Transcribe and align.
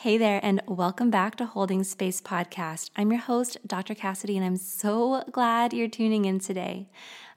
Hey 0.00 0.16
there, 0.16 0.40
and 0.42 0.62
welcome 0.66 1.10
back 1.10 1.36
to 1.36 1.44
Holding 1.44 1.84
Space 1.84 2.22
Podcast. 2.22 2.88
I'm 2.96 3.10
your 3.12 3.20
host, 3.20 3.58
Dr. 3.66 3.94
Cassidy, 3.94 4.34
and 4.34 4.46
I'm 4.46 4.56
so 4.56 5.22
glad 5.30 5.74
you're 5.74 5.88
tuning 5.88 6.24
in 6.24 6.38
today. 6.38 6.88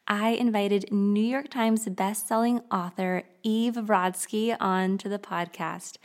I 0.07 0.31
invited 0.31 0.91
New 0.91 1.23
York 1.23 1.49
Times 1.49 1.87
bestselling 1.87 2.61
author 2.69 3.23
Eve 3.41 3.75
Rodsky 3.75 4.55
on 4.59 4.97
to 4.97 5.07
the 5.07 5.17
podcast. 5.17 5.95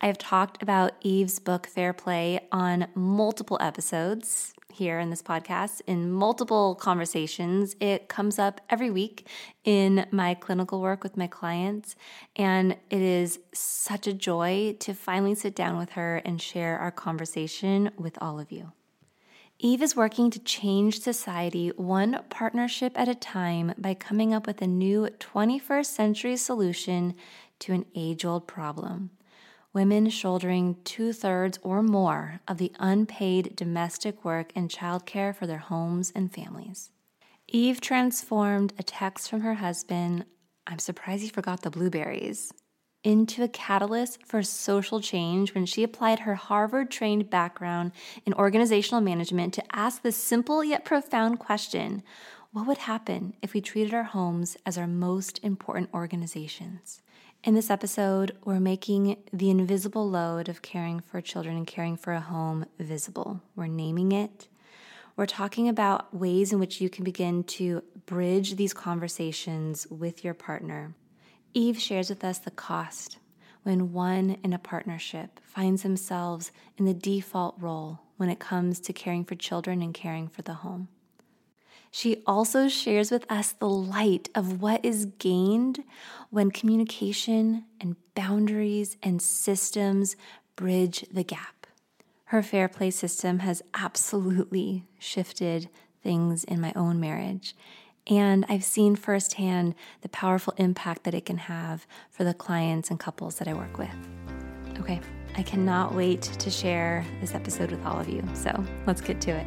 I 0.00 0.06
have 0.06 0.16
talked 0.16 0.62
about 0.62 0.92
Eve's 1.02 1.38
book 1.38 1.66
Fair 1.66 1.92
Play 1.92 2.48
on 2.50 2.86
multiple 2.94 3.58
episodes 3.60 4.54
here 4.72 4.98
in 4.98 5.10
this 5.10 5.22
podcast 5.22 5.82
in 5.86 6.10
multiple 6.10 6.74
conversations. 6.74 7.76
It 7.78 8.08
comes 8.08 8.38
up 8.38 8.62
every 8.70 8.90
week 8.90 9.28
in 9.64 10.06
my 10.10 10.32
clinical 10.32 10.80
work 10.80 11.02
with 11.02 11.18
my 11.18 11.26
clients, 11.26 11.94
and 12.34 12.72
it 12.88 13.02
is 13.02 13.38
such 13.52 14.06
a 14.06 14.14
joy 14.14 14.76
to 14.80 14.94
finally 14.94 15.34
sit 15.34 15.54
down 15.54 15.76
with 15.76 15.90
her 15.90 16.22
and 16.24 16.40
share 16.40 16.78
our 16.78 16.90
conversation 16.90 17.90
with 17.98 18.16
all 18.22 18.40
of 18.40 18.50
you. 18.50 18.72
Eve 19.64 19.80
is 19.80 19.94
working 19.94 20.28
to 20.28 20.40
change 20.40 20.98
society 20.98 21.68
one 21.76 22.18
partnership 22.30 22.98
at 22.98 23.06
a 23.06 23.14
time 23.14 23.72
by 23.78 23.94
coming 23.94 24.34
up 24.34 24.44
with 24.44 24.60
a 24.60 24.66
new 24.66 25.06
21st 25.20 25.86
century 25.86 26.36
solution 26.36 27.14
to 27.60 27.72
an 27.72 27.86
age 27.94 28.24
old 28.24 28.48
problem 28.48 29.10
women 29.72 30.10
shouldering 30.10 30.76
two 30.82 31.12
thirds 31.12 31.60
or 31.62 31.80
more 31.80 32.40
of 32.48 32.58
the 32.58 32.72
unpaid 32.80 33.54
domestic 33.54 34.24
work 34.24 34.50
and 34.56 34.68
childcare 34.68 35.34
for 35.34 35.46
their 35.46 35.58
homes 35.58 36.12
and 36.14 36.34
families. 36.34 36.90
Eve 37.48 37.80
transformed 37.80 38.72
a 38.78 38.82
text 38.82 39.30
from 39.30 39.40
her 39.42 39.54
husband, 39.54 40.26
I'm 40.66 40.78
surprised 40.78 41.22
he 41.22 41.28
forgot 41.30 41.62
the 41.62 41.70
blueberries, 41.70 42.52
into 43.04 43.42
a 43.42 43.48
catalyst 43.48 44.24
for 44.24 44.42
social 44.42 45.00
change 45.00 45.54
when 45.54 45.66
she 45.66 45.82
applied 45.82 46.20
her 46.20 46.36
Harvard 46.36 46.90
trained 46.90 47.30
background 47.30 47.92
in 48.24 48.34
organizational 48.34 49.00
management 49.00 49.54
to 49.54 49.76
ask 49.76 50.02
the 50.02 50.12
simple 50.12 50.62
yet 50.62 50.84
profound 50.84 51.38
question 51.38 52.02
what 52.52 52.66
would 52.66 52.78
happen 52.78 53.32
if 53.40 53.54
we 53.54 53.62
treated 53.62 53.94
our 53.94 54.02
homes 54.02 54.58
as 54.66 54.76
our 54.76 54.86
most 54.86 55.40
important 55.42 55.88
organizations? 55.94 57.00
In 57.44 57.54
this 57.54 57.70
episode, 57.70 58.36
we're 58.44 58.60
making 58.60 59.16
the 59.32 59.48
invisible 59.48 60.06
load 60.06 60.50
of 60.50 60.60
caring 60.60 61.00
for 61.00 61.22
children 61.22 61.56
and 61.56 61.66
caring 61.66 61.96
for 61.96 62.12
a 62.12 62.20
home 62.20 62.66
visible. 62.78 63.40
We're 63.56 63.68
naming 63.68 64.12
it. 64.12 64.48
We're 65.16 65.24
talking 65.24 65.66
about 65.66 66.14
ways 66.14 66.52
in 66.52 66.58
which 66.58 66.78
you 66.78 66.90
can 66.90 67.04
begin 67.04 67.42
to 67.44 67.82
bridge 68.04 68.56
these 68.56 68.74
conversations 68.74 69.86
with 69.88 70.22
your 70.22 70.34
partner. 70.34 70.94
Eve 71.54 71.80
shares 71.80 72.08
with 72.08 72.24
us 72.24 72.38
the 72.38 72.50
cost 72.50 73.18
when 73.62 73.92
one 73.92 74.36
in 74.42 74.52
a 74.52 74.58
partnership 74.58 75.38
finds 75.44 75.82
themselves 75.82 76.50
in 76.76 76.84
the 76.84 76.94
default 76.94 77.54
role 77.58 78.00
when 78.16 78.28
it 78.28 78.40
comes 78.40 78.80
to 78.80 78.92
caring 78.92 79.24
for 79.24 79.34
children 79.34 79.82
and 79.82 79.94
caring 79.94 80.28
for 80.28 80.42
the 80.42 80.54
home. 80.54 80.88
She 81.90 82.22
also 82.26 82.68
shares 82.68 83.10
with 83.10 83.30
us 83.30 83.52
the 83.52 83.68
light 83.68 84.30
of 84.34 84.62
what 84.62 84.82
is 84.82 85.06
gained 85.18 85.84
when 86.30 86.50
communication 86.50 87.64
and 87.80 87.96
boundaries 88.14 88.96
and 89.02 89.20
systems 89.20 90.16
bridge 90.56 91.04
the 91.12 91.22
gap. 91.22 91.66
Her 92.26 92.42
fair 92.42 92.66
play 92.66 92.90
system 92.90 93.40
has 93.40 93.60
absolutely 93.74 94.84
shifted 94.98 95.68
things 96.02 96.44
in 96.44 96.62
my 96.62 96.72
own 96.74 96.98
marriage. 96.98 97.54
And 98.08 98.44
I've 98.48 98.64
seen 98.64 98.96
firsthand 98.96 99.74
the 100.00 100.08
powerful 100.08 100.54
impact 100.56 101.04
that 101.04 101.14
it 101.14 101.24
can 101.24 101.38
have 101.38 101.86
for 102.10 102.24
the 102.24 102.34
clients 102.34 102.90
and 102.90 102.98
couples 102.98 103.36
that 103.36 103.48
I 103.48 103.54
work 103.54 103.78
with. 103.78 103.94
Okay, 104.80 105.00
I 105.36 105.42
cannot 105.42 105.94
wait 105.94 106.22
to 106.22 106.50
share 106.50 107.04
this 107.20 107.34
episode 107.34 107.70
with 107.70 107.84
all 107.86 108.00
of 108.00 108.08
you. 108.08 108.22
So 108.34 108.64
let's 108.86 109.00
get 109.00 109.20
to 109.22 109.30
it. 109.30 109.46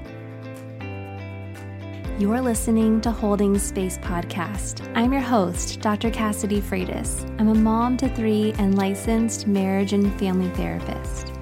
You're 2.17 2.39
listening 2.39 3.01
to 3.01 3.11
Holding 3.11 3.59
Space 3.59 3.97
Podcast. 3.97 4.89
I'm 4.95 5.11
your 5.11 5.22
host, 5.22 5.81
Dr. 5.81 6.09
Cassidy 6.09 6.61
Freitas. 6.61 7.29
I'm 7.41 7.49
a 7.49 7.55
mom 7.55 7.97
to 7.97 8.07
three 8.16 8.53
and 8.57 8.77
licensed 8.77 9.47
marriage 9.47 9.91
and 9.91 10.17
family 10.17 10.49
therapist. 10.51 11.33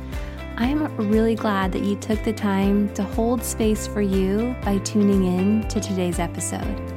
I'm 0.57 0.83
really 0.97 1.35
glad 1.35 1.71
that 1.73 1.83
you 1.83 1.95
took 1.97 2.23
the 2.23 2.33
time 2.33 2.91
to 2.95 3.03
hold 3.03 3.43
space 3.43 3.85
for 3.85 4.01
you 4.01 4.55
by 4.63 4.79
tuning 4.79 5.25
in 5.25 5.67
to 5.67 5.79
today's 5.79 6.17
episode. 6.17 6.92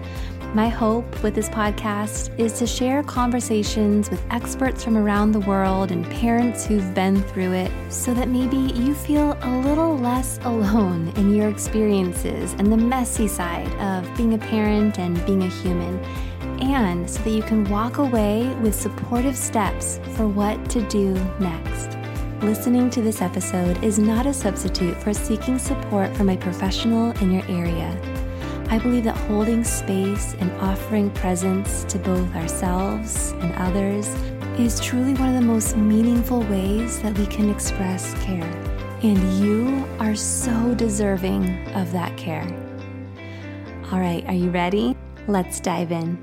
My 0.57 0.71
hope 0.71 1.23
with 1.23 1.35
this 1.35 1.51
podcast 1.51 2.31
is 2.41 2.55
to 2.61 2.67
share 2.67 3.03
conversations 3.03 4.09
with 4.09 4.25
experts 4.31 4.83
from 4.83 4.97
around 4.97 5.33
the 5.33 5.41
world 5.41 5.93
and 5.93 6.11
parents 6.13 6.65
who've 6.65 6.95
been 6.95 7.23
through 7.25 7.53
it 7.53 7.71
so 7.91 8.15
that 8.15 8.31
maybe 8.31 8.57
you 8.57 8.95
feel 8.95 9.37
a 9.43 9.51
little 9.59 9.99
less 9.99 10.39
alone 10.45 11.13
in 11.17 11.35
your 11.35 11.51
experiences 11.51 12.55
and 12.55 12.73
the 12.73 12.77
messy 12.79 13.29
side 13.29 13.71
of 13.83 14.17
being 14.17 14.33
a 14.33 14.39
parent 14.39 14.99
and 14.99 15.23
being 15.27 15.43
a 15.43 15.47
human, 15.47 16.03
and 16.63 17.11
so 17.11 17.23
that 17.25 17.33
you 17.33 17.43
can 17.43 17.65
walk 17.65 17.99
away 17.99 18.49
with 18.63 18.75
supportive 18.75 19.37
steps 19.37 20.01
for 20.15 20.27
what 20.27 20.71
to 20.71 20.81
do 20.89 21.13
next. 21.39 21.99
Listening 22.43 22.89
to 22.89 23.03
this 23.03 23.21
episode 23.21 23.85
is 23.85 23.99
not 23.99 24.25
a 24.25 24.33
substitute 24.33 24.97
for 25.03 25.13
seeking 25.13 25.59
support 25.59 26.17
from 26.17 26.31
a 26.31 26.37
professional 26.39 27.11
in 27.19 27.31
your 27.31 27.45
area. 27.45 28.16
I 28.69 28.79
believe 28.79 29.05
that 29.05 29.17
holding 29.17 29.63
space 29.63 30.35
and 30.41 30.51
offering 30.61 31.11
presence 31.11 31.85
to 31.85 31.99
both 31.99 32.35
ourselves 32.35 33.31
and 33.41 33.55
others 33.55 34.09
is 34.59 34.81
truly 34.81 35.15
one 35.15 35.29
of 35.29 35.35
the 35.37 35.47
most 35.47 35.77
meaningful 35.77 36.41
ways 36.43 37.01
that 37.03 37.17
we 37.17 37.27
can 37.27 37.49
express 37.49 38.13
care. 38.25 38.43
And 39.05 39.19
you 39.39 39.87
are 40.01 40.17
so 40.17 40.75
deserving 40.75 41.69
of 41.77 41.93
that 41.93 42.17
care. 42.17 42.45
All 43.93 44.01
right, 44.01 44.25
are 44.27 44.35
you 44.35 44.51
ready? 44.51 44.97
Let's 45.29 45.61
dive 45.61 45.93
in. 45.93 46.19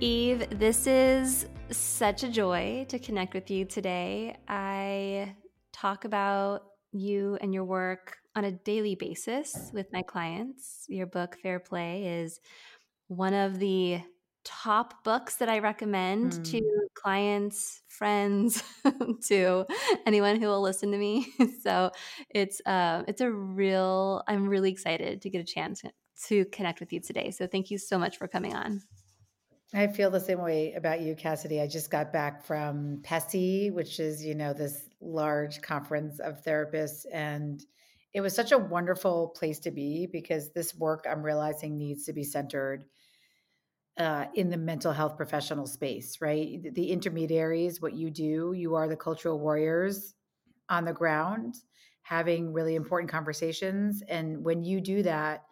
Eve, 0.00 0.46
this 0.58 0.86
is 0.86 1.48
such 1.70 2.22
a 2.22 2.28
joy 2.30 2.86
to 2.88 2.98
connect 2.98 3.34
with 3.34 3.50
you 3.50 3.66
today. 3.66 4.38
I 4.48 5.34
talk 5.74 6.06
about 6.06 6.62
you 6.92 7.36
and 7.42 7.52
your 7.52 7.64
work 7.64 8.16
on 8.36 8.44
a 8.44 8.52
daily 8.52 8.94
basis 8.94 9.70
with 9.72 9.86
my 9.92 10.02
clients. 10.02 10.84
Your 10.88 11.06
book, 11.06 11.38
Fair 11.42 11.58
Play, 11.58 12.20
is 12.20 12.38
one 13.08 13.32
of 13.32 13.58
the 13.58 14.02
top 14.44 15.02
books 15.02 15.36
that 15.36 15.48
I 15.48 15.58
recommend 15.58 16.32
mm. 16.32 16.50
to 16.50 16.88
clients, 16.94 17.82
friends, 17.88 18.62
to 19.28 19.66
anyone 20.06 20.40
who 20.40 20.46
will 20.48 20.60
listen 20.60 20.92
to 20.92 20.98
me. 20.98 21.32
so 21.62 21.90
it's 22.30 22.60
uh, 22.66 23.04
it's 23.08 23.22
a 23.22 23.30
real. 23.30 24.22
I'm 24.28 24.48
really 24.48 24.70
excited 24.70 25.22
to 25.22 25.30
get 25.30 25.40
a 25.40 25.44
chance 25.44 25.82
to 26.26 26.44
connect 26.46 26.80
with 26.80 26.92
you 26.92 27.00
today. 27.00 27.30
So 27.30 27.46
thank 27.46 27.70
you 27.70 27.78
so 27.78 27.98
much 27.98 28.18
for 28.18 28.28
coming 28.28 28.54
on. 28.54 28.82
I 29.74 29.88
feel 29.88 30.10
the 30.10 30.20
same 30.20 30.40
way 30.40 30.74
about 30.74 31.00
you, 31.00 31.16
Cassidy. 31.16 31.60
I 31.60 31.66
just 31.66 31.90
got 31.90 32.12
back 32.12 32.44
from 32.44 33.02
PESI, 33.02 33.72
which 33.72 33.98
is 33.98 34.22
you 34.24 34.34
know 34.34 34.52
this 34.52 34.88
large 35.00 35.62
conference 35.62 36.20
of 36.20 36.44
therapists 36.44 37.04
and 37.12 37.64
it 38.16 38.22
was 38.22 38.34
such 38.34 38.50
a 38.50 38.56
wonderful 38.56 39.28
place 39.36 39.58
to 39.58 39.70
be 39.70 40.06
because 40.06 40.50
this 40.52 40.74
work 40.74 41.04
I'm 41.06 41.22
realizing 41.22 41.76
needs 41.76 42.06
to 42.06 42.14
be 42.14 42.24
centered 42.24 42.86
uh, 43.98 44.24
in 44.34 44.48
the 44.48 44.56
mental 44.56 44.90
health 44.90 45.18
professional 45.18 45.66
space, 45.66 46.18
right? 46.22 46.62
The, 46.72 46.92
intermediaries, 46.92 47.82
what 47.82 47.92
you 47.92 48.10
do, 48.10 48.54
you 48.56 48.74
are 48.74 48.88
the 48.88 48.96
cultural 48.96 49.38
warriors 49.38 50.14
on 50.70 50.86
the 50.86 50.94
ground, 50.94 51.56
having 52.00 52.54
really 52.54 52.74
important 52.74 53.10
conversations. 53.10 54.02
And 54.08 54.42
when 54.42 54.64
you 54.64 54.80
do 54.80 55.02
that, 55.02 55.42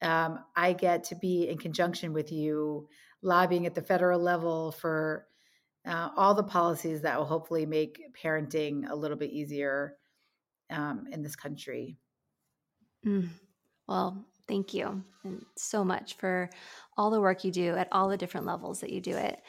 um, 0.00 0.38
I 0.56 0.72
get 0.72 1.04
to 1.04 1.14
be 1.14 1.46
in 1.46 1.58
conjunction 1.58 2.14
with 2.14 2.32
you, 2.32 2.88
lobbying 3.20 3.66
at 3.66 3.74
the 3.74 3.82
federal 3.82 4.18
level 4.18 4.72
for 4.72 5.26
uh, 5.86 6.08
all 6.16 6.32
the 6.32 6.42
policies 6.42 7.02
that 7.02 7.18
will 7.18 7.26
hopefully 7.26 7.66
make 7.66 8.00
parenting 8.16 8.88
a 8.88 8.96
little 8.96 9.18
bit 9.18 9.30
easier 9.30 9.98
um, 10.70 11.06
in 11.12 11.22
this 11.22 11.36
country. 11.36 11.96
Mm. 13.06 13.28
Well, 13.86 14.26
Thank 14.48 14.72
you 14.72 15.04
and 15.24 15.44
so 15.56 15.84
much 15.84 16.14
for 16.14 16.48
all 16.96 17.10
the 17.10 17.20
work 17.20 17.44
you 17.44 17.52
do 17.52 17.74
at 17.76 17.88
all 17.92 18.08
the 18.08 18.16
different 18.16 18.46
levels 18.46 18.80
that 18.80 18.90
you 18.90 19.00
do 19.00 19.14
it. 19.14 19.40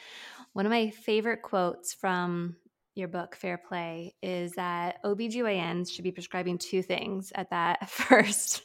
One 0.52 0.66
of 0.66 0.70
my 0.70 0.90
favorite 0.90 1.40
quotes 1.40 1.94
from 1.94 2.56
your 2.94 3.08
book, 3.08 3.34
Fair 3.34 3.56
Play, 3.56 4.14
is 4.22 4.52
that 4.52 5.02
OBGYNs 5.02 5.90
should 5.90 6.04
be 6.04 6.12
prescribing 6.12 6.58
two 6.58 6.82
things 6.82 7.32
at 7.34 7.48
that 7.48 7.88
first 7.90 8.62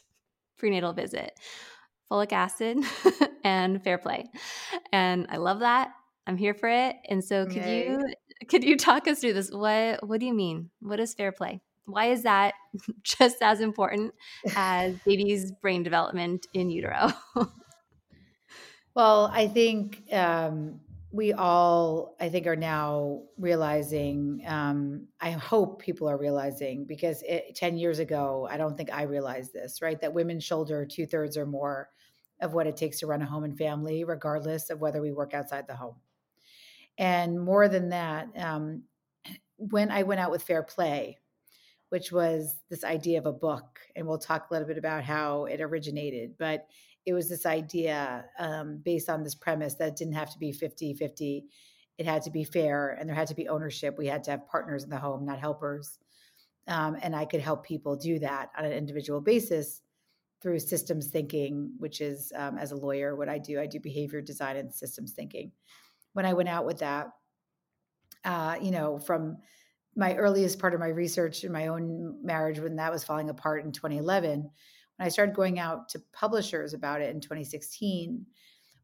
prenatal 0.58 0.92
visit 0.92 1.32
folic 2.12 2.32
acid 2.32 2.78
and 3.44 3.82
fair 3.82 3.98
play. 3.98 4.26
And 4.92 5.26
I 5.28 5.38
love 5.38 5.60
that. 5.60 5.90
I'm 6.26 6.36
here 6.36 6.54
for 6.54 6.68
it. 6.68 6.96
And 7.08 7.24
so 7.24 7.46
could 7.46 7.56
Yay. 7.56 7.88
you 7.88 8.04
could 8.48 8.62
you 8.62 8.76
talk 8.76 9.08
us 9.08 9.20
through 9.20 9.32
this? 9.32 9.50
What 9.50 10.06
what 10.06 10.20
do 10.20 10.26
you 10.26 10.34
mean? 10.34 10.70
What 10.80 11.00
is 11.00 11.14
fair 11.14 11.32
play? 11.32 11.60
Why 11.86 12.06
is 12.06 12.22
that 12.24 12.54
just 13.02 13.42
as 13.42 13.60
important 13.60 14.14
as 14.54 14.96
baby's 15.06 15.52
brain 15.52 15.82
development 15.82 16.46
in 16.52 16.70
utero? 16.70 17.12
well, 18.94 19.30
I 19.32 19.48
think 19.48 20.02
um, 20.12 20.80
we 21.12 21.32
all, 21.32 22.16
I 22.20 22.28
think, 22.28 22.46
are 22.46 22.56
now 22.56 23.22
realizing. 23.38 24.42
Um, 24.46 25.06
I 25.20 25.30
hope 25.30 25.80
people 25.80 26.08
are 26.08 26.18
realizing 26.18 26.84
because 26.84 27.22
it, 27.22 27.54
ten 27.54 27.78
years 27.78 28.00
ago, 28.00 28.46
I 28.50 28.56
don't 28.56 28.76
think 28.76 28.92
I 28.92 29.02
realized 29.02 29.52
this. 29.52 29.80
Right, 29.80 30.00
that 30.00 30.12
women 30.12 30.40
shoulder 30.40 30.84
two 30.84 31.06
thirds 31.06 31.36
or 31.36 31.46
more 31.46 31.88
of 32.40 32.52
what 32.52 32.66
it 32.66 32.76
takes 32.76 32.98
to 32.98 33.06
run 33.06 33.22
a 33.22 33.26
home 33.26 33.44
and 33.44 33.56
family, 33.56 34.04
regardless 34.04 34.70
of 34.70 34.80
whether 34.80 35.00
we 35.00 35.12
work 35.12 35.32
outside 35.32 35.66
the 35.66 35.76
home. 35.76 35.96
And 36.98 37.40
more 37.40 37.68
than 37.68 37.90
that, 37.90 38.28
um, 38.36 38.82
when 39.56 39.90
I 39.90 40.02
went 40.02 40.20
out 40.20 40.30
with 40.30 40.42
Fair 40.42 40.62
Play, 40.62 41.18
which 41.90 42.12
was 42.12 42.54
this 42.68 42.84
idea 42.84 43.18
of 43.18 43.26
a 43.26 43.32
book. 43.32 43.80
And 43.94 44.06
we'll 44.06 44.18
talk 44.18 44.48
a 44.48 44.52
little 44.52 44.68
bit 44.68 44.78
about 44.78 45.04
how 45.04 45.44
it 45.44 45.60
originated. 45.60 46.34
But 46.38 46.66
it 47.04 47.12
was 47.12 47.28
this 47.28 47.46
idea 47.46 48.24
um, 48.38 48.80
based 48.84 49.08
on 49.08 49.22
this 49.22 49.34
premise 49.34 49.74
that 49.74 49.88
it 49.88 49.96
didn't 49.96 50.14
have 50.14 50.32
to 50.32 50.38
be 50.38 50.52
50 50.52 50.94
50. 50.94 51.44
It 51.98 52.06
had 52.06 52.22
to 52.22 52.30
be 52.30 52.44
fair 52.44 52.90
and 52.90 53.08
there 53.08 53.16
had 53.16 53.28
to 53.28 53.34
be 53.34 53.48
ownership. 53.48 53.96
We 53.96 54.08
had 54.08 54.24
to 54.24 54.32
have 54.32 54.48
partners 54.48 54.84
in 54.84 54.90
the 54.90 54.98
home, 54.98 55.24
not 55.24 55.38
helpers. 55.38 55.98
Um, 56.68 56.96
and 57.00 57.14
I 57.14 57.24
could 57.24 57.40
help 57.40 57.64
people 57.64 57.96
do 57.96 58.18
that 58.18 58.50
on 58.58 58.64
an 58.64 58.72
individual 58.72 59.20
basis 59.20 59.82
through 60.42 60.58
systems 60.58 61.06
thinking, 61.06 61.72
which 61.78 62.00
is, 62.00 62.32
um, 62.36 62.58
as 62.58 62.72
a 62.72 62.76
lawyer, 62.76 63.16
what 63.16 63.28
I 63.28 63.38
do. 63.38 63.60
I 63.60 63.66
do 63.66 63.80
behavior 63.80 64.20
design 64.20 64.56
and 64.56 64.74
systems 64.74 65.12
thinking. 65.12 65.52
When 66.12 66.26
I 66.26 66.34
went 66.34 66.48
out 66.48 66.66
with 66.66 66.80
that, 66.80 67.08
uh, 68.24 68.56
you 68.60 68.72
know, 68.72 68.98
from 68.98 69.38
my 69.96 70.14
earliest 70.14 70.58
part 70.58 70.74
of 70.74 70.80
my 70.80 70.88
research 70.88 71.42
in 71.42 71.50
my 71.50 71.68
own 71.68 72.18
marriage 72.22 72.60
when 72.60 72.76
that 72.76 72.92
was 72.92 73.02
falling 73.02 73.30
apart 73.30 73.64
in 73.64 73.72
2011 73.72 74.40
when 74.40 75.06
i 75.06 75.08
started 75.08 75.34
going 75.34 75.58
out 75.58 75.88
to 75.88 76.02
publishers 76.12 76.74
about 76.74 77.00
it 77.00 77.14
in 77.14 77.20
2016 77.20 78.26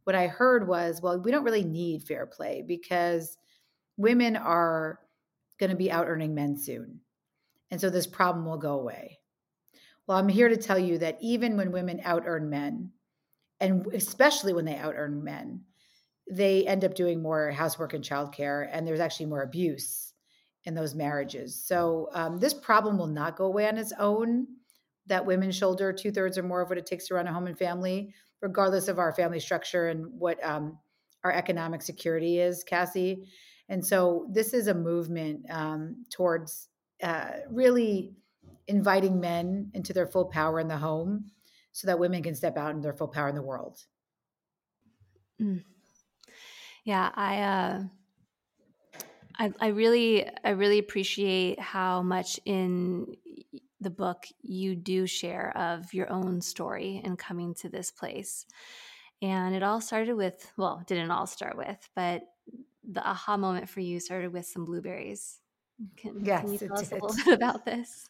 what 0.05 0.17
i 0.17 0.27
heard 0.27 0.67
was 0.67 1.01
well 1.03 1.21
we 1.21 1.31
don't 1.31 1.45
really 1.45 1.65
need 1.65 2.03
fair 2.03 2.27
play 2.27 2.65
because 2.67 3.37
women 3.97 4.37
are 4.37 4.99
going 5.61 5.71
to 5.71 5.77
be 5.77 5.93
out 5.93 6.09
earning 6.09 6.35
men 6.35 6.57
soon 6.57 7.01
and 7.71 7.81
so 7.81 7.89
this 7.89 8.07
problem 8.07 8.45
will 8.45 8.59
go 8.59 8.79
away. 8.79 9.19
Well 10.07 10.19
i'm 10.19 10.29
here 10.29 10.49
to 10.49 10.57
tell 10.57 10.79
you 10.79 10.99
that 10.99 11.19
even 11.21 11.57
when 11.57 11.73
women 11.73 12.01
out 12.05 12.25
earn 12.27 12.51
men 12.51 12.91
and 13.61 13.87
especially 13.95 14.53
when 14.53 14.65
they 14.65 14.77
out 14.77 14.95
earn 14.97 15.23
men 15.23 15.63
they 16.31 16.67
end 16.67 16.85
up 16.85 16.95
doing 16.95 17.23
more 17.23 17.51
housework 17.51 17.95
and 17.95 18.05
childcare 18.05 18.69
and 18.71 18.87
there's 18.87 19.01
actually 19.01 19.27
more 19.27 19.43
abuse 19.43 20.12
in 20.65 20.75
those 20.75 20.95
marriages. 20.95 21.61
So 21.65 22.09
um, 22.13 22.39
this 22.39 22.55
problem 22.55 22.99
will 22.99 23.07
not 23.07 23.37
go 23.37 23.47
away 23.47 23.69
on 23.69 23.79
its 23.79 23.93
own. 23.99 24.47
That 25.07 25.27
women 25.27 25.51
shoulder 25.51 25.93
two 25.93 26.13
thirds 26.13 26.39
or 26.39 26.43
more 26.43 26.63
of 26.63 26.69
what 26.69 26.79
it 26.79 26.87
takes 26.87 27.09
to 27.09 27.15
run 27.15 27.27
a 27.27 27.33
home 27.33 27.49
and 27.49 27.59
family, 27.59 28.15
regardless 28.41 28.87
of 28.89 28.99
our 28.99 29.13
family 29.13 29.41
structure 29.41 29.89
and 29.89 30.07
what 30.19 30.39
um, 30.45 30.79
our 31.25 31.33
economic 31.33 31.83
security 31.83 32.39
is, 32.39 32.63
Cassie. 32.63 33.29
And 33.69 33.85
so 33.85 34.29
this 34.31 34.55
is 34.55 34.69
a 34.69 34.75
movement 34.75 35.47
um, 35.51 36.05
towards 36.11 36.69
uh, 37.03 37.31
really 37.51 38.15
inviting 38.69 39.21
men 39.21 39.71
into 39.75 39.93
their 39.93 40.07
full 40.07 40.27
power 40.27 40.61
in 40.61 40.69
the 40.69 40.77
home 40.77 41.31
so 41.73 41.87
that 41.87 41.99
women 41.99 42.23
can 42.23 42.35
step 42.35 42.57
out 42.57 42.75
in 42.75 42.81
their 42.81 42.93
full 42.93 43.09
power 43.09 43.29
in 43.29 43.35
the 43.35 43.43
world. 43.43 43.81
Mm. 45.41 45.65
Yeah, 46.85 47.11
I 47.15 47.43
uh 47.43 47.83
I, 49.39 49.53
I 49.61 49.69
really 49.69 50.27
I 50.45 50.51
really 50.51 50.79
appreciate 50.79 51.59
how 51.59 52.03
much 52.03 52.39
in 52.45 53.17
the 53.81 53.91
book 53.91 54.27
you 54.43 54.75
do 54.75 55.07
share 55.07 55.57
of 55.57 55.93
your 55.93 56.11
own 56.11 56.41
story 56.41 57.01
and 57.05 57.19
coming 57.19 57.55
to 57.55 57.69
this 57.69 57.91
place. 57.91 58.47
And 59.21 59.55
it 59.55 59.63
all 59.63 59.81
started 59.81 60.15
with, 60.15 60.53
well, 60.57 60.83
didn't 60.87 61.11
all 61.11 61.27
start 61.27 61.57
with, 61.57 61.89
but 61.95 62.23
the 62.89 63.07
aha 63.07 63.37
moment 63.37 63.69
for 63.69 63.81
you 63.81 64.01
started 64.01 64.33
with 64.33 64.47
some 64.47 64.65
blueberries. 64.65 65.39
Can, 65.97 66.25
yes, 66.25 66.43
can 66.43 66.53
you 66.53 66.59
tell 66.59 66.79
us 66.79 66.91
a 66.91 66.95
little 66.95 67.15
bit 67.25 67.35
about 67.35 67.65
this? 67.65 68.09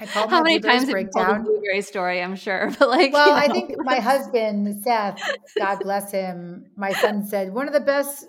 I 0.00 0.06
called 0.06 0.30
How 0.30 0.42
many 0.42 0.60
times 0.60 0.88
breakdown. 0.88 1.24
have 1.24 1.30
you 1.30 1.34
told 1.34 1.46
the 1.46 1.50
blueberry 1.50 1.82
story? 1.82 2.22
I'm 2.22 2.36
sure, 2.36 2.70
but 2.78 2.88
like, 2.88 3.12
well, 3.12 3.26
you 3.26 3.32
know. 3.32 3.38
I 3.38 3.48
think 3.48 3.74
my 3.78 3.98
husband 3.98 4.82
Seth, 4.84 5.20
God 5.58 5.80
bless 5.80 6.12
him, 6.12 6.66
my 6.76 6.92
son 6.92 7.26
said 7.26 7.52
one 7.52 7.66
of 7.66 7.72
the 7.72 7.80
best 7.80 8.26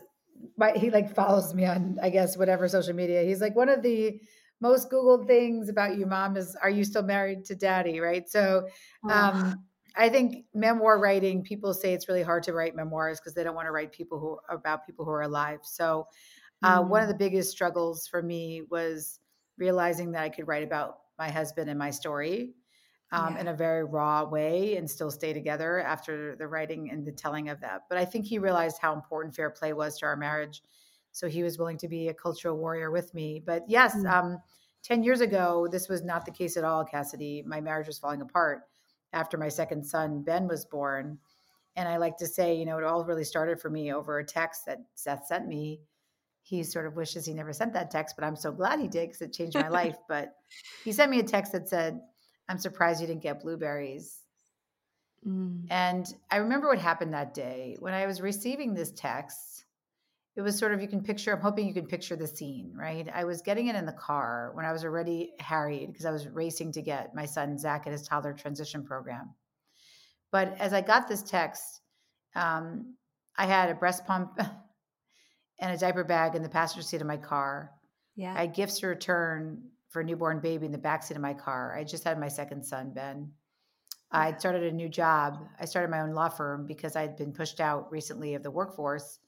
my, 0.59 0.73
he 0.73 0.91
like 0.91 1.13
follows 1.15 1.53
me 1.53 1.65
on 1.65 1.97
I 2.01 2.09
guess 2.09 2.37
whatever 2.37 2.67
social 2.67 2.93
media. 2.93 3.23
He's 3.23 3.41
like 3.41 3.55
one 3.55 3.69
of 3.69 3.81
the 3.81 4.19
most 4.61 4.91
googled 4.91 5.25
things 5.25 5.69
about 5.69 5.97
you 5.97 6.05
mom 6.05 6.35
is 6.35 6.55
are 6.61 6.69
you 6.69 6.83
still 6.83 7.03
married 7.03 7.45
to 7.45 7.55
daddy, 7.55 7.99
right? 7.99 8.29
So 8.29 8.67
um 9.09 9.63
I 9.95 10.09
think 10.09 10.45
memoir 10.53 10.99
writing 10.99 11.43
people 11.43 11.73
say 11.73 11.93
it's 11.93 12.07
really 12.07 12.21
hard 12.21 12.43
to 12.43 12.53
write 12.53 12.75
memoirs 12.75 13.19
because 13.19 13.33
they 13.33 13.43
don't 13.43 13.55
want 13.55 13.67
to 13.67 13.71
write 13.71 13.91
people 13.91 14.19
who 14.19 14.37
about 14.53 14.85
people 14.85 15.05
who 15.05 15.11
are 15.11 15.23
alive. 15.23 15.59
So 15.63 16.07
uh, 16.61 16.81
mm. 16.81 16.89
one 16.89 17.01
of 17.01 17.07
the 17.07 17.15
biggest 17.15 17.51
struggles 17.51 18.07
for 18.07 18.21
me 18.21 18.63
was 18.69 19.19
realizing 19.57 20.11
that 20.11 20.23
I 20.23 20.29
could 20.29 20.47
write 20.47 20.63
about 20.63 20.99
my 21.17 21.29
husband 21.29 21.69
and 21.69 21.79
my 21.79 21.89
story 21.89 22.53
um, 23.11 23.35
yeah. 23.35 23.41
in 23.41 23.47
a 23.47 23.53
very 23.53 23.83
raw 23.83 24.23
way 24.23 24.77
and 24.77 24.89
still 24.89 25.11
stay 25.11 25.33
together 25.33 25.79
after 25.79 26.35
the 26.35 26.47
writing 26.47 26.91
and 26.91 27.05
the 27.05 27.11
telling 27.11 27.49
of 27.49 27.59
that. 27.61 27.81
But 27.89 27.97
I 27.97 28.05
think 28.05 28.25
he 28.25 28.39
realized 28.39 28.77
how 28.79 28.93
important 28.93 29.35
fair 29.35 29.49
play 29.49 29.73
was 29.73 29.97
to 29.99 30.05
our 30.05 30.15
marriage. 30.15 30.61
So 31.11 31.27
he 31.27 31.43
was 31.43 31.57
willing 31.57 31.77
to 31.79 31.87
be 31.87 32.09
a 32.09 32.13
cultural 32.13 32.57
warrior 32.57 32.91
with 32.91 33.13
me. 33.13 33.41
But 33.43 33.63
yes, 33.67 33.95
mm-hmm. 33.95 34.07
um, 34.07 34.37
10 34.83 35.03
years 35.03 35.21
ago, 35.21 35.67
this 35.69 35.89
was 35.89 36.03
not 36.03 36.25
the 36.25 36.31
case 36.31 36.55
at 36.55 36.63
all, 36.63 36.85
Cassidy. 36.85 37.43
My 37.45 37.61
marriage 37.61 37.87
was 37.87 37.99
falling 37.99 38.21
apart 38.21 38.61
after 39.11 39.37
my 39.37 39.49
second 39.49 39.83
son, 39.83 40.21
Ben, 40.21 40.47
was 40.47 40.65
born. 40.65 41.17
And 41.75 41.87
I 41.87 41.97
like 41.97 42.17
to 42.17 42.27
say, 42.27 42.55
you 42.55 42.65
know, 42.65 42.77
it 42.77 42.83
all 42.83 43.03
really 43.03 43.23
started 43.23 43.59
for 43.59 43.69
me 43.69 43.91
over 43.91 44.19
a 44.19 44.25
text 44.25 44.65
that 44.65 44.79
Seth 44.95 45.25
sent 45.25 45.47
me. 45.47 45.81
He 46.43 46.63
sort 46.63 46.85
of 46.87 46.95
wishes 46.95 47.25
he 47.25 47.33
never 47.33 47.53
sent 47.53 47.73
that 47.73 47.91
text, 47.91 48.15
but 48.17 48.25
I'm 48.25 48.35
so 48.35 48.51
glad 48.51 48.79
he 48.79 48.87
did 48.87 49.07
because 49.07 49.21
it 49.21 49.33
changed 49.33 49.55
my 49.55 49.69
life. 49.69 49.97
But 50.07 50.33
he 50.83 50.91
sent 50.91 51.11
me 51.11 51.19
a 51.19 51.23
text 51.23 51.51
that 51.51 51.69
said, 51.69 51.99
I'm 52.49 52.57
surprised 52.57 52.99
you 52.99 53.07
didn't 53.07 53.21
get 53.21 53.41
blueberries. 53.41 54.19
Mm. 55.25 55.67
And 55.69 56.05
I 56.31 56.37
remember 56.37 56.67
what 56.67 56.79
happened 56.79 57.13
that 57.13 57.35
day 57.35 57.77
when 57.79 57.93
I 57.93 58.07
was 58.07 58.21
receiving 58.21 58.73
this 58.73 58.91
text. 58.91 59.65
It 60.35 60.41
was 60.41 60.57
sort 60.57 60.73
of, 60.73 60.81
you 60.81 60.87
can 60.87 61.03
picture, 61.03 61.33
I'm 61.33 61.41
hoping 61.41 61.67
you 61.67 61.73
can 61.73 61.85
picture 61.85 62.15
the 62.15 62.27
scene, 62.27 62.71
right? 62.73 63.07
I 63.13 63.25
was 63.25 63.41
getting 63.41 63.67
it 63.67 63.75
in 63.75 63.85
the 63.85 63.91
car 63.91 64.51
when 64.53 64.65
I 64.65 64.71
was 64.71 64.85
already 64.85 65.33
harried 65.39 65.87
because 65.87 66.05
I 66.05 66.11
was 66.11 66.27
racing 66.27 66.71
to 66.73 66.81
get 66.81 67.13
my 67.13 67.25
son 67.25 67.57
Zach 67.57 67.85
at 67.85 67.91
his 67.91 68.07
toddler 68.07 68.33
transition 68.33 68.83
program. 68.83 69.33
But 70.31 70.55
as 70.59 70.71
I 70.71 70.81
got 70.81 71.07
this 71.07 71.23
text, 71.23 71.81
um, 72.35 72.95
I 73.37 73.45
had 73.47 73.69
a 73.69 73.75
breast 73.75 74.05
pump 74.05 74.39
and 75.59 75.73
a 75.73 75.77
diaper 75.77 76.05
bag 76.05 76.35
in 76.35 76.43
the 76.43 76.49
passenger 76.49 76.87
seat 76.87 77.01
of 77.01 77.07
my 77.07 77.17
car. 77.17 77.71
Yeah. 78.15 78.33
I 78.33 78.41
had 78.41 78.55
gifts 78.55 78.79
to 78.79 78.87
return 78.87 79.63
for 79.89 80.01
a 80.01 80.05
newborn 80.05 80.39
baby 80.39 80.65
in 80.65 80.71
the 80.71 80.77
backseat 80.77 81.15
of 81.15 81.21
my 81.21 81.33
car. 81.33 81.75
I 81.75 81.83
just 81.83 82.03
had 82.03 82.19
my 82.19 82.27
second 82.27 82.63
son, 82.63 82.91
Ben. 82.93 83.31
I 84.11 84.35
started 84.37 84.63
a 84.63 84.71
new 84.71 84.89
job. 84.89 85.45
I 85.59 85.65
started 85.65 85.91
my 85.91 86.01
own 86.01 86.13
law 86.13 86.29
firm 86.29 86.65
because 86.65 86.95
I 86.95 87.01
had 87.01 87.15
been 87.15 87.31
pushed 87.31 87.59
out 87.59 87.91
recently 87.91 88.33
of 88.33 88.43
the 88.43 88.51
workforce 88.51 89.19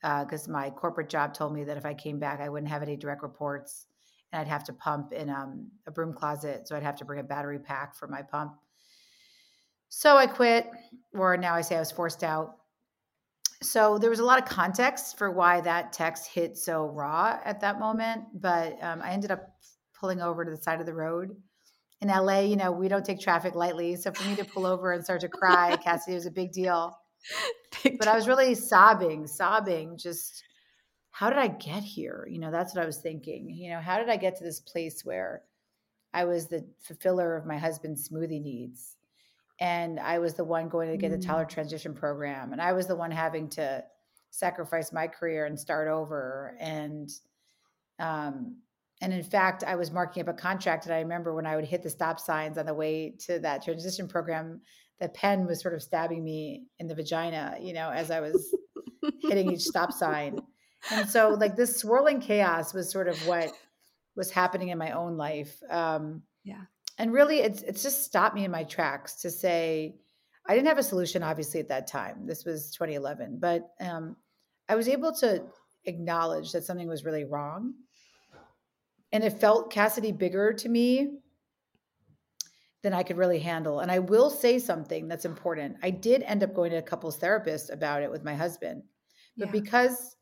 because 0.00 0.48
uh, 0.48 0.52
my 0.52 0.70
corporate 0.70 1.08
job 1.08 1.34
told 1.34 1.52
me 1.52 1.64
that 1.64 1.76
if 1.76 1.84
I 1.84 1.94
came 1.94 2.18
back, 2.18 2.40
I 2.40 2.48
wouldn't 2.48 2.70
have 2.70 2.82
any 2.82 2.96
direct 2.96 3.22
reports 3.22 3.86
and 4.32 4.40
I'd 4.40 4.48
have 4.48 4.64
to 4.64 4.72
pump 4.72 5.12
in 5.12 5.30
um, 5.30 5.68
a 5.86 5.90
broom 5.90 6.12
closet. 6.12 6.68
So 6.68 6.76
I'd 6.76 6.82
have 6.82 6.96
to 6.96 7.04
bring 7.04 7.20
a 7.20 7.24
battery 7.24 7.58
pack 7.58 7.96
for 7.96 8.08
my 8.08 8.22
pump. 8.22 8.54
So 9.88 10.16
I 10.16 10.26
quit, 10.26 10.70
or 11.14 11.36
now 11.36 11.54
I 11.54 11.62
say 11.62 11.76
I 11.76 11.80
was 11.80 11.90
forced 11.90 12.22
out. 12.22 12.56
So 13.62 13.98
there 13.98 14.10
was 14.10 14.18
a 14.18 14.24
lot 14.24 14.40
of 14.40 14.48
context 14.48 15.18
for 15.18 15.30
why 15.30 15.60
that 15.62 15.92
text 15.92 16.28
hit 16.28 16.56
so 16.56 16.86
raw 16.86 17.38
at 17.44 17.60
that 17.60 17.80
moment, 17.80 18.24
but 18.34 18.80
um, 18.82 19.00
I 19.02 19.10
ended 19.10 19.30
up 19.30 19.48
pulling 20.00 20.20
over 20.20 20.44
to 20.44 20.50
the 20.50 20.56
side 20.56 20.80
of 20.80 20.86
the 20.86 20.94
road. 20.94 21.36
In 22.00 22.08
LA, 22.08 22.40
you 22.40 22.56
know, 22.56 22.70
we 22.70 22.88
don't 22.88 23.04
take 23.04 23.20
traffic 23.20 23.54
lightly. 23.54 23.96
So 23.96 24.12
for 24.12 24.28
me 24.28 24.36
to 24.36 24.44
pull 24.44 24.66
over 24.66 24.92
and 24.92 25.02
start 25.04 25.20
to 25.22 25.28
cry, 25.28 25.76
Cassie, 25.82 26.14
was 26.14 26.26
a 26.26 26.30
big 26.30 26.52
deal. 26.52 26.96
Big 27.82 27.98
but 27.98 28.04
deal. 28.04 28.12
I 28.12 28.16
was 28.16 28.28
really 28.28 28.54
sobbing, 28.54 29.26
sobbing, 29.26 29.98
just 29.98 30.44
how 31.10 31.28
did 31.30 31.38
I 31.38 31.48
get 31.48 31.82
here? 31.82 32.28
You 32.30 32.38
know, 32.38 32.50
that's 32.52 32.74
what 32.74 32.82
I 32.82 32.86
was 32.86 32.98
thinking. 32.98 33.50
You 33.50 33.70
know, 33.70 33.80
how 33.80 33.98
did 33.98 34.08
I 34.08 34.16
get 34.16 34.36
to 34.36 34.44
this 34.44 34.60
place 34.60 35.04
where 35.04 35.42
I 36.14 36.24
was 36.24 36.46
the 36.46 36.64
fulfiller 36.80 37.36
of 37.36 37.46
my 37.46 37.58
husband's 37.58 38.08
smoothie 38.08 38.42
needs? 38.42 38.94
and 39.60 39.98
I 39.98 40.18
was 40.20 40.34
the 40.34 40.44
one 40.44 40.68
going 40.68 40.90
to 40.90 40.96
get 40.96 41.10
the 41.10 41.18
Mm. 41.18 41.26
toddler 41.26 41.44
transition 41.44 41.94
program, 41.94 42.52
and 42.52 42.62
I 42.62 42.72
was 42.72 42.86
the 42.86 42.96
one 42.96 43.10
having 43.10 43.48
to 43.50 43.84
sacrifice 44.30 44.92
my 44.92 45.08
career 45.08 45.46
and 45.46 45.58
start 45.58 45.88
over. 45.88 46.56
And 46.60 47.10
um, 47.98 48.58
and 49.00 49.12
in 49.12 49.22
fact, 49.22 49.62
I 49.64 49.76
was 49.76 49.90
marking 49.90 50.22
up 50.22 50.28
a 50.28 50.32
contract, 50.38 50.86
and 50.86 50.94
I 50.94 50.98
remember 51.00 51.34
when 51.34 51.46
I 51.46 51.56
would 51.56 51.64
hit 51.64 51.82
the 51.82 51.90
stop 51.90 52.18
signs 52.18 52.58
on 52.58 52.66
the 52.66 52.74
way 52.74 53.14
to 53.26 53.38
that 53.40 53.62
transition 53.64 54.08
program, 54.08 54.60
the 55.00 55.08
pen 55.08 55.46
was 55.46 55.60
sort 55.60 55.74
of 55.74 55.82
stabbing 55.82 56.24
me 56.24 56.64
in 56.78 56.88
the 56.88 56.94
vagina, 56.94 57.56
you 57.60 57.72
know, 57.72 57.90
as 57.90 58.10
I 58.10 58.20
was 58.20 58.54
hitting 59.22 59.52
each 59.52 59.62
stop 59.62 59.92
sign. 59.92 60.40
And 60.90 61.08
so, 61.08 61.30
like 61.30 61.54
this 61.56 61.76
swirling 61.76 62.20
chaos 62.20 62.74
was 62.74 62.90
sort 62.90 63.08
of 63.08 63.16
what 63.26 63.52
was 64.16 64.30
happening 64.30 64.68
in 64.68 64.78
my 64.78 64.92
own 64.92 65.16
life. 65.16 65.60
Um, 65.70 66.22
Yeah. 66.44 66.62
and 66.98 67.12
really, 67.12 67.38
it's 67.40 67.62
it's 67.62 67.82
just 67.82 68.04
stopped 68.04 68.34
me 68.34 68.44
in 68.44 68.50
my 68.50 68.64
tracks 68.64 69.20
to 69.22 69.30
say 69.30 69.96
I 70.48 70.54
didn't 70.54 70.68
have 70.68 70.78
a 70.78 70.82
solution, 70.82 71.22
obviously, 71.22 71.60
at 71.60 71.68
that 71.68 71.86
time. 71.86 72.26
This 72.26 72.44
was 72.44 72.70
2011, 72.72 73.38
but 73.38 73.68
um, 73.80 74.16
I 74.68 74.74
was 74.76 74.88
able 74.88 75.12
to 75.16 75.44
acknowledge 75.84 76.52
that 76.52 76.64
something 76.64 76.88
was 76.88 77.04
really 77.04 77.24
wrong, 77.24 77.74
and 79.12 79.24
it 79.24 79.40
felt 79.40 79.72
Cassidy 79.72 80.12
bigger 80.12 80.52
to 80.52 80.68
me 80.68 81.18
than 82.82 82.92
I 82.92 83.02
could 83.02 83.16
really 83.16 83.40
handle. 83.40 83.80
And 83.80 83.90
I 83.90 83.98
will 83.98 84.30
say 84.30 84.58
something 84.58 85.08
that's 85.08 85.24
important. 85.24 85.76
I 85.82 85.90
did 85.90 86.22
end 86.22 86.42
up 86.42 86.54
going 86.54 86.70
to 86.70 86.78
a 86.78 86.82
couples 86.82 87.16
therapist 87.16 87.70
about 87.70 88.02
it 88.02 88.10
with 88.10 88.22
my 88.24 88.34
husband, 88.34 88.82
but 89.36 89.46
Yeah. 89.46 89.52
because 89.52 90.16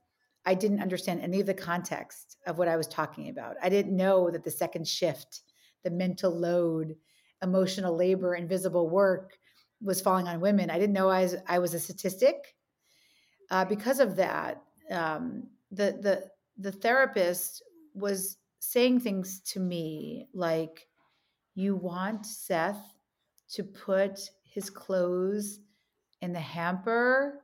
I 0.47 0.55
didn't 0.55 0.81
understand 0.81 1.21
any 1.21 1.41
of 1.41 1.47
the 1.47 1.55
context 1.55 2.37
of 2.47 2.57
what 2.57 2.69
I 2.69 2.77
was 2.77 2.87
talking 2.87 3.29
about, 3.29 3.57
I 3.63 3.69
didn't 3.69 3.97
know 3.97 4.31
that 4.31 4.45
the 4.45 4.51
second 4.51 4.87
shift, 4.87 5.43
the 5.83 5.91
mental 5.91 6.31
load, 6.31 6.97
emotional 7.43 7.95
labor, 7.95 8.37
invisible 8.37 8.89
work 8.89 9.37
was 9.83 10.01
falling 10.01 10.29
on 10.29 10.41
women. 10.41 10.71
I 10.71 10.79
didn't 10.79 10.95
know 10.95 11.09
I 11.11 11.23
was, 11.23 11.37
I 11.47 11.59
was 11.59 11.75
a 11.75 11.81
statistic. 11.81 12.55
Uh, 13.51 13.65
because 13.65 14.01
of 14.01 14.17
that, 14.17 14.63
um, 14.91 15.49
the 15.71 15.99
the 16.01 16.31
the 16.59 16.73
therapist 16.73 17.63
was 17.95 18.39
saying 18.71 19.01
things 19.01 19.41
to 19.53 19.61
me 19.61 20.29
like, 20.33 20.89
"You 21.55 21.77
want 21.77 22.27
Seth 22.27 22.95
to 23.51 23.65
put 23.65 24.31
his 24.45 24.71
clothes 24.71 25.61
in 26.21 26.33
the 26.33 26.41
hamper." 26.41 27.43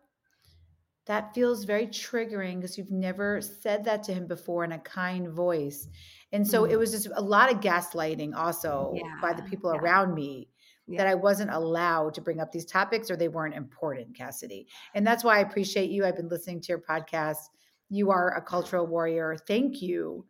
That 1.06 1.34
feels 1.34 1.64
very 1.64 1.88
triggering 1.88 2.60
because 2.60 2.78
you've 2.78 2.92
never 2.92 3.40
said 3.40 3.84
that 3.84 4.04
to 4.04 4.14
him 4.14 4.26
before 4.28 4.62
in 4.62 4.72
a 4.72 4.78
kind 4.78 5.28
voice. 5.28 5.88
And 6.30 6.46
so 6.46 6.64
it 6.64 6.74
Mm. 6.74 6.78
was 6.78 6.92
just 6.92 7.08
a 7.14 7.20
lot 7.20 7.52
of 7.52 7.60
gaslighting 7.60 8.34
also 8.36 8.94
by 9.20 9.32
the 9.32 9.42
people 9.42 9.72
yeah. 9.74 9.80
around 9.80 10.14
me 10.14 10.48
Yeah. 10.86 10.98
that 10.98 11.06
I 11.08 11.14
wasn't 11.16 11.50
allowed 11.50 12.14
to 12.14 12.20
bring 12.20 12.38
up 12.38 12.52
these 12.52 12.66
topics 12.66 13.10
or 13.10 13.16
they 13.16 13.28
weren't 13.28 13.54
important, 13.54 14.14
Cassidy. 14.16 14.68
And 14.94 15.04
that's 15.04 15.24
why 15.24 15.38
I 15.38 15.40
appreciate 15.40 15.90
you. 15.90 16.04
I've 16.04 16.16
been 16.16 16.28
listening 16.28 16.60
to 16.60 16.68
your 16.68 16.78
podcast. 16.80 17.48
You 17.88 18.10
are 18.10 18.36
a 18.36 18.40
cultural 18.42 18.86
warrior. 18.86 19.36
Thank 19.36 19.82
you 19.82 20.24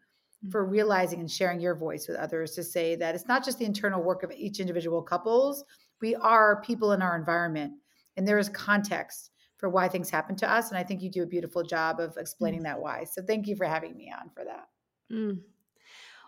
for 0.50 0.64
realizing 0.64 1.20
and 1.20 1.30
sharing 1.30 1.60
your 1.60 1.74
voice 1.74 2.08
with 2.08 2.16
others 2.16 2.52
to 2.52 2.64
say 2.64 2.96
that 2.96 3.14
it's 3.14 3.28
not 3.28 3.44
just 3.44 3.58
the 3.58 3.64
internal 3.64 4.02
work 4.02 4.22
of 4.22 4.32
each 4.32 4.60
individual 4.60 5.02
couples. 5.02 5.64
We 6.00 6.14
are 6.16 6.62
people 6.62 6.92
in 6.92 7.02
our 7.02 7.16
environment, 7.16 7.74
and 8.16 8.26
there 8.26 8.38
is 8.38 8.48
context 8.48 9.30
for 9.56 9.68
why 9.68 9.86
things 9.86 10.10
happen 10.10 10.34
to 10.36 10.50
us. 10.50 10.70
And 10.70 10.78
I 10.78 10.82
think 10.82 11.02
you 11.02 11.10
do 11.10 11.22
a 11.22 11.26
beautiful 11.26 11.62
job 11.62 12.00
of 12.00 12.16
explaining 12.16 12.64
that 12.64 12.80
why. 12.80 13.04
So 13.04 13.22
thank 13.22 13.46
you 13.46 13.54
for 13.54 13.64
having 13.64 13.96
me 13.96 14.12
on 14.12 14.28
for 14.34 14.44
that. 14.44 14.68
Mm. 15.12 15.38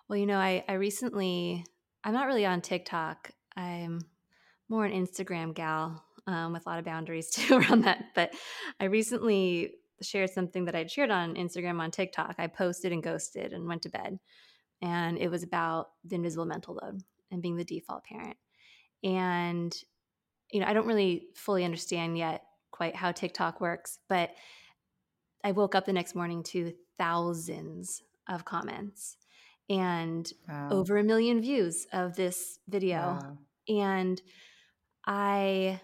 Well, 0.09 0.16
you 0.16 0.26
know, 0.26 0.38
I, 0.38 0.64
I 0.68 0.75
recently, 0.75 1.64
I'm 2.04 2.12
not 2.12 2.28
really 2.28 2.47
on 2.47 2.61
TikTok. 2.61 3.33
I'm 3.56 4.02
more 4.68 4.85
an 4.85 4.92
Instagram 4.92 5.52
gal 5.52 6.04
um, 6.28 6.52
with 6.52 6.64
a 6.66 6.68
lot 6.68 6.78
of 6.78 6.85
boundaries 6.85 7.30
too 7.33 7.56
around 7.56 7.83
that. 7.85 8.04
But 8.14 8.35
I 8.78 8.85
recently 8.85 9.73
shared 10.02 10.30
something 10.30 10.64
that 10.66 10.74
I'd 10.74 10.90
shared 10.90 11.10
on 11.10 11.34
Instagram 11.34 11.80
on 11.80 11.90
TikTok. 11.90 12.36
I 12.38 12.46
posted 12.46 12.92
and 12.92 13.02
ghosted 13.02 13.52
and 13.52 13.66
went 13.66 13.82
to 13.82 13.88
bed. 13.88 14.18
And 14.82 15.18
it 15.18 15.30
was 15.30 15.42
about 15.42 15.88
the 16.04 16.16
invisible 16.16 16.46
mental 16.46 16.78
load 16.82 17.02
and 17.30 17.40
being 17.40 17.56
the 17.56 17.64
default 17.64 18.04
parent. 18.04 18.36
And, 19.02 19.74
you 20.50 20.60
know, 20.60 20.66
I 20.66 20.72
don't 20.72 20.86
really 20.86 21.28
fully 21.34 21.64
understand 21.64 22.18
yet 22.18 22.42
quite 22.70 22.96
how 22.96 23.12
TikTok 23.12 23.60
works, 23.60 23.98
but 24.08 24.30
I 25.44 25.52
woke 25.52 25.74
up 25.74 25.84
the 25.84 25.92
next 25.92 26.14
morning 26.14 26.42
to 26.44 26.72
thousands 26.98 28.02
of 28.28 28.44
comments 28.44 29.16
and 29.68 30.30
Wow. 30.48 30.68
over 30.70 30.96
a 30.96 31.04
million 31.04 31.40
views 31.40 31.86
of 31.92 32.16
this 32.16 32.58
video. 32.68 32.98
Wow. 32.98 33.38
And 33.68 34.20
I, 35.06 35.80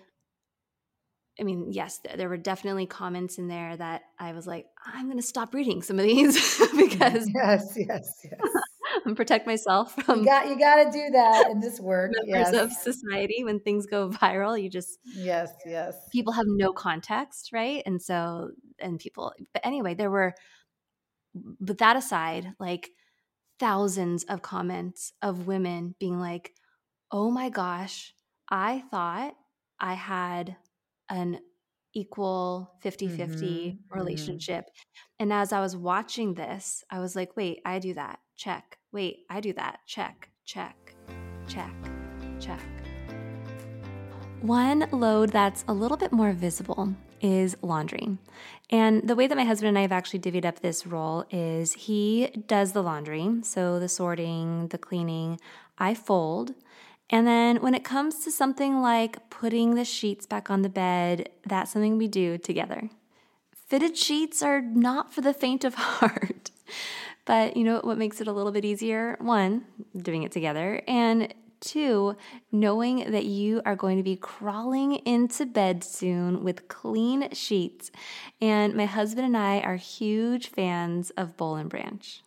I 1.40 1.42
mean, 1.42 1.72
yes, 1.72 2.00
there 2.16 2.28
were 2.28 2.36
definitely 2.36 2.86
comments 2.86 3.38
in 3.38 3.48
there 3.48 3.76
that 3.76 4.02
I 4.18 4.32
was 4.32 4.46
like, 4.46 4.66
I'm 4.84 5.06
going 5.06 5.16
to 5.16 5.26
stop 5.26 5.54
reading 5.54 5.80
some 5.82 5.98
of 5.98 6.04
these 6.04 6.58
because 6.76 7.30
yes, 7.34 7.74
yes, 7.76 8.20
yes. 8.22 8.54
and 9.06 9.16
protect 9.16 9.46
myself 9.46 9.94
You 9.96 10.02
from 10.04 10.24
got 10.24 10.48
you 10.48 10.58
got 10.58 10.84
to 10.84 10.90
do 10.90 11.10
that 11.12 11.48
in 11.50 11.60
this 11.60 11.80
work. 11.80 12.12
members 12.12 12.52
Yes, 12.52 12.54
of 12.54 12.72
society 12.72 13.42
when 13.42 13.60
things 13.60 13.86
go 13.86 14.10
viral. 14.10 14.60
You 14.60 14.68
just 14.68 14.98
yes, 15.04 15.50
yes. 15.64 15.96
people 16.12 16.34
have 16.34 16.46
no 16.46 16.72
context, 16.72 17.50
right? 17.52 17.82
And 17.86 18.00
so, 18.02 18.50
and 18.78 18.98
people, 18.98 19.32
but 19.54 19.64
anyway, 19.64 19.94
there 19.94 20.10
were, 20.10 20.34
but 21.34 21.78
that 21.78 21.96
aside, 21.96 22.52
like 22.60 22.90
thousands 23.58 24.24
of 24.24 24.42
comments 24.42 25.12
of 25.22 25.46
women 25.46 25.94
being 25.98 26.20
like, 26.20 26.52
oh 27.10 27.30
my 27.30 27.48
gosh, 27.48 28.12
I 28.50 28.82
thought 28.90 29.34
I 29.78 29.94
had 29.94 30.56
an 31.10 31.40
equal 31.92 32.72
50 32.80 33.08
50 33.08 33.72
Mhm, 33.72 33.78
mhm. 33.78 33.96
relationship. 33.96 34.64
And 35.18 35.32
as 35.32 35.52
I 35.52 35.60
was 35.60 35.76
watching 35.76 36.34
this, 36.34 36.84
I 36.90 37.00
was 37.00 37.16
like, 37.16 37.36
wait, 37.36 37.60
I 37.64 37.78
do 37.78 37.94
that. 37.94 38.20
Check. 38.36 38.78
Wait, 38.92 39.26
I 39.28 39.40
do 39.40 39.52
that. 39.54 39.80
Check, 39.86 40.30
check, 40.44 40.94
check, 41.46 41.74
check. 42.38 42.60
One 44.40 44.88
load 44.90 45.30
that's 45.30 45.64
a 45.68 45.74
little 45.74 45.98
bit 45.98 46.12
more 46.12 46.32
visible 46.32 46.94
is 47.20 47.56
laundry. 47.60 48.16
And 48.70 49.06
the 49.06 49.14
way 49.14 49.26
that 49.26 49.36
my 49.36 49.44
husband 49.44 49.68
and 49.68 49.78
I 49.78 49.82
have 49.82 49.92
actually 49.92 50.20
divvied 50.20 50.46
up 50.46 50.60
this 50.60 50.86
role 50.86 51.24
is 51.30 51.74
he 51.74 52.28
does 52.46 52.72
the 52.72 52.82
laundry, 52.82 53.40
so 53.42 53.78
the 53.78 53.88
sorting, 53.88 54.68
the 54.68 54.78
cleaning, 54.78 55.38
I 55.76 55.92
fold. 55.94 56.54
And 57.10 57.26
then 57.26 57.56
when 57.56 57.74
it 57.74 57.84
comes 57.84 58.20
to 58.24 58.30
something 58.30 58.80
like 58.80 59.28
putting 59.30 59.74
the 59.74 59.84
sheets 59.84 60.26
back 60.26 60.48
on 60.48 60.62
the 60.62 60.68
bed, 60.68 61.28
that's 61.44 61.72
something 61.72 61.98
we 61.98 62.08
do 62.08 62.38
together. 62.38 62.88
Fitted 63.52 63.96
sheets 63.96 64.42
are 64.42 64.60
not 64.60 65.12
for 65.12 65.20
the 65.20 65.34
faint 65.34 65.64
of 65.64 65.74
heart. 65.76 66.50
But 67.24 67.56
you 67.56 67.64
know 67.64 67.80
what 67.82 67.98
makes 67.98 68.20
it 68.20 68.28
a 68.28 68.32
little 68.32 68.52
bit 68.52 68.64
easier? 68.64 69.16
One, 69.20 69.64
doing 69.96 70.22
it 70.22 70.32
together, 70.32 70.82
and 70.88 71.32
two, 71.60 72.16
knowing 72.50 73.10
that 73.10 73.24
you 73.24 73.60
are 73.64 73.76
going 73.76 73.98
to 73.98 74.02
be 74.02 74.16
crawling 74.16 74.94
into 75.06 75.46
bed 75.46 75.84
soon 75.84 76.42
with 76.42 76.68
clean 76.68 77.32
sheets. 77.32 77.90
And 78.40 78.74
my 78.74 78.86
husband 78.86 79.26
and 79.26 79.36
I 79.36 79.60
are 79.60 79.76
huge 79.76 80.48
fans 80.48 81.10
of 81.10 81.36
Boll 81.36 81.56
and 81.56 81.68
Branch. 81.68 82.22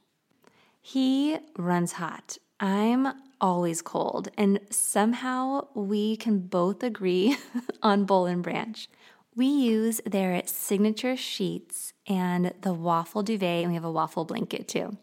He 0.82 1.38
runs 1.58 1.94
hot. 1.94 2.38
I'm 2.60 3.08
always 3.44 3.82
cold, 3.82 4.30
and 4.38 4.60
somehow 4.70 5.68
we 5.76 6.16
can 6.16 6.40
both 6.40 6.82
agree 6.82 7.36
on 7.84 8.06
Boll 8.06 8.26
and 8.26 8.42
Branch. 8.42 8.90
We 9.36 9.48
use 9.48 10.00
their 10.06 10.42
signature 10.46 11.18
sheets 11.18 11.93
and 12.08 12.54
the 12.62 12.74
waffle 12.74 13.24
duvet, 13.24 13.64
and 13.64 13.70
we 13.70 13.76
have 13.76 13.86
a 13.86 13.92
waffle 13.92 14.26
blanket 14.26 14.68
too. 14.68 14.98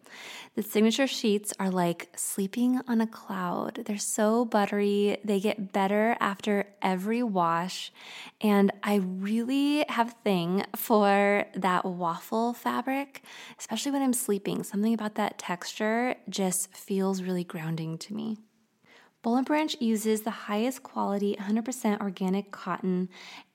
The 0.56 0.62
signature 0.62 1.06
sheets 1.06 1.54
are 1.60 1.70
like 1.70 2.08
sleeping 2.16 2.80
on 2.88 3.00
a 3.00 3.06
cloud. 3.06 3.82
They're 3.86 3.98
so 3.98 4.44
buttery. 4.44 5.18
They 5.24 5.40
get 5.40 5.72
better 5.72 6.16
after 6.20 6.66
every 6.82 7.22
wash. 7.22 7.92
And 8.40 8.72
I 8.82 8.96
really 8.96 9.84
have 9.88 10.16
thing 10.24 10.64
for 10.74 11.46
that 11.54 11.84
waffle 11.84 12.52
fabric, 12.52 13.22
especially 13.58 13.92
when 13.92 14.02
I'm 14.02 14.12
sleeping. 14.12 14.62
Something 14.64 14.92
about 14.92 15.14
that 15.14 15.38
texture 15.38 16.16
just 16.28 16.74
feels 16.74 17.22
really 17.22 17.44
grounding 17.44 17.96
to 17.98 18.14
me. 18.14 18.38
Boll 19.22 19.36
and 19.36 19.46
Branch 19.46 19.76
uses 19.80 20.22
the 20.22 20.30
highest 20.30 20.82
quality 20.82 21.36
100% 21.38 22.00
organic 22.00 22.50
cotton, 22.50 23.10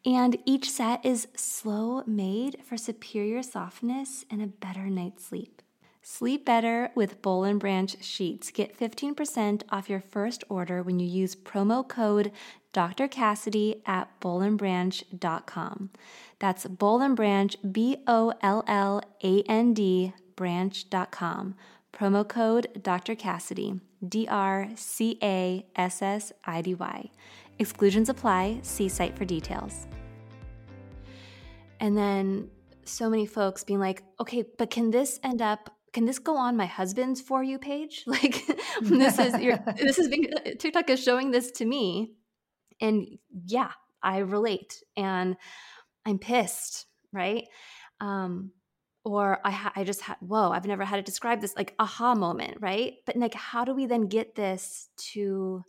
and 0.06 0.38
each 0.46 0.70
set 0.70 1.04
is 1.06 1.28
slow 1.36 2.04
made 2.06 2.58
for 2.64 2.78
superior 2.78 3.42
softness 3.42 4.24
and 4.30 4.42
a 4.42 4.48
better 4.48 4.90
night's 4.90 5.26
sleep. 5.26 5.62
Sleep 6.08 6.46
better 6.46 6.92
with 6.94 7.24
Boll 7.24 7.46
and 7.46 7.60
Branch 7.60 7.96
sheets. 8.04 8.52
Get 8.52 8.78
15% 8.78 9.64
off 9.72 9.90
your 9.90 10.02
first 10.02 10.44
order 10.50 10.84
when 10.84 11.00
you 11.00 11.08
use 11.08 11.36
promo 11.36 11.88
code 11.88 12.32
Dr. 12.74 13.08
Cassidy 13.08 13.82
at 13.88 14.20
bollandbranch.com. 14.22 15.90
That's 16.38 16.68
Boll 16.68 17.02
and 17.02 17.16
Branch, 17.16 17.56
B 17.72 17.98
O 18.06 18.34
L 18.44 18.64
L 18.68 19.02
A 19.24 19.42
N 19.50 19.74
D, 19.74 20.14
branch.com. 20.36 21.56
Promo 21.92 22.28
code 22.28 22.68
Dr. 22.84 23.16
Cassidy, 23.16 23.80
D 24.08 24.28
R 24.30 24.70
C 24.76 25.18
A 25.24 25.66
S 25.76 26.04
S 26.04 26.34
I 26.44 26.62
D 26.62 26.76
Y. 26.76 27.10
Exclusions 27.60 28.10
apply. 28.10 28.60
See 28.62 28.90
site 28.90 29.18
for 29.18 29.26
details. 29.26 29.88
And 31.80 31.98
then 31.98 32.50
so 32.86 33.10
many 33.10 33.26
folks 33.26 33.64
being 33.64 33.80
like, 33.80 34.04
okay, 34.20 34.44
but 34.58 34.70
can 34.70 34.92
this 34.92 35.20
end 35.24 35.42
up? 35.42 35.70
Can 35.94 36.06
this 36.06 36.20
go 36.20 36.36
on 36.36 36.58
my 36.58 36.66
husband's 36.66 37.22
for 37.22 37.44
you 37.44 37.58
page? 37.58 38.04
Like 38.08 38.46
this 38.82 39.20
is 39.20 39.40
your, 39.40 39.58
this 39.78 39.98
is 39.98 40.10
being 40.10 40.28
TikTok 40.60 40.90
is 40.90 41.04
showing 41.04 41.32
this 41.32 41.52
to 41.52 41.66
me, 41.66 42.14
and 42.82 43.08
yeah, 43.46 43.72
I 44.04 44.20
relate, 44.20 44.84
and 44.98 45.38
I'm 46.06 46.20
pissed, 46.20 46.86
right? 47.14 47.46
Um, 48.02 48.52
or 49.06 49.40
I 49.46 49.52
ha- 49.52 49.74
I 49.76 49.84
just 49.84 50.02
had 50.02 50.18
whoa, 50.20 50.52
I've 50.52 50.66
never 50.66 50.84
had 50.84 50.98
to 50.98 51.02
describe 51.02 51.40
this 51.40 51.56
like 51.56 51.74
aha 51.80 52.16
moment, 52.16 52.58
right? 52.60 52.96
But 53.06 53.16
like, 53.16 53.34
how 53.34 53.64
do 53.64 53.74
we 53.74 53.86
then 53.86 54.08
get 54.08 54.36
this 54.36 54.90
to 55.14 55.64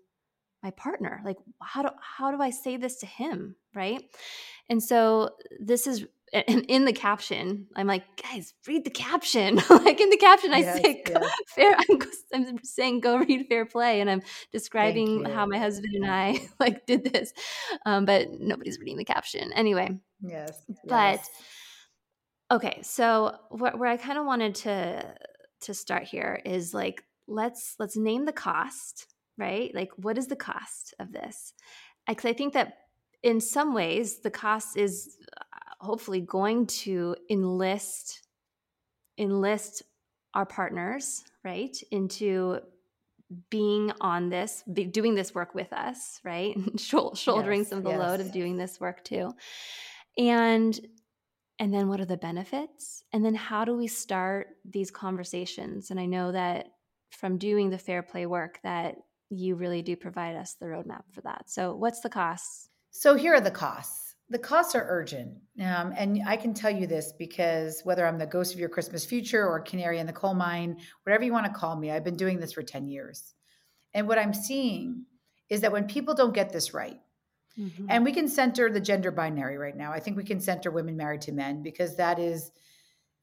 my 0.62 0.70
partner 0.72 1.20
like 1.25 1.36
how 1.62 1.82
do 1.82 1.88
how 2.00 2.30
do 2.30 2.40
i 2.40 2.50
say 2.50 2.76
this 2.76 2.98
to 2.98 3.06
him? 3.06 3.56
Right? 3.75 4.02
And 4.68 4.82
so 4.82 5.30
this 5.60 5.86
is 5.86 6.06
in 6.32 6.84
the 6.84 6.92
caption 6.92 7.68
i'm 7.76 7.86
like 7.86 8.02
guys 8.20 8.52
read 8.66 8.84
the 8.84 8.90
caption. 8.90 9.60
Like 9.70 10.00
in 10.00 10.10
the 10.10 10.16
caption 10.16 10.52
i 10.52 10.58
yes, 10.58 10.82
say 10.82 11.02
yes. 11.08 11.30
fair 11.54 11.76
I'm, 12.34 12.48
I'm, 12.48 12.58
saying 12.64 13.00
go 13.00 13.18
read 13.18 13.46
fair 13.48 13.64
play 13.64 14.00
and 14.00 14.10
i'm 14.10 14.22
describing 14.52 15.25
how 15.25 15.46
my 15.46 15.58
husband 15.58 15.94
and 15.94 16.06
i 16.06 16.40
like 16.58 16.86
did 16.86 17.04
this 17.04 17.32
um, 17.84 18.04
but 18.04 18.28
nobody's 18.40 18.78
reading 18.78 18.96
the 18.96 19.04
caption. 19.04 19.52
Anyway 19.52 19.90
yes 20.20 20.60
but 20.84 21.16
yes. 21.16 21.30
okay 22.50 22.78
so 22.82 23.36
wh- 23.50 23.78
where 23.78 23.86
i 23.86 23.96
kind 23.96 24.18
of 24.18 24.26
wanted 24.26 24.54
to 24.56 25.14
to 25.60 25.75
start 25.75 26.04
here 26.04 26.40
is 26.44 26.75
like 26.75 27.02
let's 27.28 27.76
let's 27.78 27.96
name 27.96 28.25
the 28.25 28.32
cost 28.32 29.06
right? 29.38 29.75
Like, 29.75 29.90
what 29.97 30.19
is 30.19 30.26
the 30.26 30.37
cost 30.37 30.95
of 30.99 31.12
this? 31.12 31.52
Because 32.07 32.25
I 32.25 32.33
think 32.33 32.55
that 32.55 32.78
in 33.23 33.40
some 33.40 33.75
ways, 33.75 34.21
the 34.21 34.31
cost 34.31 34.76
is 34.76 35.16
uh, 35.37 35.85
hopefully 35.85 36.21
going 36.21 36.66
to 36.66 37.16
enlist 37.31 38.23
enlist 39.19 39.83
our 40.35 40.45
partners 40.45 41.25
right 41.43 41.76
into 41.90 42.61
being 43.50 43.90
on 44.00 44.28
this 44.28 44.62
be 44.73 44.85
doing 44.85 45.14
this 45.14 45.35
work 45.35 45.55
with 45.55 45.73
us 45.73 46.21
right 46.23 46.55
And 46.66 46.81
shouldering 46.81 47.61
yes, 47.61 47.69
some 47.71 47.78
of 47.78 47.85
the 47.85 47.90
yes. 47.90 47.99
load 47.99 48.21
of 48.21 48.31
doing 48.31 48.57
this 48.57 48.78
work 48.78 49.02
too 49.02 49.33
and 50.16 50.78
and 51.59 51.73
then 51.73 51.88
what 51.88 52.00
are 52.00 52.07
the 52.07 52.16
benefits 52.16 53.02
and 53.12 53.25
then 53.25 53.35
how 53.35 53.64
do 53.64 53.75
we 53.75 53.87
start 53.87 54.49
these 54.64 54.90
conversations 54.90 55.90
and 55.90 55.99
i 55.99 56.07
know 56.07 56.31
that 56.31 56.69
from 57.11 57.38
doing 57.38 57.71
the 57.71 57.78
fair 57.78 58.02
play 58.02 58.26
work 58.26 58.61
that 58.62 58.97
you 59.30 59.56
really 59.56 59.83
do 59.83 59.97
provide 59.97 60.37
us 60.37 60.54
the 60.54 60.66
roadmap 60.66 61.02
for 61.12 61.21
that. 61.23 61.45
So, 61.47 61.75
what's 61.75 62.00
the 62.00 62.09
costs? 62.09 62.68
So, 62.90 63.14
here 63.14 63.35
are 63.35 63.40
the 63.40 63.50
costs. 63.50 64.14
The 64.28 64.38
costs 64.38 64.75
are 64.75 64.85
urgent. 64.88 65.35
Um, 65.61 65.92
and 65.97 66.21
I 66.26 66.37
can 66.37 66.52
tell 66.52 66.71
you 66.71 66.87
this 66.87 67.12
because 67.12 67.80
whether 67.85 68.06
I'm 68.06 68.18
the 68.18 68.26
ghost 68.26 68.54
of 68.54 68.61
your 68.61 68.68
Christmas 68.68 69.04
future 69.04 69.47
or 69.47 69.61
canary 69.61 69.99
in 69.99 70.06
the 70.06 70.12
coal 70.12 70.35
mine, 70.35 70.78
whatever 71.04 71.25
you 71.25 71.33
want 71.33 71.47
to 71.47 71.52
call 71.52 71.76
me, 71.76 71.92
I've 71.92 72.04
been 72.04 72.16
doing 72.16 72.40
this 72.40 72.52
for 72.52 72.62
10 72.62 72.88
years. 72.88 73.35
And 73.95 74.09
what 74.09 74.18
I'm 74.18 74.35
seeing 74.35 75.04
is 75.49 75.61
that 75.61 75.71
when 75.71 75.87
people 75.87 76.14
don't 76.14 76.35
get 76.35 76.52
this 76.52 76.75
right, 76.75 76.99
mm-hmm. 77.56 77.87
and 77.88 78.04
we 78.04 78.12
can 78.12 78.28
center 78.28 78.68
the 78.68 78.80
gender 78.80 79.12
binary 79.12 79.59
right 79.59 79.76
now, 79.76 79.92
I 79.92 80.00
think 80.00 80.16
we 80.16 80.25
can 80.25 80.40
center 80.40 80.73
women 80.73 80.97
married 80.97 81.21
to 81.23 81.33
men 81.33 81.62
because 81.62 81.97
that 81.97 82.18
is 82.18 82.50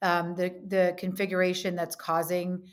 um, 0.01 0.35
the, 0.35 0.53
the 0.67 0.95
configuration 0.97 1.75
that's 1.75 1.95
causing 1.95 2.63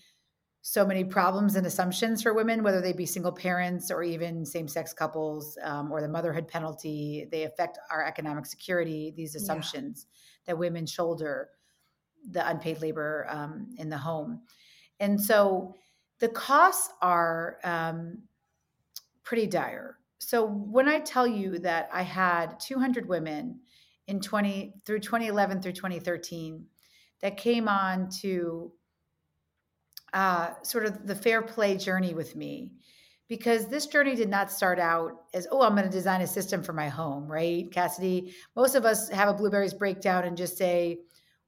so 0.62 0.84
many 0.84 1.04
problems 1.04 1.56
and 1.56 1.66
assumptions 1.66 2.22
for 2.22 2.34
women, 2.34 2.62
whether 2.62 2.82
they 2.82 2.92
be 2.92 3.06
single 3.06 3.32
parents 3.32 3.90
or 3.90 4.02
even 4.02 4.44
same 4.44 4.68
sex 4.68 4.92
couples 4.92 5.56
um, 5.62 5.90
or 5.90 6.02
the 6.02 6.08
motherhood 6.08 6.46
penalty. 6.46 7.26
They 7.30 7.44
affect 7.44 7.78
our 7.90 8.04
economic 8.04 8.44
security, 8.44 9.12
these 9.16 9.34
assumptions 9.34 10.06
yeah. 10.06 10.52
that 10.52 10.58
women 10.58 10.84
shoulder 10.84 11.48
the 12.30 12.46
unpaid 12.46 12.82
labor 12.82 13.26
um, 13.30 13.68
in 13.78 13.88
the 13.88 13.96
home. 13.96 14.42
And 14.98 15.18
so 15.18 15.74
the 16.18 16.28
costs 16.28 16.92
are 17.00 17.56
um, 17.64 18.18
pretty 19.22 19.46
dire. 19.46 19.96
So 20.18 20.46
when 20.46 20.86
I 20.86 21.00
tell 21.00 21.26
you 21.26 21.58
that 21.60 21.88
I 21.90 22.02
had 22.02 22.60
200 22.60 23.08
women 23.08 23.60
in 24.06 24.20
20 24.20 24.74
through 24.84 25.00
2011 25.00 25.62
through 25.62 25.72
2013 25.72 26.66
that 27.22 27.38
came 27.38 27.68
on 27.68 28.10
to 28.20 28.72
uh, 30.12 30.50
sort 30.62 30.84
of 30.86 31.06
the 31.06 31.14
fair 31.14 31.42
play 31.42 31.76
journey 31.76 32.14
with 32.14 32.36
me 32.36 32.72
because 33.30 33.68
this 33.68 33.86
journey 33.86 34.16
did 34.16 34.28
not 34.28 34.50
start 34.50 34.78
out 34.78 35.22
as 35.32 35.46
oh 35.50 35.62
i'm 35.62 35.74
going 35.74 35.84
to 35.84 35.90
design 35.90 36.20
a 36.20 36.26
system 36.26 36.62
for 36.62 36.74
my 36.74 36.88
home 36.88 37.30
right 37.30 37.72
cassidy 37.72 38.34
most 38.56 38.74
of 38.74 38.84
us 38.84 39.08
have 39.08 39.28
a 39.28 39.34
blueberries 39.34 39.72
breakdown 39.72 40.24
and 40.24 40.36
just 40.36 40.58
say 40.58 40.98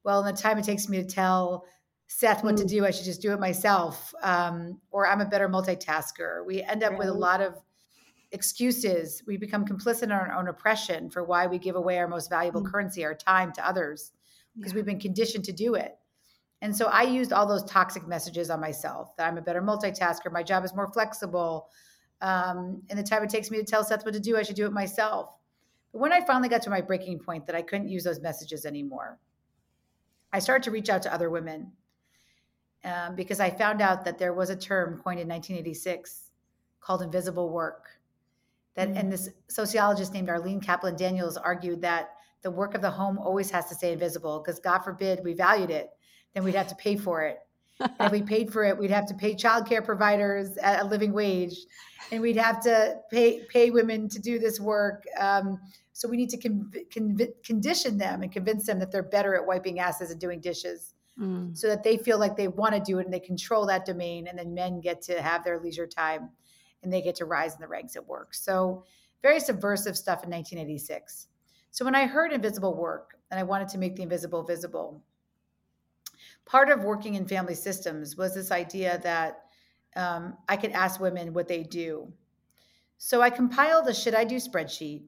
well 0.04 0.24
in 0.24 0.34
the 0.34 0.40
time 0.40 0.56
it 0.56 0.64
takes 0.64 0.88
me 0.88 1.02
to 1.02 1.06
tell 1.06 1.66
seth 2.06 2.42
what 2.44 2.54
mm. 2.54 2.58
to 2.58 2.64
do 2.64 2.86
i 2.86 2.90
should 2.90 3.04
just 3.04 3.20
do 3.20 3.32
it 3.32 3.40
myself 3.40 4.14
um, 4.22 4.80
or 4.90 5.06
i'm 5.06 5.20
a 5.20 5.26
better 5.26 5.48
multitasker 5.48 6.46
we 6.46 6.62
end 6.62 6.82
up 6.82 6.90
right. 6.90 7.00
with 7.00 7.08
a 7.08 7.12
lot 7.12 7.42
of 7.42 7.56
excuses 8.30 9.22
we 9.26 9.36
become 9.36 9.64
complicit 9.66 10.04
in 10.04 10.12
our 10.12 10.32
own 10.32 10.48
oppression 10.48 11.10
for 11.10 11.22
why 11.22 11.46
we 11.46 11.58
give 11.58 11.76
away 11.76 11.98
our 11.98 12.08
most 12.08 12.30
valuable 12.30 12.62
mm. 12.62 12.70
currency 12.70 13.04
our 13.04 13.14
time 13.14 13.52
to 13.52 13.66
others 13.66 14.12
because 14.56 14.72
yeah. 14.72 14.76
we've 14.76 14.86
been 14.86 15.00
conditioned 15.00 15.44
to 15.44 15.52
do 15.52 15.74
it 15.74 15.96
and 16.62 16.74
so 16.74 16.86
I 16.86 17.02
used 17.02 17.32
all 17.32 17.44
those 17.44 17.64
toxic 17.64 18.06
messages 18.06 18.48
on 18.48 18.60
myself 18.60 19.16
that 19.16 19.26
I'm 19.26 19.36
a 19.36 19.42
better 19.42 19.60
multitasker, 19.60 20.30
my 20.30 20.44
job 20.44 20.64
is 20.64 20.72
more 20.74 20.86
flexible. 20.92 21.68
Um, 22.20 22.80
and 22.88 22.96
the 22.96 23.02
time 23.02 23.24
it 23.24 23.30
takes 23.30 23.50
me 23.50 23.58
to 23.58 23.64
tell 23.64 23.82
Seth 23.82 24.04
what 24.04 24.14
to 24.14 24.20
do, 24.20 24.36
I 24.36 24.44
should 24.44 24.54
do 24.54 24.64
it 24.64 24.72
myself. 24.72 25.30
But 25.90 25.98
when 25.98 26.12
I 26.12 26.20
finally 26.20 26.48
got 26.48 26.62
to 26.62 26.70
my 26.70 26.80
breaking 26.80 27.18
point 27.18 27.46
that 27.46 27.56
I 27.56 27.62
couldn't 27.62 27.88
use 27.88 28.04
those 28.04 28.20
messages 28.20 28.64
anymore, 28.64 29.18
I 30.32 30.38
started 30.38 30.62
to 30.62 30.70
reach 30.70 30.88
out 30.88 31.02
to 31.02 31.12
other 31.12 31.30
women 31.30 31.72
um, 32.84 33.16
because 33.16 33.40
I 33.40 33.50
found 33.50 33.82
out 33.82 34.04
that 34.04 34.18
there 34.18 34.32
was 34.32 34.48
a 34.48 34.56
term 34.56 35.00
coined 35.02 35.18
in 35.18 35.26
1986 35.26 36.30
called 36.80 37.02
invisible 37.02 37.50
work. 37.50 37.86
That 38.76 38.88
mm-hmm. 38.88 38.98
and 38.98 39.12
this 39.12 39.30
sociologist 39.48 40.14
named 40.14 40.30
Arlene 40.30 40.60
Kaplan 40.60 40.94
Daniels 40.94 41.36
argued 41.36 41.82
that 41.82 42.10
the 42.42 42.52
work 42.52 42.76
of 42.76 42.82
the 42.82 42.90
home 42.90 43.18
always 43.18 43.50
has 43.50 43.68
to 43.68 43.74
stay 43.74 43.92
invisible 43.92 44.38
because 44.38 44.60
God 44.60 44.78
forbid 44.78 45.24
we 45.24 45.34
valued 45.34 45.70
it 45.70 45.90
then 46.34 46.44
we'd 46.44 46.54
have 46.54 46.68
to 46.68 46.74
pay 46.74 46.96
for 46.96 47.22
it. 47.22 47.38
and 47.80 47.92
if 48.00 48.12
we 48.12 48.22
paid 48.22 48.52
for 48.52 48.64
it, 48.64 48.78
we'd 48.78 48.90
have 48.90 49.06
to 49.06 49.14
pay 49.14 49.34
childcare 49.34 49.84
providers 49.84 50.56
at 50.58 50.82
a 50.82 50.84
living 50.84 51.12
wage, 51.12 51.56
and 52.10 52.20
we'd 52.20 52.36
have 52.36 52.62
to 52.62 52.96
pay 53.10 53.40
pay 53.48 53.70
women 53.70 54.08
to 54.08 54.18
do 54.18 54.38
this 54.38 54.60
work. 54.60 55.04
Um, 55.18 55.58
so 55.92 56.08
we 56.08 56.16
need 56.16 56.30
to 56.30 56.36
con- 56.36 56.70
con- 56.92 57.18
condition 57.44 57.98
them 57.98 58.22
and 58.22 58.32
convince 58.32 58.66
them 58.66 58.78
that 58.78 58.90
they're 58.90 59.02
better 59.02 59.34
at 59.34 59.46
wiping 59.46 59.78
asses 59.78 60.10
and 60.10 60.20
doing 60.20 60.40
dishes, 60.40 60.94
mm. 61.18 61.56
so 61.56 61.68
that 61.68 61.82
they 61.82 61.96
feel 61.96 62.18
like 62.18 62.36
they 62.36 62.48
want 62.48 62.74
to 62.74 62.80
do 62.80 62.98
it 62.98 63.04
and 63.04 63.12
they 63.12 63.20
control 63.20 63.66
that 63.66 63.84
domain. 63.84 64.26
And 64.28 64.38
then 64.38 64.54
men 64.54 64.80
get 64.80 65.02
to 65.02 65.20
have 65.20 65.44
their 65.44 65.58
leisure 65.58 65.86
time, 65.86 66.30
and 66.82 66.92
they 66.92 67.02
get 67.02 67.16
to 67.16 67.24
rise 67.24 67.54
in 67.54 67.60
the 67.60 67.68
ranks 67.68 67.96
at 67.96 68.06
work. 68.06 68.34
So 68.34 68.84
very 69.22 69.40
subversive 69.40 69.96
stuff 69.96 70.24
in 70.24 70.30
1986. 70.30 71.28
So 71.70 71.84
when 71.84 71.94
I 71.94 72.06
heard 72.06 72.32
invisible 72.32 72.76
work 72.76 73.16
and 73.30 73.40
I 73.40 73.44
wanted 73.44 73.68
to 73.68 73.78
make 73.78 73.96
the 73.96 74.02
invisible 74.02 74.42
visible, 74.42 75.02
part 76.44 76.70
of 76.70 76.84
working 76.84 77.14
in 77.14 77.26
family 77.26 77.54
systems 77.54 78.16
was 78.16 78.34
this 78.34 78.50
idea 78.50 79.00
that 79.02 79.44
um, 79.96 80.36
I 80.48 80.56
could 80.56 80.72
ask 80.72 81.00
women 81.00 81.32
what 81.32 81.48
they 81.48 81.62
do. 81.62 82.12
So 82.98 83.20
I 83.20 83.30
compiled 83.30 83.88
a 83.88 83.94
should 83.94 84.14
I 84.14 84.24
do 84.24 84.36
spreadsheet, 84.36 85.02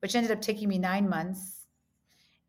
which 0.00 0.14
ended 0.14 0.32
up 0.32 0.40
taking 0.40 0.68
me 0.68 0.78
nine 0.78 1.08
months. 1.08 1.66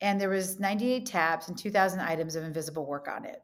And 0.01 0.19
there 0.19 0.29
was 0.29 0.59
98 0.59 1.05
tabs 1.05 1.49
and 1.49 1.57
2,000 1.57 1.99
items 1.99 2.35
of 2.35 2.43
invisible 2.45 2.85
work 2.85 3.07
on 3.09 3.25
it. 3.25 3.41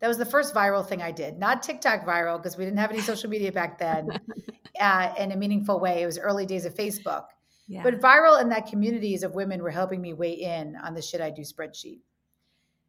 That 0.00 0.08
was 0.08 0.18
the 0.18 0.26
first 0.26 0.54
viral 0.54 0.84
thing 0.84 1.00
I 1.00 1.12
did, 1.12 1.38
not 1.38 1.62
TikTok 1.62 2.04
viral 2.04 2.38
because 2.38 2.56
we 2.56 2.64
didn't 2.64 2.78
have 2.78 2.90
any 2.90 3.02
social 3.02 3.30
media 3.30 3.52
back 3.52 3.78
then 3.78 4.08
uh, 4.80 5.14
in 5.18 5.32
a 5.32 5.36
meaningful 5.36 5.78
way. 5.78 6.02
It 6.02 6.06
was 6.06 6.18
early 6.18 6.46
days 6.46 6.64
of 6.64 6.74
Facebook. 6.74 7.26
Yeah. 7.68 7.82
But 7.84 8.00
viral 8.00 8.40
in 8.40 8.48
that 8.48 8.66
communities 8.66 9.22
of 9.22 9.34
women 9.34 9.62
were 9.62 9.70
helping 9.70 10.00
me 10.00 10.12
weigh 10.12 10.32
in 10.32 10.76
on 10.76 10.94
the 10.94 11.02
should 11.02 11.20
I 11.20 11.30
do 11.30 11.42
spreadsheet. 11.42 12.00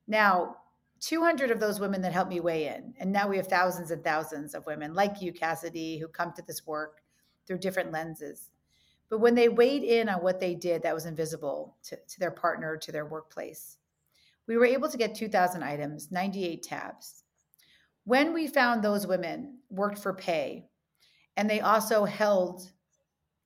Now, 0.08 0.58
200 1.04 1.52
of 1.52 1.60
those 1.60 1.82
women 1.82 2.02
that 2.02 2.14
helped 2.14 2.32
me 2.32 2.40
weigh 2.40 2.68
in. 2.68 2.94
And 2.98 3.12
now 3.12 3.28
we 3.28 3.36
have 3.36 3.48
thousands 3.48 3.92
and 3.92 4.02
thousands 4.02 4.56
of 4.56 4.66
women 4.66 4.94
like 4.94 5.22
you, 5.22 5.34
Cassidy, 5.34 5.98
who 5.98 6.08
come 6.08 6.32
to 6.32 6.42
this 6.42 6.66
work 6.66 7.02
through 7.46 7.58
different 7.58 7.92
lenses. 7.92 8.52
But 9.10 9.20
when 9.20 9.36
they 9.36 9.50
weighed 9.50 9.84
in 9.84 10.08
on 10.08 10.24
what 10.24 10.40
they 10.40 10.56
did 10.56 10.82
that 10.84 10.96
was 10.96 11.06
invisible 11.06 11.76
to, 11.84 11.98
to 11.98 12.20
their 12.20 12.32
partner, 12.32 12.78
to 12.78 12.92
their 12.94 13.06
workplace, 13.06 13.78
we 14.48 14.56
were 14.56 14.66
able 14.66 14.88
to 14.90 14.98
get 14.98 15.14
2,000 15.14 15.62
items, 15.62 16.10
98 16.10 16.64
tabs. 16.64 17.26
When 18.06 18.34
we 18.34 18.48
found 18.48 18.82
those 18.82 19.06
women 19.06 19.58
worked 19.70 20.00
for 20.00 20.14
pay, 20.14 20.70
and 21.36 21.50
they 21.50 21.60
also 21.60 22.06
held 22.06 22.72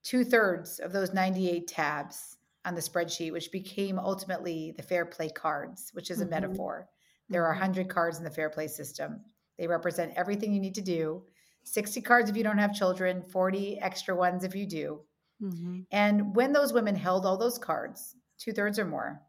two 0.03 0.23
thirds 0.23 0.77
of 0.77 0.91
those 0.91 1.11
98 1.11 1.67
tabs 1.67 2.37
on 2.65 2.75
the 2.75 2.81
spreadsheet, 2.81 3.31
which 3.31 3.51
became 3.51 3.97
ultimately 3.97 4.75
the 4.77 4.83
fair 4.83 5.05
play 5.05 5.29
cards, 5.29 5.89
which 5.93 6.11
is 6.11 6.19
a 6.19 6.23
mm-hmm. 6.23 6.31
metaphor. 6.31 6.87
There 7.29 7.45
are 7.45 7.51
100 7.51 7.81
mm-hmm. 7.81 7.91
cards 7.91 8.17
in 8.17 8.23
the 8.23 8.29
Fair 8.29 8.49
Play 8.49 8.67
system. 8.67 9.21
They 9.57 9.67
represent 9.67 10.13
everything 10.15 10.53
you 10.53 10.59
need 10.59 10.75
to 10.75 10.81
do 10.81 11.23
60 11.63 12.01
cards 12.01 12.29
if 12.29 12.37
you 12.37 12.43
don't 12.43 12.59
have 12.59 12.73
children, 12.73 13.21
40 13.21 13.79
extra 13.81 14.15
ones 14.15 14.45
if 14.45 14.55
you 14.55 14.65
do. 14.65 15.01
Mm-hmm. 15.41 15.81
And 15.91 16.33
when 16.33 16.53
those 16.53 16.71
women 16.71 16.95
held 16.95 17.25
all 17.25 17.37
those 17.37 17.57
cards, 17.57 18.15
two 18.39 18.53
thirds 18.53 18.79
or 18.79 18.85
more, 18.85 19.21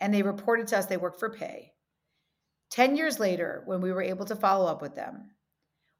and 0.00 0.14
they 0.14 0.22
reported 0.22 0.68
to 0.68 0.78
us 0.78 0.86
they 0.86 0.96
worked 0.96 1.18
for 1.18 1.30
pay, 1.30 1.72
10 2.70 2.96
years 2.96 3.18
later, 3.18 3.62
when 3.66 3.80
we 3.80 3.92
were 3.92 4.02
able 4.02 4.24
to 4.26 4.36
follow 4.36 4.66
up 4.66 4.80
with 4.80 4.94
them, 4.94 5.30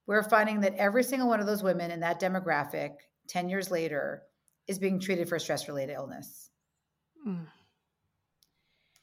we're 0.07 0.23
finding 0.23 0.61
that 0.61 0.77
every 0.77 1.03
single 1.03 1.29
one 1.29 1.41
of 1.41 1.47
those 1.47 1.63
women 1.63 1.91
in 1.91 2.01
that 2.01 2.21
demographic 2.21 2.93
10 3.29 3.49
years 3.49 3.71
later 3.71 4.23
is 4.69 4.79
being 4.79 5.01
treated 5.01 5.29
for 5.29 5.39
stress 5.39 5.69
related 5.69 5.95
illness. 5.95 6.51
Mm. 7.27 7.47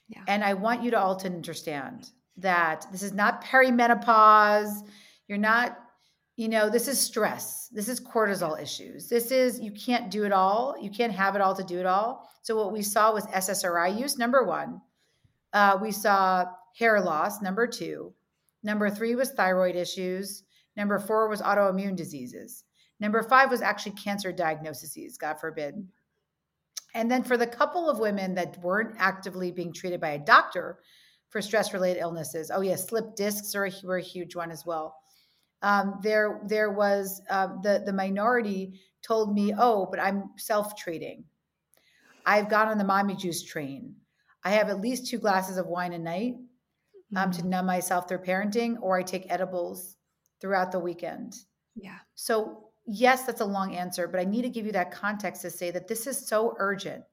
Yeah. 0.10 0.22
And 0.28 0.43
I 0.43 0.54
want 0.54 0.84
you 0.84 0.91
to 0.91 1.00
all 1.00 1.15
to 1.17 1.28
understand 1.28 2.10
that 2.38 2.88
this 2.91 3.04
is 3.04 3.13
not 3.13 3.43
perimenopause. 3.43 4.88
You're 5.28 5.38
not, 5.38 5.78
you 6.36 6.48
know, 6.48 6.70
this 6.70 6.88
is 6.88 7.00
stress. 7.00 7.67
This 7.72 7.89
is 7.89 8.00
cortisol 8.00 8.62
issues. 8.62 9.10
This 9.10 9.32
is, 9.32 9.60
you 9.60 9.72
can't 9.72 10.10
do 10.10 10.24
it 10.24 10.32
all. 10.32 10.76
You 10.80 10.89
can't 10.89 11.12
have 11.12 11.36
it 11.36 11.41
all 11.41 11.56
to 11.56 11.63
do 11.63 11.80
it 11.80 11.86
all. 11.86 12.30
So, 12.41 12.56
what 12.56 12.72
we 12.72 12.82
saw 12.82 13.13
was 13.13 13.26
SSRI 13.28 14.00
use, 14.00 14.17
number 14.17 14.43
one. 14.43 14.82
Uh, 15.52 15.78
we 15.82 15.91
saw 15.91 16.46
hair 16.78 17.02
loss, 17.02 17.41
number 17.41 17.67
two. 17.67 18.13
Number 18.63 18.89
three 18.89 19.15
was 19.15 19.32
thyroid 19.32 19.76
issues. 19.76 20.43
Number 20.76 21.00
four 21.00 21.28
was 21.28 21.41
autoimmune 21.41 21.96
diseases. 21.96 22.63
Number 23.00 23.24
five 23.24 23.50
was 23.50 23.62
actually 23.62 23.93
cancer 23.93 24.32
diagnoses, 24.32 25.17
God 25.17 25.39
forbid. 25.39 25.88
And 26.93 27.12
then 27.12 27.23
for 27.23 27.38
the 27.38 27.47
couple 27.47 27.89
of 27.89 28.00
women 28.00 28.36
that 28.36 28.58
weren't 28.62 28.95
actively 28.97 29.52
being 29.52 29.73
treated 29.73 30.02
by 30.02 30.12
a 30.12 30.19
doctor 30.19 30.80
for 31.30 31.41
stress 31.41 31.73
related 31.73 32.00
illnesses, 32.00 32.52
oh, 32.54 32.62
yeah, 32.62 32.76
slip 32.76 33.15
discs 33.15 33.54
are 33.56 33.65
a, 33.65 33.71
were 33.84 33.97
a 33.97 34.02
huge 34.02 34.36
one 34.36 34.52
as 34.52 34.65
well. 34.65 34.95
Um, 35.62 36.00
there, 36.02 36.41
there 36.47 36.71
was 36.71 37.21
uh, 37.30 37.47
the, 37.62 37.84
the 37.86 37.93
minority 37.93 38.80
told 39.06 39.34
me, 39.34 39.54
oh, 39.58 39.88
but 39.89 40.00
I'm 40.00 40.32
self 40.38 40.76
treating. 40.76 41.26
I've 42.26 42.50
gone 42.50 42.67
on 42.67 42.78
the 42.78 42.84
mommy 42.84 43.15
juice 43.15 43.43
train. 43.43 43.95
I 44.43 44.52
have 44.52 44.69
at 44.69 44.82
least 44.82 45.08
two 45.08 45.17
glasses 45.17 45.58
of 45.58 45.67
wine 45.67 45.93
a 45.93 46.00
night 46.00 46.36
um, 47.15 47.32
mm-hmm. 47.32 47.41
to 47.41 47.47
numb 47.47 47.65
myself 47.65 48.08
through 48.08 48.19
parenting, 48.19 48.76
or 48.82 49.00
I 49.00 49.04
take 49.04 49.26
edibles 49.30 49.95
throughout 50.41 50.71
the 50.71 50.80
weekend. 50.80 51.34
Yeah. 51.76 51.97
So, 52.15 52.66
yes, 52.88 53.23
that's 53.23 53.41
a 53.41 53.45
long 53.45 53.76
answer, 53.76 54.08
but 54.08 54.19
I 54.19 54.23
need 54.23 54.43
to 54.43 54.50
give 54.50 54.65
you 54.65 54.71
that 54.71 54.91
context 54.91 55.41
to 55.43 55.52
say 55.52 55.71
that 55.71 55.88
this 55.88 56.08
is 56.08 56.28
so 56.28 56.56
urgent 56.58 57.04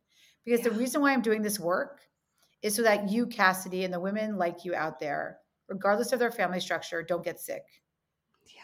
because 0.45 0.61
yeah. 0.61 0.71
the 0.71 0.79
reason 0.79 1.03
why 1.03 1.13
I'm 1.13 1.23
doing 1.23 1.43
this 1.43 1.59
work 1.61 2.01
is 2.63 2.75
so 2.75 2.83
that 2.83 3.11
you, 3.11 3.27
Cassidy, 3.27 3.85
and 3.85 3.93
the 3.93 4.01
women 4.01 4.39
like 4.39 4.65
you 4.65 4.75
out 4.75 5.01
there, 5.01 5.39
regardless 5.69 6.13
of 6.13 6.19
their 6.19 6.31
family 6.31 6.61
structure, 6.61 7.03
don't 7.03 7.25
get 7.25 7.41
sick. 7.41 7.63
Yeah. 8.47 8.61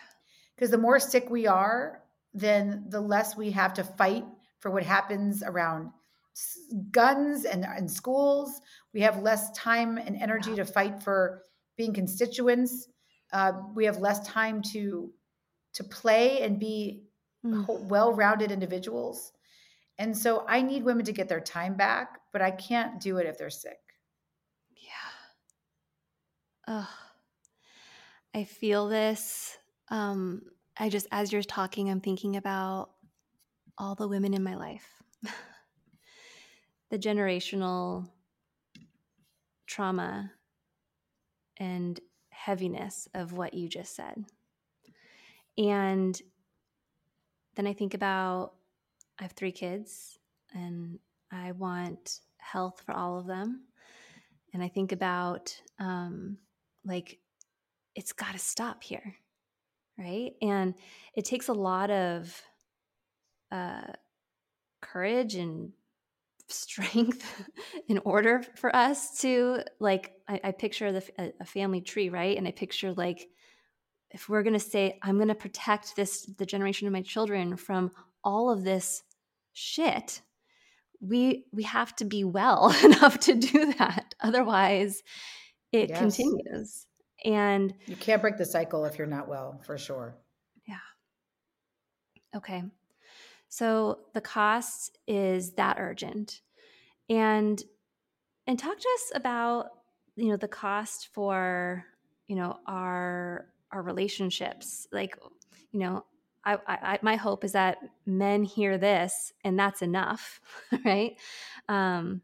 Because 0.55 0.70
the 0.70 0.79
more 0.79 1.01
sick 1.01 1.29
we 1.29 1.46
are, 1.46 2.03
then 2.33 2.85
the 2.88 3.01
less 3.01 3.37
we 3.37 3.51
have 3.51 3.75
to 3.75 3.85
fight 3.85 4.25
for 4.61 4.70
what 4.70 4.85
happens 4.85 5.42
around 5.42 5.90
guns 6.92 7.44
and, 7.44 7.64
and 7.64 7.90
schools. 7.90 8.61
We 8.94 9.01
have 9.01 9.23
less 9.23 9.51
time 9.51 9.99
and 9.99 10.16
energy 10.16 10.55
to 10.55 10.64
fight 10.64 11.03
for 11.03 11.42
being 11.77 11.92
constituents. 11.92 12.88
Uh, 13.33 13.53
we 13.75 13.85
have 13.85 13.99
less 13.99 14.27
time 14.27 14.62
to 14.73 15.12
to 15.74 15.85
play 15.85 16.42
and 16.42 16.59
be 16.59 17.04
mm. 17.44 17.66
well-rounded 17.87 18.50
individuals. 18.50 19.33
And 19.98 20.16
so 20.16 20.44
I 20.48 20.62
need 20.62 20.85
women 20.85 21.04
to 21.04 21.12
get 21.12 21.28
their 21.28 21.40
time 21.40 21.74
back, 21.74 22.18
but 22.33 22.42
I 22.42 22.50
can't 22.50 23.00
do 23.00 23.18
it 23.18 23.26
if 23.26 23.38
they're 23.38 23.50
sick. 23.50 23.78
Yeah. 24.76 24.90
Ugh. 26.78 26.87
I 28.35 28.44
feel 28.44 28.88
this. 28.88 29.59
Um, 29.88 30.42
I 30.78 30.88
just, 30.88 31.06
as 31.11 31.33
you're 31.33 31.42
talking, 31.42 31.90
I'm 31.90 32.00
thinking 32.00 32.37
about 32.37 32.90
all 33.76 33.94
the 33.94 34.09
women 34.09 34.35
in 34.35 34.42
my 34.42 34.54
life. 34.54 34.87
the 36.90 36.98
generational 36.98 38.09
trauma 39.66 40.33
and 41.56 42.00
heaviness 42.30 43.09
of 43.14 43.33
what 43.33 43.54
you 43.54 43.68
just 43.68 43.94
said. 43.94 44.24
And 45.61 46.20
then 47.55 47.66
I 47.66 47.75
think 47.75 47.92
about 47.92 48.55
I 49.18 49.25
have 49.25 49.33
three 49.33 49.53
kids 49.53 50.18
and 50.55 50.99
I 51.31 51.53
want 51.53 52.20
health 52.38 52.83
for 52.85 52.92
all 52.92 53.18
of 53.18 53.27
them. 53.27 53.64
And 54.55 54.62
I 54.62 54.68
think 54.68 54.92
about 54.92 55.55
um, 55.79 56.38
like, 56.85 57.18
it's 57.94 58.12
got 58.12 58.33
to 58.33 58.38
stop 58.38 58.83
here. 58.83 59.16
Right. 59.99 60.33
And 60.40 60.75
it 61.14 61.27
takes 61.27 61.49
a 61.49 61.53
lot 61.53 61.90
of 61.90 62.42
uh, 63.53 63.92
courage 64.81 65.35
and 65.35 65.73
strength 66.49 67.44
in 67.88 67.99
order 67.99 68.42
for 68.57 68.75
us 68.75 69.20
to 69.20 69.61
like 69.79 70.12
i, 70.29 70.40
I 70.42 70.51
picture 70.51 70.90
the, 70.90 71.05
a, 71.18 71.33
a, 71.40 71.44
family 71.44 71.81
tree 71.81 72.09
right 72.09 72.37
and 72.37 72.46
i 72.49 72.51
picture 72.51 72.92
like 72.92 73.29
if 74.12 74.29
we're 74.29 74.42
going 74.42 74.55
to 74.55 74.61
say 74.61 74.99
i'm 75.03 75.16
going 75.16 75.29
to 75.29 75.35
protect 75.35 75.96
this 75.96 76.27
the 76.38 76.46
generation 76.46 76.87
of 76.87 76.92
my 76.92 77.03
children 77.03 77.57
from 77.57 77.90
all 78.25 78.51
of 78.51 78.64
this 78.64 79.03
shit 79.53 80.23
we 81.01 81.46
we 81.53 81.62
have 81.62 81.96
to 81.96 82.05
be 82.05 82.25
well 82.25 82.75
enough 82.85 83.18
to 83.20 83.35
do 83.35 83.73
that. 83.75 84.14
Otherwise 84.20 85.03
it 85.73 85.90
yes. 85.90 85.99
continues. 85.99 86.87
And 87.25 87.75
you 87.87 87.96
can't 87.96 88.23
break 88.23 88.38
the 88.38 88.46
cycle 88.46 88.85
if 88.85 88.99
you're 88.99 89.07
not 89.07 89.29
well 89.29 89.61
for 89.64 89.77
sure. 89.77 90.16
Yeah. 90.66 90.77
Okay. 92.37 92.62
So 93.49 94.01
the 94.14 94.20
cost 94.20 94.99
is 95.07 95.53
that 95.53 95.77
urgent. 95.79 96.40
And 97.09 97.62
and 98.46 98.59
talk 98.59 98.79
to 98.79 98.88
us 98.94 99.12
about, 99.14 99.66
you 100.16 100.29
know, 100.29 100.37
the 100.37 100.49
cost 100.49 101.09
for, 101.12 101.85
you 102.27 102.37
know, 102.37 102.59
our 102.66 103.46
our 103.72 103.83
relationships. 103.83 104.87
Like, 104.92 105.16
you 105.72 105.80
know, 105.80 106.04
I, 106.44 106.59
I, 106.66 106.98
my 107.02 107.16
hope 107.16 107.44
is 107.44 107.52
that 107.52 107.78
men 108.06 108.44
hear 108.44 108.78
this 108.78 109.33
and 109.44 109.59
that's 109.59 109.83
enough, 109.83 110.40
right? 110.85 111.16
Um, 111.68 112.22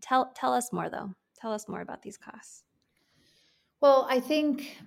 tell 0.00 0.32
tell 0.34 0.54
us 0.54 0.72
more 0.72 0.88
though. 0.88 1.10
Tell 1.40 1.52
us 1.52 1.68
more 1.68 1.80
about 1.80 2.02
these 2.02 2.16
costs. 2.16 2.64
Well, 3.80 4.06
I 4.08 4.20
think 4.20 4.78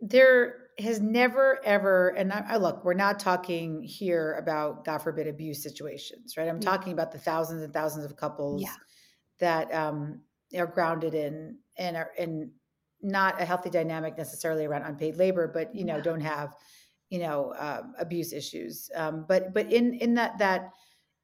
there 0.00 0.62
has 0.78 1.00
never 1.00 1.60
ever 1.64 2.08
and 2.08 2.32
I, 2.32 2.44
I, 2.48 2.56
look 2.56 2.84
we're 2.84 2.94
not 2.94 3.20
talking 3.20 3.82
here 3.82 4.34
about 4.34 4.84
god 4.84 4.98
forbid 4.98 5.28
abuse 5.28 5.62
situations 5.62 6.36
right 6.36 6.48
i'm 6.48 6.56
yeah. 6.56 6.70
talking 6.70 6.92
about 6.92 7.12
the 7.12 7.18
thousands 7.18 7.62
and 7.62 7.72
thousands 7.72 8.06
of 8.06 8.16
couples 8.16 8.62
yeah. 8.62 8.74
that 9.38 9.72
um, 9.72 10.20
are 10.56 10.66
grounded 10.66 11.14
in 11.14 11.58
and 11.76 11.96
are 11.96 12.10
in 12.18 12.52
not 13.02 13.40
a 13.40 13.44
healthy 13.44 13.70
dynamic 13.70 14.16
necessarily 14.16 14.64
around 14.64 14.82
unpaid 14.82 15.16
labor 15.16 15.50
but 15.52 15.74
you 15.74 15.84
know 15.84 16.00
don't 16.00 16.20
have 16.20 16.56
you 17.10 17.18
know 17.18 17.52
uh, 17.58 17.82
abuse 17.98 18.32
issues 18.32 18.90
um, 18.94 19.24
but 19.28 19.52
but 19.52 19.70
in 19.72 19.94
in 19.94 20.14
that 20.14 20.38
that 20.38 20.70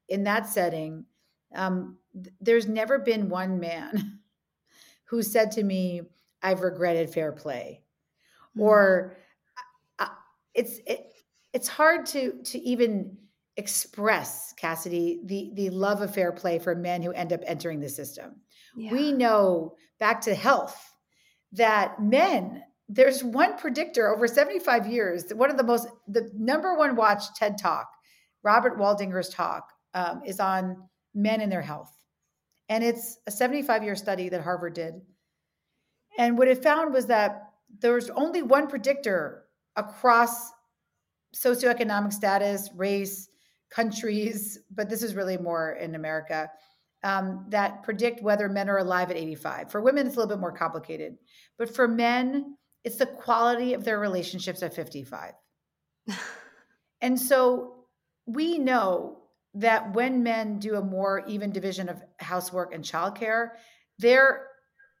in 0.09 0.23
that 0.23 0.47
setting 0.47 1.05
um, 1.55 1.97
th- 2.13 2.33
there's 2.41 2.67
never 2.67 2.99
been 2.99 3.29
one 3.29 3.59
man 3.59 4.19
who 5.05 5.21
said 5.21 5.51
to 5.51 5.63
me 5.63 6.01
i've 6.43 6.61
regretted 6.61 7.09
fair 7.09 7.31
play 7.31 7.81
mm-hmm. 8.51 8.61
or 8.61 9.17
uh, 9.99 10.03
uh, 10.03 10.15
it's 10.53 10.79
it, 10.85 11.07
it's 11.53 11.67
hard 11.67 12.05
to 12.05 12.33
to 12.43 12.59
even 12.59 13.17
express 13.59 14.53
Cassidy 14.53 15.19
the 15.25 15.51
the 15.53 15.69
love 15.69 16.01
of 16.01 16.13
fair 16.13 16.31
play 16.31 16.59
for 16.59 16.75
men 16.75 17.01
who 17.01 17.11
end 17.11 17.33
up 17.33 17.41
entering 17.45 17.81
the 17.81 17.89
system. 17.89 18.37
Yeah. 18.75 18.91
We 18.93 19.11
know 19.11 19.75
back 19.99 20.21
to 20.21 20.33
health 20.33 20.93
that 21.51 22.01
men 22.01 22.63
there's 22.91 23.23
one 23.23 23.55
predictor 23.57 24.07
over 24.07 24.27
75 24.27 24.87
years 24.87 25.31
one 25.33 25.49
of 25.49 25.57
the 25.57 25.63
most 25.63 25.87
the 26.07 26.29
number 26.33 26.75
one 26.75 26.95
watched 26.95 27.35
ted 27.35 27.57
talk 27.57 27.87
robert 28.43 28.77
waldinger's 28.77 29.29
talk 29.29 29.71
um, 29.93 30.21
is 30.25 30.39
on 30.39 30.89
men 31.13 31.41
and 31.41 31.51
their 31.51 31.61
health. 31.61 31.91
And 32.67 32.83
it's 32.83 33.17
a 33.27 33.31
75 33.31 33.83
year 33.83 33.95
study 33.95 34.29
that 34.29 34.41
harvard 34.41 34.73
did. 34.73 34.95
And 36.17 36.37
what 36.37 36.47
it 36.47 36.63
found 36.63 36.93
was 36.93 37.07
that 37.07 37.51
there's 37.79 38.09
only 38.11 38.41
one 38.41 38.67
predictor 38.67 39.45
across 39.75 40.51
socioeconomic 41.35 42.13
status, 42.13 42.69
race, 42.75 43.29
countries, 43.69 44.59
but 44.71 44.89
this 44.89 45.03
is 45.03 45.15
really 45.15 45.37
more 45.37 45.73
in 45.73 45.95
America, 45.95 46.49
um, 47.03 47.45
that 47.49 47.83
predict 47.83 48.21
whether 48.21 48.49
men 48.49 48.69
are 48.69 48.77
alive 48.77 49.09
at 49.09 49.17
85. 49.17 49.71
For 49.71 49.81
women, 49.81 50.07
it's 50.07 50.15
a 50.15 50.19
little 50.19 50.35
bit 50.35 50.41
more 50.41 50.51
complicated. 50.51 51.17
But 51.57 51.73
for 51.73 51.87
men, 51.87 52.57
it's 52.83 52.97
the 52.97 53.05
quality 53.05 53.73
of 53.73 53.83
their 53.83 53.99
relationships 53.99 54.63
at 54.63 54.73
55. 54.73 55.33
and 57.01 57.19
so 57.19 57.85
we 58.25 58.57
know 58.57 59.17
that 59.55 59.93
when 59.93 60.23
men 60.23 60.59
do 60.59 60.75
a 60.75 60.81
more 60.81 61.23
even 61.27 61.51
division 61.51 61.89
of 61.89 62.01
housework 62.19 62.73
and 62.73 62.83
childcare, 62.83 63.51
their 63.97 64.47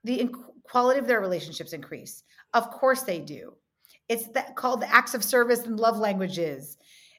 the 0.03 0.29
quality 0.63 0.99
of 0.99 1.07
their 1.07 1.19
relationships 1.19 1.73
increase. 1.73 2.23
Of 2.53 2.71
course 2.71 3.01
they 3.03 3.19
do. 3.19 3.53
It's 4.07 4.27
that 4.29 4.55
called 4.55 4.81
the 4.81 4.91
acts 4.91 5.13
of 5.13 5.23
service 5.23 5.65
and 5.65 5.79
love 5.79 5.97
languages. 5.97 6.77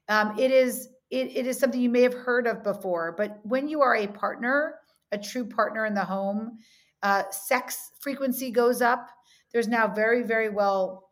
Um, 0.08 0.38
it 0.38 0.50
is 0.50 0.88
it, 1.10 1.36
it 1.36 1.46
is 1.46 1.58
something 1.58 1.80
you 1.80 1.90
may 1.90 2.02
have 2.02 2.14
heard 2.14 2.46
of 2.46 2.62
before, 2.62 3.14
but 3.16 3.40
when 3.42 3.68
you 3.68 3.80
are 3.80 3.96
a 3.96 4.06
partner, 4.06 4.76
a 5.12 5.18
true 5.18 5.44
partner 5.44 5.84
in 5.86 5.94
the 5.94 6.04
home, 6.04 6.58
uh, 7.02 7.24
sex 7.30 7.90
frequency 8.00 8.50
goes 8.50 8.80
up. 8.80 9.08
There's 9.52 9.68
now 9.68 9.88
very, 9.88 10.22
very 10.22 10.48
well 10.48 11.10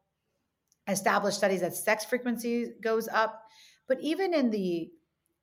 established 0.86 1.38
studies 1.38 1.60
that 1.60 1.74
sex 1.74 2.04
frequency 2.04 2.72
goes 2.80 3.08
up. 3.08 3.42
But 3.88 4.00
even 4.00 4.34
in 4.34 4.50
the 4.50 4.90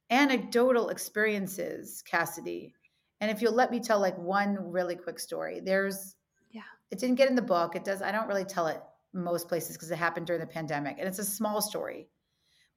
anecdotal 0.10 0.90
experiences, 0.90 2.04
Cassidy, 2.10 2.74
and 3.22 3.32
if 3.32 3.42
you'll 3.42 3.54
let 3.54 3.72
me 3.72 3.80
tell 3.80 4.00
like 4.00 4.18
one 4.18 4.58
really 4.60 4.96
quick 4.96 5.20
story, 5.20 5.60
there's, 5.60 6.16
yeah, 6.52 6.62
it 6.92 7.00
didn't 7.00 7.16
get 7.16 7.30
in 7.30 7.36
the 7.36 7.42
book. 7.42 7.76
It 7.76 7.84
does, 7.84 8.02
I 8.02 8.12
don't 8.12 8.28
really 8.28 8.46
tell 8.46 8.68
it 8.68 8.82
most 9.14 9.48
places 9.48 9.76
because 9.76 9.92
it 9.92 9.98
happened 9.98 10.28
during 10.28 10.42
the 10.42 10.48
pandemic 10.48 10.98
and 11.00 11.08
it's 11.08 11.20
a 11.20 11.26
small 11.26 11.62
story. 11.62 12.08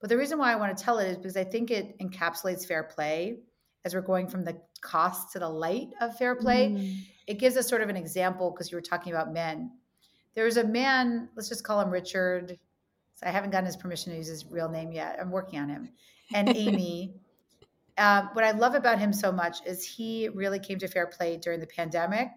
But 0.00 0.10
the 0.10 0.16
reason 0.16 0.38
why 0.38 0.52
I 0.52 0.56
want 0.56 0.76
to 0.76 0.82
tell 0.82 0.98
it 0.98 1.08
is 1.08 1.16
because 1.16 1.36
I 1.36 1.44
think 1.44 1.70
it 1.70 1.98
encapsulates 1.98 2.66
fair 2.66 2.84
play 2.84 3.38
as 3.84 3.94
we're 3.94 4.00
going 4.00 4.28
from 4.28 4.44
the 4.44 4.60
cost 4.80 5.32
to 5.32 5.38
the 5.38 5.48
light 5.48 5.88
of 6.00 6.16
fair 6.16 6.34
play. 6.34 6.70
Mm. 6.70 7.00
It 7.26 7.38
gives 7.38 7.56
us 7.56 7.68
sort 7.68 7.82
of 7.82 7.88
an 7.88 7.96
example 7.96 8.50
because 8.50 8.70
you 8.70 8.76
were 8.76 8.82
talking 8.82 9.12
about 9.12 9.32
men. 9.32 9.72
There's 10.34 10.56
a 10.56 10.64
man, 10.64 11.28
let's 11.34 11.48
just 11.48 11.64
call 11.64 11.80
him 11.80 11.90
Richard. 11.90 12.58
So 13.14 13.26
I 13.26 13.30
haven't 13.30 13.50
gotten 13.50 13.66
his 13.66 13.76
permission 13.76 14.12
to 14.12 14.18
use 14.18 14.28
his 14.28 14.46
real 14.46 14.68
name 14.68 14.92
yet. 14.92 15.18
I'm 15.20 15.30
working 15.30 15.58
on 15.58 15.68
him. 15.68 15.90
And 16.32 16.48
Amy. 16.56 17.14
uh, 17.96 18.28
what 18.32 18.44
I 18.44 18.52
love 18.52 18.74
about 18.74 18.98
him 18.98 19.12
so 19.12 19.32
much 19.32 19.58
is 19.66 19.84
he 19.84 20.28
really 20.28 20.60
came 20.60 20.78
to 20.78 20.86
fair 20.86 21.08
play 21.08 21.36
during 21.36 21.58
the 21.58 21.66
pandemic 21.66 22.28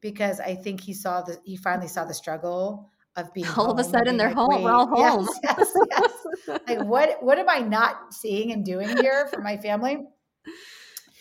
because 0.00 0.40
I 0.40 0.56
think 0.56 0.80
he 0.80 0.94
saw 0.94 1.22
the 1.22 1.38
he 1.44 1.56
finally 1.56 1.88
saw 1.88 2.04
the 2.04 2.14
struggle 2.14 2.90
of 3.16 3.32
being 3.34 3.46
all 3.56 3.70
of 3.70 3.78
a 3.78 3.84
sudden 3.84 4.16
they're 4.16 4.28
like, 4.28 4.36
home. 4.36 4.62
We're 4.62 4.72
all 4.72 4.86
home. 4.86 5.28
Yes, 5.42 5.70
yes, 5.90 6.12
yes. 6.46 6.60
like 6.68 6.82
what 6.84 7.22
what 7.22 7.38
am 7.38 7.48
I 7.48 7.58
not 7.58 8.14
seeing 8.14 8.52
and 8.52 8.64
doing 8.64 8.88
here 8.98 9.28
for 9.32 9.40
my 9.40 9.56
family? 9.56 9.98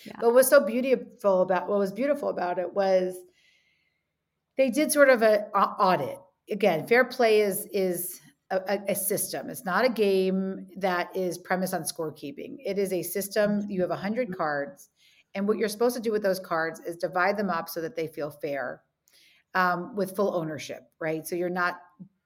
Yeah. 0.06 0.14
But 0.20 0.28
what 0.28 0.36
was 0.36 0.48
so 0.48 0.66
beautiful 0.66 1.42
about 1.42 1.68
what 1.68 1.80
was 1.80 1.92
beautiful 1.92 2.30
about 2.30 2.60
it 2.60 2.74
was 2.74 3.16
they 4.58 4.70
did 4.70 4.92
sort 4.92 5.10
of 5.10 5.22
a, 5.22 5.48
a 5.56 5.60
audit. 5.60 6.20
Again, 6.52 6.88
fair 6.88 7.06
play 7.06 7.42
is 7.42 7.68
is 7.72 8.20
a, 8.52 8.80
a, 8.88 8.96
system. 8.96 9.50
It's 9.50 9.64
not 9.64 9.86
a 9.86 9.90
game 9.90 10.68
that 10.78 11.16
is 11.16 11.38
premised 11.38 11.74
on 11.74 11.84
scorekeeping. 11.84 12.58
It 12.66 12.80
is 12.80 12.92
a 12.92 13.04
system. 13.04 13.62
Mm-hmm. 13.62 13.70
You 13.70 13.82
have 13.82 13.92
100 13.92 14.28
mm-hmm. 14.28 14.34
cards, 14.34 14.90
and 15.36 15.48
what 15.48 15.58
you're 15.58 15.70
supposed 15.70 15.96
to 15.96 16.02
do 16.02 16.12
with 16.12 16.24
those 16.24 16.40
cards 16.40 16.80
is 16.80 16.96
divide 16.96 17.38
them 17.38 17.50
up 17.50 17.70
so 17.70 17.82
that 17.82 17.96
they 17.96 18.08
feel 18.08 18.32
fair 18.32 18.82
um, 19.56 19.96
with 19.96 20.16
full 20.16 20.36
ownership, 20.36 20.92
right? 21.00 21.26
So 21.28 21.36
you're 21.36 21.50
not 21.50 21.80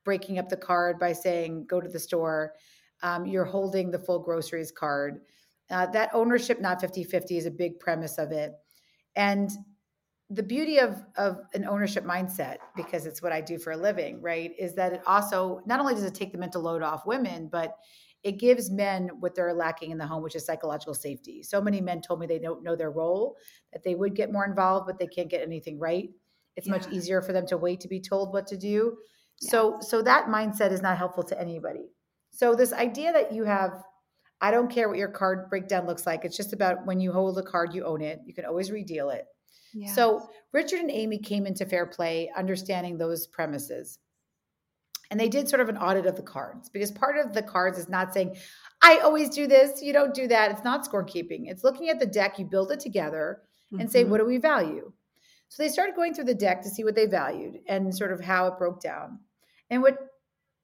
breaking 0.04 0.40
up 0.40 0.50
the 0.50 0.58
card 0.58 1.00
by 1.00 1.14
saying, 1.14 1.66
go 1.68 1.80
to 1.80 1.90
the 1.90 2.00
store. 2.00 2.54
Um, 3.02 3.26
you're 3.26 3.46
holding 3.46 3.92
the 3.92 4.00
full 4.00 4.20
groceries 4.20 4.72
card. 4.72 5.22
Uh, 5.70 5.86
that 5.88 6.10
ownership, 6.14 6.60
not 6.60 6.82
50 6.82 7.04
50, 7.04 7.38
is 7.38 7.46
a 7.46 7.52
big 7.52 7.80
premise 7.80 8.18
of 8.18 8.32
it. 8.32 8.54
And 9.16 9.50
the 10.30 10.44
beauty 10.44 10.80
of, 10.80 11.04
of 11.18 11.42
an 11.54 11.66
ownership 11.66 12.06
mindset, 12.06 12.58
because 12.76 13.06
it's 13.06 13.22
what 13.22 13.32
I 13.32 13.42
do 13.42 13.58
for 13.58 13.72
a 13.72 13.78
living, 13.78 14.22
right, 14.22 14.52
is 14.58 14.74
that 14.76 14.94
it 14.94 15.02
also 15.06 15.62
not 15.66 15.80
only 15.80 15.94
does 15.94 16.04
it 16.04 16.16
take 16.16 16.32
the 16.32 16.38
mental 16.38 16.62
load 16.62 16.82
off 16.82 17.06
women, 17.06 17.50
but 17.52 17.78
it 18.24 18.40
gives 18.40 18.72
men 18.72 19.10
what 19.20 19.36
they're 19.36 19.54
lacking 19.54 19.92
in 19.92 19.98
the 19.98 20.08
home, 20.08 20.24
which 20.24 20.36
is 20.36 20.46
psychological 20.46 20.94
safety. 20.94 21.44
So 21.44 21.62
many 21.62 21.82
men 21.82 22.02
told 22.02 22.20
me 22.20 22.26
they 22.26 22.40
don't 22.40 22.64
know 22.64 22.76
their 22.76 22.92
role, 22.92 23.36
that 23.74 23.84
they 23.84 23.96
would 23.96 24.16
get 24.16 24.32
more 24.32 24.46
involved, 24.46 24.88
but 24.88 24.98
they 24.98 25.08
can't 25.08 25.30
get 25.30 25.42
anything 25.42 25.78
right. 25.78 26.10
It's 26.56 26.68
yeah. 26.68 26.74
much 26.74 26.88
easier 26.92 27.22
for 27.22 27.34
them 27.34 27.46
to 27.48 27.58
wait 27.58 27.82
to 27.82 27.88
be 27.88 28.00
told 28.00 28.34
what 28.34 28.48
to 28.48 28.58
do. 28.58 28.98
Yeah. 29.42 29.52
So 29.52 29.78
so 29.82 30.02
that 30.02 30.28
mindset 30.28 30.72
is 30.72 30.82
not 30.82 30.98
helpful 30.98 31.24
to 31.24 31.40
anybody. 31.40 31.90
So 32.32 32.56
this 32.56 32.74
idea 32.74 33.14
that 33.14 33.34
you 33.34 33.44
have 33.44 33.84
I 34.42 34.52
don't 34.52 34.70
care 34.70 34.90
what 34.90 34.98
your 34.98 35.10
card 35.10 35.50
breakdown 35.50 35.88
looks 35.88 36.06
like. 36.06 36.26
It's 36.26 36.36
just 36.36 36.52
about 36.52 36.86
when 36.86 37.00
you 37.00 37.14
hold 37.14 37.38
a 37.38 37.44
card, 37.44 37.74
you 37.74 37.86
own 37.86 38.02
it. 38.02 38.20
You 38.26 38.34
can 38.34 38.46
always 38.46 38.72
redeal 38.72 39.10
it. 39.10 39.26
Yeah. 39.74 39.94
So 39.94 40.30
Richard 40.52 40.82
and 40.82 40.92
Amy 40.92 41.18
came 41.18 41.46
into 41.46 41.66
Fair 41.66 41.86
Play 41.86 42.30
understanding 42.36 42.98
those 42.98 43.26
premises. 43.26 44.00
And 45.10 45.20
they 45.20 45.30
did 45.30 45.48
sort 45.48 45.62
of 45.62 45.70
an 45.70 45.78
audit 45.78 46.06
of 46.06 46.16
the 46.16 46.24
cards 46.24 46.70
because 46.70 46.92
part 46.92 47.18
of 47.18 47.34
the 47.34 47.44
cards 47.44 47.78
is 47.78 47.88
not 47.88 48.14
saying, 48.14 48.36
I 48.82 48.98
always 49.00 49.30
do 49.30 49.48
this, 49.48 49.82
you 49.82 49.94
don't 49.94 50.14
do 50.14 50.28
that. 50.28 50.52
It's 50.52 50.64
not 50.64 50.90
scorekeeping. 50.90 51.44
It's 51.46 51.64
looking 51.64 51.90
at 51.90 52.00
the 52.00 52.06
deck, 52.06 52.40
you 52.40 52.46
build 52.46 52.72
it 52.72 52.80
together 52.80 53.42
and 53.72 53.82
mm-hmm. 53.82 53.90
say, 53.90 54.04
what 54.04 54.18
do 54.18 54.26
we 54.26 54.38
value? 54.38 54.92
So 55.54 55.62
they 55.62 55.70
started 55.70 55.96
going 55.96 56.16
through 56.16 56.24
the 56.24 56.34
deck 56.34 56.64
to 56.64 56.70
see 56.70 56.84
what 56.84 56.96
they 56.96 57.06
valued 57.06 57.60
and 57.68 57.96
sort 57.96 58.12
of 58.12 58.20
how 58.20 58.48
it 58.48 58.58
broke 58.58 58.82
down. 58.82 59.20
And 59.70 59.84
what 59.84 60.00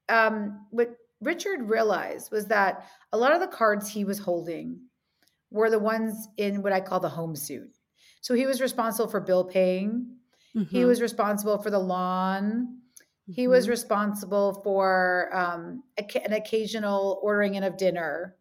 um, 0.10 0.66
what 0.72 0.98
Richard 1.22 1.70
realized 1.70 2.32
was 2.32 2.48
that 2.48 2.88
a 3.14 3.18
lot 3.18 3.32
of 3.32 3.40
the 3.40 3.56
cards 3.56 3.88
he 3.88 4.04
was 4.04 4.18
holding 4.18 4.80
were 5.52 5.70
the 5.70 5.78
ones 5.78 6.28
in 6.38 6.64
what 6.64 6.74
I 6.74 6.80
call 6.80 7.00
the 7.00 7.08
home 7.08 7.36
suit. 7.36 7.70
So 8.22 8.34
he 8.34 8.48
was 8.48 8.62
responsible 8.62 9.08
for 9.08 9.20
bill 9.20 9.44
paying. 9.44 10.08
Mm-hmm. 10.56 10.76
He 10.76 10.86
was 10.86 11.04
responsible 11.04 11.60
for 11.60 11.70
the 11.70 11.78
lawn. 11.78 12.80
Mm-hmm. 13.30 13.34
He 13.34 13.48
was 13.48 13.66
mm-hmm. 13.66 13.72
responsible 13.72 14.60
for 14.64 15.30
um, 15.34 15.84
a, 16.00 16.26
an 16.26 16.34
occasional 16.34 17.20
ordering 17.22 17.54
in 17.54 17.64
of 17.64 17.78
dinner. 17.78 18.38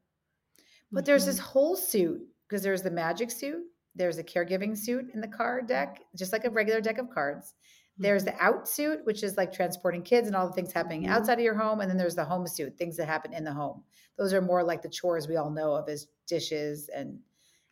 But 0.91 1.01
mm-hmm. 1.01 1.05
there's 1.09 1.27
this 1.27 1.39
whole 1.39 1.77
suit 1.77 2.23
because 2.49 2.63
there's 2.63 2.81
the 2.81 2.91
magic 2.91 3.31
suit, 3.31 3.65
there's 3.99 4.19
a 4.19 4.25
caregiving 4.25 4.77
suit 4.77 5.11
in 5.13 5.21
the 5.21 5.29
card 5.29 5.67
deck, 5.67 6.01
just 6.17 6.33
like 6.33 6.45
a 6.45 6.51
regular 6.51 6.81
deck 6.81 6.99
of 6.99 7.11
cards. 7.11 7.55
There's 7.99 8.25
mm-hmm. 8.25 8.39
the 8.39 8.45
out 8.45 8.69
suit, 8.69 9.05
which 9.05 9.23
is 9.23 9.37
like 9.37 9.53
transporting 9.53 10.03
kids 10.03 10.29
and 10.29 10.37
all 10.37 10.47
the 10.47 10.53
things 10.53 10.73
happening 10.73 11.03
mm-hmm. 11.03 11.13
outside 11.13 11.39
of 11.39 11.45
your 11.45 11.57
home. 11.57 11.81
And 11.81 11.91
then 11.91 11.99
there's 11.99 12.15
the 12.15 12.25
home 12.25 12.47
suit, 12.47 12.79
things 12.79 12.97
that 12.97 13.07
happen 13.07 13.35
in 13.35 13.45
the 13.45 13.53
home. 13.53 13.83
Those 14.17 14.33
are 14.33 14.41
more 14.41 14.63
like 14.63 14.83
the 14.83 14.89
chores 14.89 15.29
we 15.29 15.37
all 15.37 15.51
know 15.51 15.75
of 15.75 15.89
as 15.89 16.07
dishes 16.27 16.89
and 16.95 17.19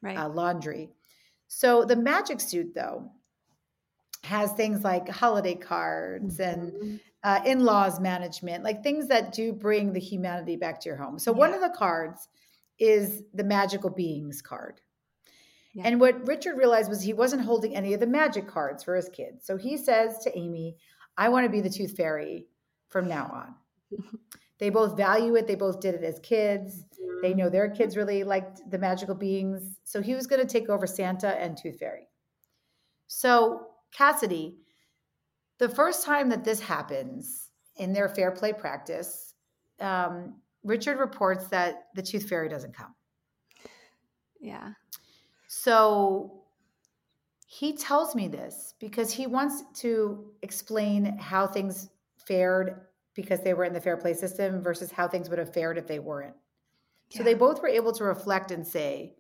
right. 0.03 0.19
uh, 0.19 0.29
laundry. 0.29 0.91
So 1.49 1.85
the 1.85 1.97
magic 1.97 2.41
suit, 2.41 2.75
though, 2.75 3.11
has 4.25 4.53
things 4.53 4.83
like 4.83 5.09
holiday 5.09 5.55
cards 5.55 6.39
mm-hmm. 6.39 6.61
and 6.61 7.01
uh, 7.23 7.41
in 7.45 7.65
laws 7.65 8.01
management, 8.01 8.65
like 8.65 8.83
things 8.83 9.09
that 9.09 9.33
do 9.33 9.53
bring 9.53 9.93
the 9.93 10.01
humanity 10.01 10.57
back 10.57 10.81
to 10.81 10.89
your 10.89 10.97
home. 10.97 11.19
So 11.19 11.33
yeah. 11.33 11.39
one 11.39 11.55
of 11.55 11.61
the 11.61 11.75
cards 11.77 12.29
is 12.79 13.23
the 13.35 13.45
magical 13.45 13.91
beings 13.91 14.43
card. 14.43 14.81
Yeah. 15.77 15.83
And 15.85 16.01
what 16.01 16.27
Richard 16.27 16.57
realized 16.57 16.89
was 16.89 17.03
he 17.03 17.13
wasn't 17.13 17.43
holding 17.43 17.77
any 17.77 17.93
of 17.93 18.01
the 18.01 18.07
magic 18.07 18.49
cards 18.49 18.83
for 18.83 18.97
his 18.97 19.11
kids. 19.11 19.45
So 19.45 19.59
he 19.59 19.77
says 19.77 20.17
to 20.21 20.37
Amy, 20.37 20.75
I 21.19 21.29
want 21.29 21.45
to 21.45 21.51
be 21.51 21.61
the 21.61 21.69
tooth 21.69 21.95
fairy 21.95 22.47
from 22.89 23.07
now 23.07 23.31
on. 23.93 24.01
they 24.59 24.71
both 24.71 24.97
value 24.97 25.35
it. 25.37 25.47
They 25.47 25.55
both 25.55 25.81
did 25.81 25.95
it 25.95 26.03
as 26.03 26.19
kids. 26.21 26.87
They 27.21 27.35
know 27.35 27.51
their 27.51 27.69
kids 27.69 27.95
really 27.95 28.25
liked 28.25 28.63
the 28.71 28.79
magical 28.79 29.15
beings. 29.15 29.77
So 29.85 30.01
he 30.01 30.15
was 30.15 30.27
going 30.27 30.41
to 30.41 30.49
take 30.49 30.71
over 30.71 30.87
Santa 30.87 31.39
and 31.39 31.59
Tooth 31.59 31.79
Fairy. 31.79 32.09
So, 33.07 33.67
Cassidy, 33.93 34.57
the 35.59 35.69
first 35.69 36.07
time 36.07 36.31
that 36.31 36.43
this 36.43 36.61
happens 36.61 37.51
in 37.77 37.93
their 37.93 38.09
fair 38.09 38.31
play 38.31 38.55
practice, 38.55 39.35
um, 39.79 40.37
Richard 40.65 40.99
reports 40.99 41.49
that 41.49 41.89
the 41.95 42.03
Tooth 42.03 42.31
Fairy 42.31 42.49
doesn't 42.49 42.75
come. 42.75 42.95
Yeah. 44.41 44.71
So 45.63 46.43
he 47.47 47.77
tells 47.77 48.15
me 48.15 48.29
this 48.29 48.75
because 48.79 49.11
he 49.13 49.27
wants 49.27 49.63
to 49.81 50.33
explain 50.43 51.17
how 51.19 51.47
things 51.47 51.89
fared 52.27 52.83
because 53.15 53.41
they 53.41 53.55
were 53.55 53.65
in 53.65 53.73
the 53.73 53.81
fair 53.81 53.97
play 53.97 54.13
system 54.13 54.63
versus 54.63 54.91
how 54.91 55.09
things 55.09 55.31
would 55.31 55.39
have 55.39 55.55
fared 55.55 55.79
if 55.79 55.87
they 55.87 55.99
weren't. 55.99 56.35
Yeah. 57.11 57.19
So 57.19 57.25
they 57.25 57.35
both 57.35 57.63
were 57.63 57.69
able 57.69 57.93
to 57.95 58.05
reflect 58.05 58.51
and 58.51 58.67
say, 58.67 59.15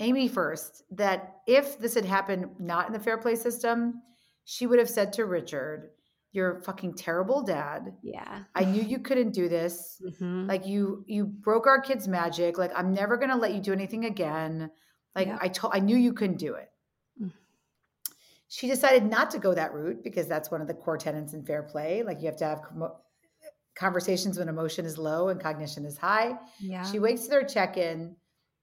Amy 0.00 0.26
first, 0.26 0.84
that 0.92 1.36
if 1.46 1.78
this 1.78 1.94
had 1.94 2.06
happened 2.06 2.46
not 2.58 2.86
in 2.86 2.92
the 2.92 2.98
fair 2.98 3.18
play 3.18 3.36
system, 3.36 4.02
she 4.44 4.66
would 4.66 4.78
have 4.78 4.88
said 4.88 5.12
to 5.12 5.26
Richard, 5.26 5.90
You're 6.32 6.58
a 6.58 6.62
fucking 6.62 6.94
terrible 6.94 7.42
dad. 7.42 7.92
Yeah. 8.02 8.44
I 8.54 8.64
knew 8.64 8.82
you 8.82 9.00
couldn't 9.00 9.32
do 9.32 9.50
this. 9.50 10.00
Mm-hmm. 10.02 10.46
Like 10.46 10.66
you 10.66 11.04
you 11.06 11.26
broke 11.26 11.66
our 11.66 11.80
kids' 11.80 12.08
magic. 12.08 12.56
Like 12.56 12.72
I'm 12.74 12.94
never 12.94 13.18
gonna 13.18 13.36
let 13.36 13.52
you 13.52 13.60
do 13.60 13.72
anything 13.72 14.06
again. 14.06 14.70
Like 15.14 15.28
yeah. 15.28 15.38
I 15.40 15.48
told, 15.48 15.74
I 15.74 15.80
knew 15.80 15.96
you 15.96 16.12
couldn't 16.12 16.38
do 16.38 16.54
it. 16.54 16.70
Mm. 17.22 17.32
She 18.48 18.66
decided 18.66 19.04
not 19.04 19.30
to 19.32 19.38
go 19.38 19.54
that 19.54 19.72
route 19.74 20.02
because 20.02 20.26
that's 20.26 20.50
one 20.50 20.60
of 20.60 20.68
the 20.68 20.74
core 20.74 20.96
tenets 20.96 21.32
in 21.34 21.44
fair 21.44 21.62
play. 21.62 22.02
Like 22.02 22.20
you 22.20 22.26
have 22.26 22.36
to 22.38 22.44
have 22.44 22.62
conversations 23.74 24.38
when 24.38 24.48
emotion 24.48 24.84
is 24.84 24.98
low 24.98 25.28
and 25.28 25.40
cognition 25.40 25.84
is 25.84 25.96
high. 25.96 26.34
Yeah. 26.60 26.84
She 26.84 26.98
waits 26.98 27.24
to 27.24 27.30
their 27.30 27.44
check-in. 27.44 28.16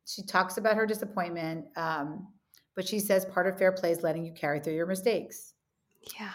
She 0.06 0.24
talks 0.24 0.58
about 0.58 0.76
her 0.76 0.86
disappointment, 0.88 1.66
um, 1.76 2.28
but 2.76 2.88
she 2.88 3.00
says 3.00 3.26
part 3.26 3.48
of 3.48 3.58
fair 3.58 3.72
play 3.72 3.92
is 3.92 4.02
letting 4.02 4.26
you 4.26 4.32
carry 4.32 4.60
through 4.60 4.76
your 4.76 4.88
mistakes. 4.88 5.54
Yeah. 6.20 6.32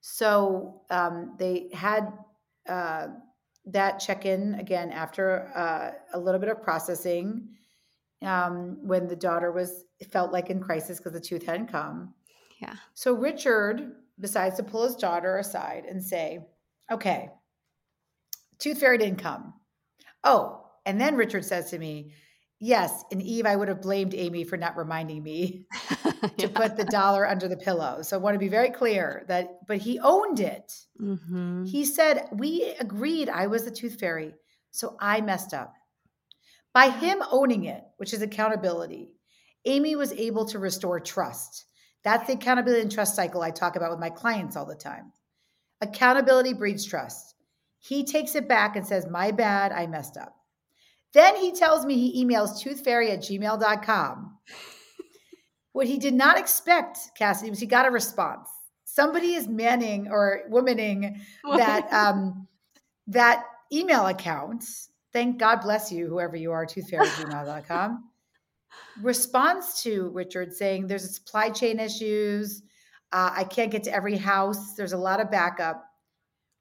So 0.00 0.82
um, 0.90 1.34
they 1.38 1.70
had 1.72 2.12
uh, 2.68 3.08
that 3.66 3.98
check-in 3.98 4.54
again 4.54 4.90
after 4.90 5.50
uh, 5.54 6.16
a 6.16 6.18
little 6.18 6.40
bit 6.40 6.48
of 6.48 6.62
processing 6.62 7.48
um, 8.24 8.78
when 8.86 9.06
the 9.08 9.16
daughter 9.16 9.52
was 9.52 9.84
felt 10.10 10.32
like 10.32 10.50
in 10.50 10.60
crisis 10.60 10.98
because 10.98 11.12
the 11.12 11.20
tooth 11.20 11.44
hadn't 11.46 11.68
come. 11.68 12.14
Yeah. 12.60 12.74
So 12.94 13.12
Richard 13.14 13.92
decides 14.20 14.56
to 14.56 14.62
pull 14.62 14.84
his 14.84 14.96
daughter 14.96 15.38
aside 15.38 15.84
and 15.88 16.02
say, 16.02 16.46
"Okay, 16.90 17.30
tooth 18.58 18.78
fairy 18.80 18.98
didn't 18.98 19.18
come." 19.18 19.54
Oh, 20.22 20.66
and 20.86 21.00
then 21.00 21.16
Richard 21.16 21.44
says 21.44 21.70
to 21.70 21.78
me, 21.78 22.12
Yes, 22.60 23.04
and 23.12 23.20
Eve, 23.20 23.44
I 23.44 23.56
would 23.56 23.68
have 23.68 23.82
blamed 23.82 24.14
Amy 24.14 24.42
for 24.44 24.56
not 24.56 24.76
reminding 24.76 25.22
me 25.22 25.66
to 26.02 26.30
Yeah. 26.38 26.48
put 26.54 26.76
the 26.76 26.84
dollar 26.84 27.28
under 27.28 27.46
the 27.48 27.56
pillow. 27.58 28.00
So 28.00 28.16
I 28.16 28.20
want 28.20 28.34
to 28.36 28.38
be 28.38 28.48
very 28.48 28.70
clear 28.70 29.24
that, 29.28 29.66
but 29.66 29.78
he 29.78 29.98
owned 29.98 30.40
it. 30.40 30.72
Mhm. 30.98 31.68
He 31.68 31.84
said, 31.84 32.28
We 32.32 32.74
agreed 32.80 33.28
I 33.28 33.48
was 33.48 33.64
the 33.64 33.70
tooth 33.70 33.98
fairy, 34.00 34.34
so 34.70 34.96
I 35.00 35.20
messed 35.20 35.52
up. 35.52 35.74
By 36.74 36.90
him 36.90 37.22
owning 37.30 37.64
it, 37.64 37.82
which 37.96 38.12
is 38.12 38.20
accountability, 38.20 39.12
Amy 39.64 39.96
was 39.96 40.12
able 40.12 40.44
to 40.46 40.58
restore 40.58 41.00
trust. 41.00 41.64
That's 42.02 42.26
the 42.26 42.34
accountability 42.34 42.82
and 42.82 42.92
trust 42.92 43.16
cycle 43.16 43.42
I 43.42 43.50
talk 43.50 43.76
about 43.76 43.90
with 43.90 44.00
my 44.00 44.10
clients 44.10 44.56
all 44.56 44.66
the 44.66 44.74
time. 44.74 45.12
Accountability 45.80 46.52
breeds 46.52 46.84
trust. 46.84 47.34
He 47.78 48.04
takes 48.04 48.34
it 48.34 48.48
back 48.48 48.76
and 48.76 48.86
says, 48.86 49.06
My 49.08 49.30
bad, 49.30 49.72
I 49.72 49.86
messed 49.86 50.16
up. 50.16 50.34
Then 51.12 51.36
he 51.36 51.52
tells 51.52 51.86
me 51.86 51.94
he 51.94 52.24
emails 52.24 52.62
toothfairy 52.62 53.10
at 53.10 53.20
gmail.com. 53.20 54.38
what 55.72 55.86
he 55.86 55.98
did 55.98 56.14
not 56.14 56.38
expect, 56.38 56.98
Cassidy, 57.16 57.50
was 57.50 57.60
he 57.60 57.66
got 57.66 57.86
a 57.86 57.90
response. 57.90 58.48
Somebody 58.84 59.34
is 59.34 59.48
manning 59.48 60.08
or 60.10 60.42
womaning 60.50 61.20
that 61.44 61.92
um, 61.92 62.48
that 63.06 63.44
email 63.72 64.06
account. 64.06 64.64
Thank 65.14 65.38
God 65.38 65.60
bless 65.60 65.92
you, 65.92 66.08
whoever 66.08 66.34
you 66.34 66.50
are, 66.50 66.66
toothfairy@gmail.com. 66.66 68.10
Responds 69.00 69.80
to 69.84 70.10
Richard 70.10 70.52
saying 70.52 70.88
there's 70.88 71.04
a 71.04 71.08
supply 71.08 71.50
chain 71.50 71.78
issues. 71.78 72.62
Uh, 73.12 73.30
I 73.32 73.44
can't 73.44 73.70
get 73.70 73.84
to 73.84 73.94
every 73.94 74.16
house. 74.16 74.74
There's 74.74 74.92
a 74.92 74.98
lot 74.98 75.20
of 75.20 75.30
backup. 75.30 75.88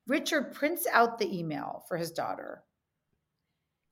Richard 0.06 0.54
prints 0.54 0.86
out 0.92 1.18
the 1.18 1.36
email 1.36 1.84
for 1.88 1.98
his 1.98 2.12
daughter, 2.12 2.64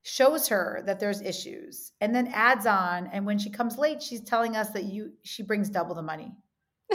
shows 0.03 0.47
her 0.49 0.83
that 0.85 0.99
there's 0.99 1.21
issues, 1.21 1.93
and 1.99 2.13
then 2.13 2.27
adds 2.27 2.67
on. 2.67 3.07
And 3.07 3.25
when 3.25 3.39
she 3.39 3.49
comes 3.49 3.79
late, 3.79 4.03
she's 4.03 4.21
telling 4.21 4.55
us 4.55 4.69
that 4.71 4.83
you 4.83 5.13
she 5.23 5.41
brings 5.41 5.71
double 5.71 5.95
the 5.95 6.03
money. 6.03 6.35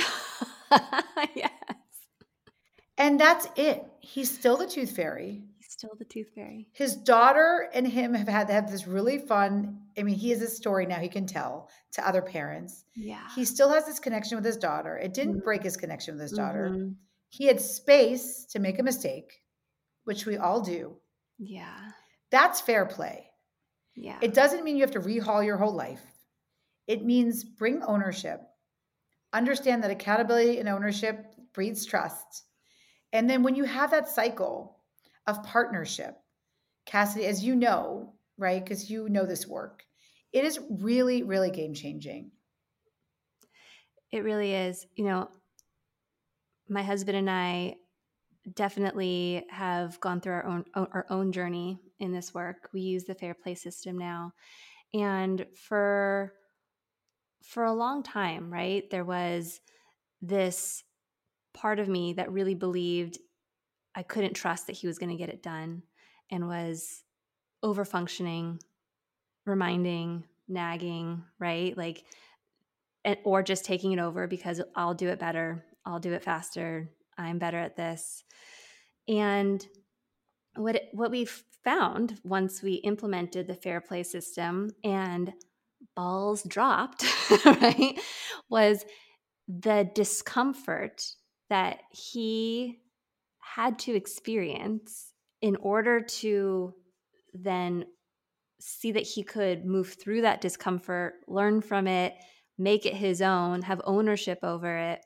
yes. 1.35 1.51
And 2.97 3.19
that's 3.19 3.49
it. 3.57 3.85
He's 4.01 4.31
still 4.31 4.57
the 4.57 4.67
tooth 4.69 4.95
fairy. 4.95 5.43
Still 5.77 5.95
the 5.99 6.07
tooth 6.07 6.29
fairy. 6.35 6.69
His 6.73 6.97
daughter 6.97 7.69
and 7.75 7.87
him 7.87 8.15
have 8.15 8.29
had 8.29 8.49
have 8.49 8.71
this 8.71 8.87
really 8.87 9.19
fun. 9.19 9.83
I 9.99 10.05
mean, 10.05 10.15
he 10.15 10.31
has 10.31 10.41
a 10.41 10.49
story 10.49 10.87
now 10.87 10.99
he 10.99 11.09
can 11.09 11.27
tell 11.27 11.69
to 11.93 12.07
other 12.07 12.23
parents. 12.23 12.85
Yeah. 12.95 13.29
He 13.35 13.45
still 13.45 13.69
has 13.69 13.85
this 13.85 13.99
connection 13.99 14.37
with 14.37 14.45
his 14.45 14.57
daughter. 14.57 14.97
It 14.97 15.12
didn't 15.12 15.45
break 15.45 15.62
his 15.62 15.77
connection 15.77 16.15
with 16.15 16.23
his 16.23 16.33
daughter. 16.33 16.71
Mhm. 16.71 16.97
He 17.29 17.45
had 17.45 17.61
space 17.61 18.47
to 18.47 18.59
make 18.59 18.79
a 18.79 18.83
mistake, 18.83 19.43
which 20.05 20.25
we 20.25 20.39
all 20.39 20.62
do. 20.62 20.97
Yeah. 21.39 21.93
That's 22.31 22.61
fair 22.61 22.87
play. 22.87 23.31
Yeah. 23.95 24.19
It 24.23 24.33
doesn't 24.33 24.65
mean 24.65 24.77
you 24.77 24.83
have 24.83 24.93
to 24.93 25.01
rehaul 25.01 25.45
your 25.45 25.59
whole 25.59 25.75
life. 25.75 26.03
It 26.87 27.05
means 27.05 27.45
bring 27.45 27.83
ownership. 27.83 28.41
Understand 29.35 29.83
that 29.85 29.91
accountability 29.91 30.59
and 30.59 30.71
ownership 30.71 31.35
breeds 31.53 31.85
trust. 31.85 32.45
And 33.12 33.29
then 33.29 33.43
when 33.43 33.55
you 33.55 33.65
have 33.65 33.91
that 33.91 34.09
cycle 34.09 34.76
of 35.27 35.43
partnership, 35.43 36.17
Cassidy, 36.87 37.27
as 37.27 37.45
you 37.45 37.57
know, 37.57 38.15
right, 38.39 38.62
because 38.62 38.91
you 38.91 39.09
know 39.09 39.27
this 39.27 39.47
work, 39.47 39.85
it 40.33 40.45
is 40.45 40.61
really, 40.71 41.23
really 41.23 41.51
game 41.51 41.75
changing. 41.75 42.31
It 44.12 44.25
really 44.25 44.53
is. 44.55 44.87
You 44.95 45.05
know, 45.05 45.29
my 46.69 46.83
husband 46.83 47.17
and 47.17 47.31
I 47.31 47.77
definitely 48.55 49.45
have 49.51 50.01
gone 50.01 50.21
through 50.21 50.35
our 50.35 50.47
own 50.47 50.65
our 50.75 51.07
own 51.11 51.33
journey 51.33 51.81
in 51.99 52.12
this 52.12 52.33
work. 52.33 52.69
We 52.73 52.81
use 52.81 53.05
the 53.05 53.15
fair 53.15 53.35
play 53.35 53.55
system 53.55 53.99
now. 53.99 54.33
And 54.95 55.47
for 55.69 56.33
for 57.43 57.65
a 57.65 57.73
long 57.73 58.03
time, 58.03 58.53
right? 58.53 58.89
There 58.91 59.05
was 59.05 59.61
this 60.23 60.83
part 61.55 61.79
of 61.79 61.89
me 61.89 62.15
that 62.15 62.33
really 62.33 62.55
believed 62.55 63.19
I 63.97 64.03
couldn't 64.03 64.35
trust 64.35 64.67
that 64.67 64.77
he 64.77 64.87
was 64.87 64.99
going 64.99 65.11
to 65.11 65.17
get 65.17 65.31
it 65.31 65.43
done 65.43 65.83
and 66.31 66.47
was 66.47 67.03
over 67.63 67.85
functioning, 67.85 68.61
reminding, 69.47 70.25
nagging, 70.47 71.25
right? 71.39 71.77
Like 71.77 72.05
or 73.25 73.43
just 73.43 73.65
taking 73.65 73.93
it 73.93 73.99
over 73.99 74.27
because 74.27 74.61
I'll 74.75 74.95
do 74.95 75.09
it 75.09 75.19
better. 75.19 75.65
I'll 75.85 76.01
do 76.01 76.13
it 76.13 76.25
faster. 76.25 76.91
I'm 77.17 77.39
better 77.39 77.59
at 77.59 77.77
this. 77.77 78.25
And 79.09 79.65
what 80.57 80.83
what 80.93 81.11
we 81.11 81.27
found 81.65 82.21
once 82.25 82.63
we 82.63 82.75
implemented 82.75 83.47
the 83.47 83.55
fair 83.55 83.81
play 83.81 84.03
system 84.03 84.71
and 84.85 85.33
balls 85.95 86.43
dropped, 86.43 87.05
right, 87.45 87.99
was 88.49 88.85
the 89.49 89.89
discomfort 89.95 91.03
that 91.49 91.79
he 91.91 92.81
had 93.55 93.79
to 93.81 93.95
experience 93.95 95.13
in 95.41 95.57
order 95.57 96.01
to 96.01 96.75
then 97.33 97.85
see 98.61 98.93
that 98.93 99.03
he 99.03 99.23
could 99.23 99.65
move 99.65 99.95
through 100.01 100.23
that 100.23 100.41
discomfort, 100.41 101.15
learn 101.29 101.61
from 101.61 101.87
it, 101.87 102.15
make 102.59 102.87
it 102.87 102.95
his 102.95 103.21
own, 103.23 103.63
have 103.63 103.81
ownership 103.85 104.39
over 104.43 104.77
it 104.77 105.01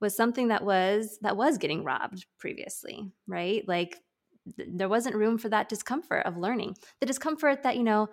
was 0.00 0.16
something 0.16 0.48
that 0.48 0.64
was 0.64 1.18
that 1.20 1.36
was 1.36 1.58
getting 1.58 1.84
robbed 1.84 2.26
previously, 2.38 3.12
right? 3.26 3.62
Like 3.68 3.98
th- 4.56 4.68
there 4.72 4.88
wasn't 4.88 5.16
room 5.16 5.38
for 5.38 5.48
that 5.50 5.68
discomfort 5.68 6.24
of 6.26 6.36
learning. 6.36 6.76
The 7.00 7.06
discomfort 7.06 7.62
that, 7.62 7.76
you 7.76 7.84
know, 7.84 8.08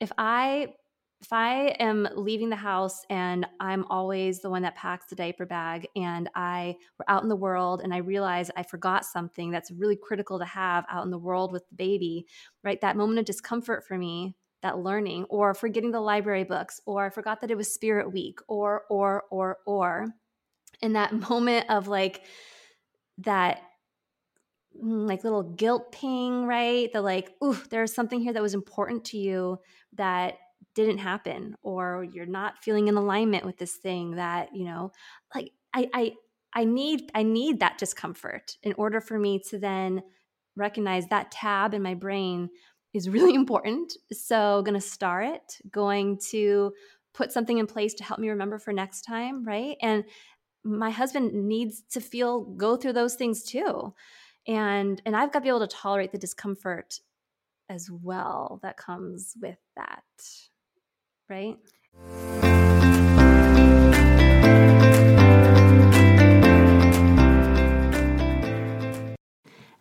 if 0.00 0.12
I 0.18 0.74
if 1.20 1.32
I 1.32 1.68
am 1.78 2.08
leaving 2.16 2.48
the 2.48 2.56
house 2.56 3.04
and 3.10 3.46
I'm 3.60 3.84
always 3.90 4.40
the 4.40 4.48
one 4.48 4.62
that 4.62 4.74
packs 4.74 5.06
the 5.06 5.16
diaper 5.16 5.44
bag 5.44 5.86
and 5.94 6.30
I 6.34 6.76
we're 6.98 7.12
out 7.12 7.22
in 7.22 7.28
the 7.28 7.36
world 7.36 7.82
and 7.82 7.92
I 7.92 7.98
realize 7.98 8.50
I 8.56 8.62
forgot 8.62 9.04
something 9.04 9.50
that's 9.50 9.70
really 9.70 9.96
critical 9.96 10.38
to 10.38 10.46
have 10.46 10.86
out 10.88 11.04
in 11.04 11.10
the 11.10 11.18
world 11.18 11.52
with 11.52 11.68
the 11.68 11.74
baby, 11.74 12.26
right? 12.64 12.80
That 12.80 12.96
moment 12.96 13.18
of 13.18 13.26
discomfort 13.26 13.86
for 13.86 13.98
me, 13.98 14.34
that 14.62 14.78
learning, 14.78 15.24
or 15.28 15.52
forgetting 15.52 15.90
the 15.90 16.00
library 16.00 16.44
books, 16.44 16.80
or 16.86 17.06
I 17.06 17.10
forgot 17.10 17.42
that 17.42 17.50
it 17.50 17.56
was 17.56 17.72
spirit 17.72 18.12
week, 18.12 18.40
or, 18.48 18.84
or, 18.88 19.24
or, 19.30 19.58
or. 19.66 20.06
In 20.80 20.94
that 20.94 21.12
moment 21.30 21.68
of 21.68 21.86
like 21.86 22.22
that 23.18 23.60
mm, 24.82 25.06
like 25.06 25.24
little 25.24 25.42
guilt 25.42 25.92
ping, 25.92 26.46
right? 26.46 26.90
The 26.92 27.02
like, 27.02 27.30
ooh, 27.44 27.58
there's 27.68 27.94
something 27.94 28.20
here 28.20 28.32
that 28.32 28.42
was 28.42 28.54
important 28.54 29.04
to 29.06 29.18
you 29.18 29.58
that 29.94 30.38
didn't 30.84 30.98
happen, 30.98 31.56
or 31.62 32.04
you're 32.04 32.26
not 32.26 32.62
feeling 32.62 32.88
in 32.88 32.96
alignment 32.96 33.44
with 33.44 33.58
this 33.58 33.74
thing 33.74 34.16
that, 34.16 34.54
you 34.54 34.64
know, 34.64 34.92
like 35.34 35.52
I 35.74 35.88
I 35.92 36.12
I 36.54 36.64
need 36.64 37.10
I 37.14 37.22
need 37.22 37.60
that 37.60 37.78
discomfort 37.78 38.56
in 38.62 38.74
order 38.74 39.00
for 39.00 39.18
me 39.18 39.40
to 39.50 39.58
then 39.58 40.02
recognize 40.56 41.06
that 41.08 41.30
tab 41.30 41.74
in 41.74 41.82
my 41.82 41.94
brain 41.94 42.50
is 42.92 43.08
really 43.08 43.34
important. 43.42 43.92
So 44.12 44.62
gonna 44.62 44.80
star 44.80 45.22
it, 45.22 45.56
going 45.70 46.18
to 46.30 46.72
put 47.14 47.32
something 47.32 47.58
in 47.58 47.66
place 47.66 47.94
to 47.94 48.04
help 48.04 48.20
me 48.20 48.28
remember 48.28 48.58
for 48.58 48.72
next 48.72 49.02
time, 49.02 49.44
right? 49.44 49.76
And 49.82 50.04
my 50.64 50.90
husband 50.90 51.32
needs 51.32 51.82
to 51.92 52.00
feel 52.00 52.42
go 52.42 52.76
through 52.76 52.92
those 52.92 53.14
things 53.14 53.42
too 53.42 53.94
and 54.46 55.00
and 55.06 55.16
i've 55.16 55.32
got 55.32 55.40
to 55.40 55.42
be 55.42 55.48
able 55.48 55.60
to 55.60 55.66
tolerate 55.66 56.12
the 56.12 56.18
discomfort 56.18 57.00
as 57.68 57.88
well 57.90 58.58
that 58.62 58.76
comes 58.76 59.34
with 59.40 59.58
that 59.76 60.02
right 61.30 62.49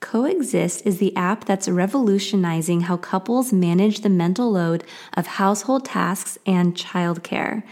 Coexist 0.00 0.84
is 0.84 0.98
the 0.98 1.16
app 1.16 1.46
that's 1.46 1.68
revolutionizing 1.68 2.82
how 2.82 2.98
couples 2.98 3.52
manage 3.52 4.00
the 4.00 4.10
mental 4.10 4.52
load 4.52 4.84
of 5.14 5.26
household 5.26 5.86
tasks 5.86 6.38
and 6.44 6.74
childcare. 6.74 7.62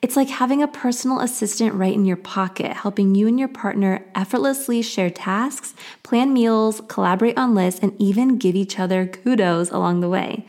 It's 0.00 0.14
like 0.14 0.28
having 0.28 0.62
a 0.62 0.68
personal 0.68 1.20
assistant 1.20 1.74
right 1.74 1.92
in 1.94 2.04
your 2.04 2.16
pocket, 2.16 2.72
helping 2.72 3.14
you 3.16 3.26
and 3.26 3.38
your 3.38 3.48
partner 3.48 4.04
effortlessly 4.14 4.80
share 4.80 5.10
tasks, 5.10 5.74
plan 6.04 6.32
meals, 6.32 6.80
collaborate 6.86 7.36
on 7.36 7.54
lists, 7.54 7.80
and 7.80 8.00
even 8.00 8.38
give 8.38 8.54
each 8.54 8.78
other 8.78 9.06
kudos 9.06 9.70
along 9.70 10.00
the 10.00 10.08
way. 10.08 10.46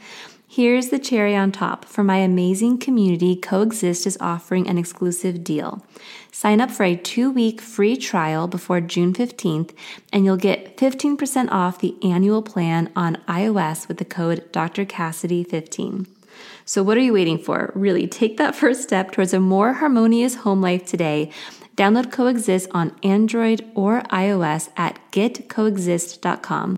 Here's 0.47 0.89
the 0.89 0.99
cherry 0.99 1.35
on 1.35 1.51
top. 1.51 1.83
For 1.83 2.03
my 2.03 2.17
amazing 2.17 2.77
community, 2.77 3.35
Coexist 3.35 4.05
is 4.05 4.19
offering 4.21 4.69
an 4.69 4.77
exclusive 4.77 5.43
deal. 5.43 5.83
Sign 6.43 6.59
up 6.59 6.71
for 6.71 6.83
a 6.83 6.97
two 6.97 7.31
week 7.31 7.61
free 7.61 7.95
trial 7.95 8.49
before 8.49 8.81
June 8.81 9.13
15th, 9.13 9.71
and 10.11 10.25
you'll 10.25 10.35
get 10.35 10.75
15% 10.75 11.49
off 11.49 11.79
the 11.79 11.95
annual 12.03 12.41
plan 12.41 12.91
on 12.97 13.15
iOS 13.29 13.87
with 13.87 13.95
the 13.95 14.03
code 14.03 14.51
Dr. 14.51 14.83
Cassidy15. 14.83 16.05
So, 16.65 16.83
what 16.83 16.97
are 16.97 16.99
you 16.99 17.13
waiting 17.13 17.37
for? 17.37 17.71
Really, 17.75 18.09
take 18.09 18.35
that 18.35 18.55
first 18.55 18.83
step 18.83 19.11
towards 19.11 19.33
a 19.33 19.39
more 19.39 19.71
harmonious 19.71 20.35
home 20.35 20.59
life 20.59 20.85
today. 20.85 21.31
Download 21.77 22.11
Coexist 22.11 22.69
on 22.73 22.93
Android 23.03 23.65
or 23.73 24.01
iOS 24.11 24.69
at 24.75 24.99
getcoexist.com. 25.13 26.77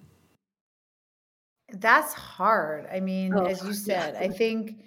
That's 1.73 2.13
hard. 2.13 2.87
I 2.91 2.99
mean, 2.99 3.33
Oh, 3.35 3.45
as 3.45 3.63
you 3.65 3.73
said, 3.73 4.15
I 4.15 4.29
think 4.29 4.83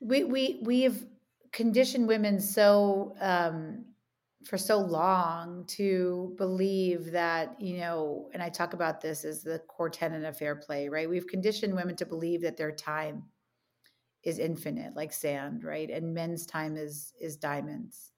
we 0.00 0.24
we 0.24 0.60
we've 0.62 1.04
conditioned 1.52 2.08
women 2.08 2.40
so 2.40 3.14
um 3.20 3.84
for 4.46 4.58
so 4.58 4.78
long 4.78 5.64
to 5.66 6.34
believe 6.36 7.12
that, 7.12 7.60
you 7.60 7.76
know, 7.76 8.28
and 8.34 8.42
I 8.42 8.48
talk 8.48 8.72
about 8.72 9.00
this 9.00 9.24
as 9.24 9.44
the 9.44 9.60
core 9.68 9.88
tenet 9.88 10.24
of 10.24 10.36
fair 10.36 10.56
play, 10.56 10.88
right? 10.88 11.08
We've 11.08 11.28
conditioned 11.28 11.76
women 11.76 11.94
to 11.96 12.06
believe 12.06 12.42
that 12.42 12.56
their 12.56 12.72
time 12.72 13.22
is 14.24 14.38
infinite, 14.38 14.96
like 14.96 15.12
sand, 15.12 15.64
right? 15.64 15.90
And 15.90 16.14
men's 16.14 16.46
time 16.46 16.76
is 16.76 17.12
is 17.20 17.36
diamonds. 17.36 18.12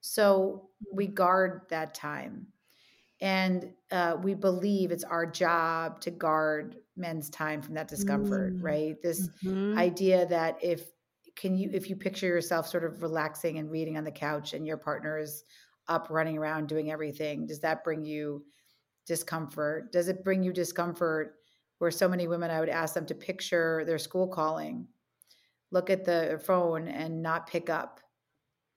So 0.00 0.70
we 0.92 1.06
guard 1.06 1.62
that 1.70 1.94
time 1.94 2.48
and 3.20 3.74
uh, 3.90 4.16
we 4.22 4.34
believe 4.34 4.92
it's 4.92 5.04
our 5.04 5.26
job 5.26 6.00
to 6.00 6.10
guard 6.10 6.76
men's 6.96 7.30
time 7.30 7.62
from 7.62 7.74
that 7.74 7.88
discomfort 7.88 8.56
Mm. 8.60 8.60
right 8.60 9.00
this 9.02 9.30
Mhm. 9.42 9.68
idea 9.76 10.26
that 10.26 10.62
if 10.62 10.90
can 11.36 11.56
you 11.56 11.70
if 11.72 11.88
you 11.90 11.96
picture 11.96 12.26
yourself 12.26 12.66
sort 12.66 12.84
of 12.84 13.02
relaxing 13.02 13.58
and 13.58 13.70
reading 13.70 13.96
on 13.96 14.04
the 14.04 14.12
couch 14.12 14.52
and 14.54 14.66
your 14.66 14.76
partner 14.76 15.18
is 15.18 15.44
up 15.88 16.08
running 16.10 16.38
around 16.38 16.68
doing 16.68 16.90
everything 16.90 17.46
does 17.46 17.60
that 17.60 17.84
bring 17.84 18.04
you 18.04 18.44
discomfort 19.06 19.92
does 19.92 20.08
it 20.08 20.24
bring 20.24 20.42
you 20.42 20.52
discomfort 20.52 21.36
where 21.78 21.90
so 21.90 22.08
many 22.08 22.28
women 22.28 22.50
i 22.50 22.60
would 22.60 22.68
ask 22.68 22.94
them 22.94 23.06
to 23.06 23.14
picture 23.14 23.84
their 23.86 23.98
school 23.98 24.28
calling 24.28 24.88
look 25.70 25.90
at 25.90 26.04
the 26.04 26.40
phone 26.44 26.88
and 26.88 27.22
not 27.22 27.46
pick 27.48 27.70
up 27.70 28.00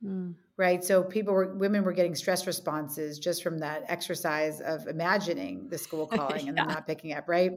Mm. 0.01 0.35
Right? 0.61 0.83
So 0.83 1.03
people 1.03 1.33
were 1.33 1.55
women 1.55 1.83
were 1.83 1.91
getting 1.91 2.13
stress 2.13 2.45
responses 2.45 3.17
just 3.17 3.41
from 3.41 3.57
that 3.59 3.83
exercise 3.87 4.61
of 4.61 4.87
imagining 4.87 5.67
the 5.69 5.77
school 5.77 6.05
calling 6.15 6.47
and 6.47 6.55
then 6.57 6.67
Yeah. 6.67 6.73
not 6.75 6.85
picking 6.85 7.13
up 7.13 7.27
right? 7.27 7.53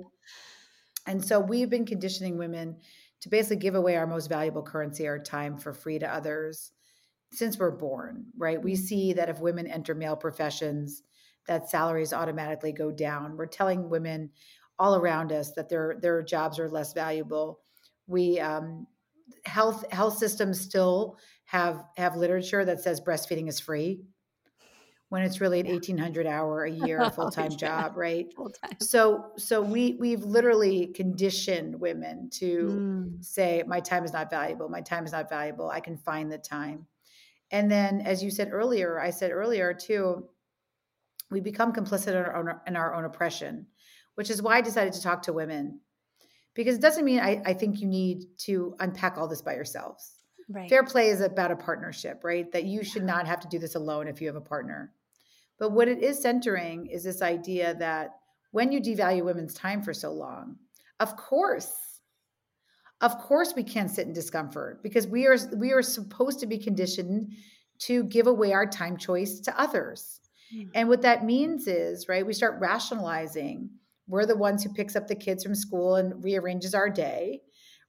And 1.06 1.22
so 1.22 1.38
we've 1.38 1.68
been 1.68 1.84
conditioning 1.84 2.38
women 2.38 2.78
to 3.20 3.28
basically 3.28 3.56
give 3.56 3.74
away 3.74 3.96
our 3.96 4.06
most 4.06 4.28
valuable 4.28 4.62
currency 4.62 5.06
our 5.06 5.18
time 5.18 5.58
for 5.58 5.74
free 5.74 5.98
to 5.98 6.10
others 6.12 6.72
since 7.30 7.58
we're 7.58 7.70
born 7.72 8.26
right? 8.38 8.62
We 8.62 8.74
see 8.74 9.12
that 9.12 9.28
if 9.28 9.38
women 9.40 9.66
enter 9.66 9.94
male 9.94 10.16
professions 10.16 11.02
that 11.46 11.68
salaries 11.68 12.14
automatically 12.14 12.72
go 12.72 12.90
down. 12.90 13.36
We're 13.36 13.46
telling 13.46 13.90
women 13.90 14.30
all 14.78 14.96
around 14.96 15.30
us 15.30 15.52
that 15.52 15.68
their 15.68 15.98
their 16.00 16.22
jobs 16.22 16.58
are 16.58 16.70
less 16.70 16.94
valuable. 16.94 17.60
We 18.06 18.40
um, 18.40 18.86
health 19.44 19.84
health 19.92 20.16
systems 20.18 20.60
still 20.60 21.18
have 21.46 21.84
have 21.96 22.16
literature 22.16 22.64
that 22.64 22.80
says 22.80 23.00
breastfeeding 23.00 23.48
is 23.48 23.60
free 23.60 24.02
when 25.10 25.22
it's 25.22 25.40
really 25.40 25.60
an 25.60 25.66
1800 25.66 26.26
hour 26.26 26.64
a 26.64 26.70
year 26.70 27.10
full-time 27.14 27.50
Yeah. 27.52 27.56
job 27.56 27.96
right 27.96 28.32
Full 28.34 28.50
time. 28.50 28.76
so 28.80 29.30
so 29.36 29.60
we 29.62 29.94
we've 30.00 30.24
literally 30.24 30.88
conditioned 30.88 31.78
women 31.78 32.30
to 32.30 32.68
Mm. 32.80 33.22
say 33.24 33.62
my 33.66 33.80
time 33.80 34.04
is 34.04 34.12
not 34.12 34.30
valuable 34.30 34.68
my 34.68 34.80
time 34.80 35.04
is 35.04 35.12
not 35.12 35.28
valuable 35.28 35.70
i 35.70 35.80
can 35.80 35.96
find 35.96 36.30
the 36.32 36.38
time 36.38 36.86
and 37.50 37.70
then 37.70 38.00
as 38.00 38.22
you 38.22 38.30
said 38.30 38.48
earlier 38.52 38.98
i 39.00 39.10
said 39.10 39.30
earlier 39.30 39.72
too 39.74 40.28
we 41.30 41.40
become 41.40 41.72
complicit 41.72 42.08
in 42.08 42.16
our 42.16 42.36
own, 42.36 42.60
in 42.66 42.76
our 42.76 42.94
own 42.94 43.04
oppression 43.04 43.66
which 44.14 44.30
is 44.30 44.42
why 44.42 44.56
i 44.56 44.60
decided 44.60 44.92
to 44.92 45.02
talk 45.02 45.22
to 45.22 45.32
women 45.32 45.80
because 46.54 46.76
it 46.76 46.80
doesn't 46.82 47.04
mean 47.04 47.20
I, 47.20 47.42
I 47.44 47.54
think 47.54 47.80
you 47.80 47.86
need 47.86 48.24
to 48.38 48.74
unpack 48.80 49.16
all 49.18 49.28
this 49.28 49.42
by 49.42 49.54
yourselves 49.54 50.13
Right. 50.48 50.68
fair 50.68 50.84
play 50.84 51.08
is 51.08 51.20
about 51.20 51.50
a 51.50 51.56
partnership 51.56 52.22
right? 52.22 52.50
That 52.52 52.64
you 52.64 52.84
should 52.84 53.04
not 53.04 53.26
have 53.26 53.40
to 53.40 53.48
do 53.48 53.58
this 53.58 53.74
alone 53.74 54.08
if 54.08 54.20
you 54.20 54.26
have 54.26 54.36
a 54.36 54.40
partner. 54.40 54.92
But 55.58 55.72
what 55.72 55.88
it 55.88 56.02
is 56.02 56.20
centering 56.20 56.86
is 56.86 57.04
this 57.04 57.22
idea 57.22 57.74
that 57.76 58.16
when 58.50 58.72
you 58.72 58.80
devalue 58.80 59.24
women's 59.24 59.54
time 59.54 59.82
for 59.82 59.94
so 59.94 60.12
long 60.12 60.56
of 61.00 61.16
course 61.16 62.00
of 63.00 63.18
course 63.18 63.52
we 63.56 63.62
can't 63.62 63.90
sit 63.90 64.06
in 64.06 64.12
discomfort 64.12 64.82
because 64.82 65.06
we 65.06 65.26
are 65.26 65.36
we 65.56 65.72
are 65.72 65.82
supposed 65.82 66.40
to 66.40 66.46
be 66.46 66.58
conditioned 66.58 67.32
to 67.80 68.04
give 68.04 68.26
away 68.26 68.52
our 68.52 68.66
time 68.66 68.96
choice 68.96 69.40
to 69.40 69.60
others. 69.60 70.20
Mm. 70.54 70.68
and 70.74 70.88
what 70.88 71.02
that 71.02 71.24
means 71.24 71.66
is 71.66 72.08
right 72.08 72.26
we 72.26 72.32
start 72.32 72.60
rationalizing. 72.60 73.70
We're 74.06 74.26
the 74.26 74.36
ones 74.36 74.62
who 74.62 74.72
picks 74.74 74.96
up 74.96 75.08
the 75.08 75.14
kids 75.14 75.42
from 75.42 75.54
school 75.54 75.96
and 75.96 76.22
rearranges 76.22 76.74
our 76.74 76.90
day 76.90 77.40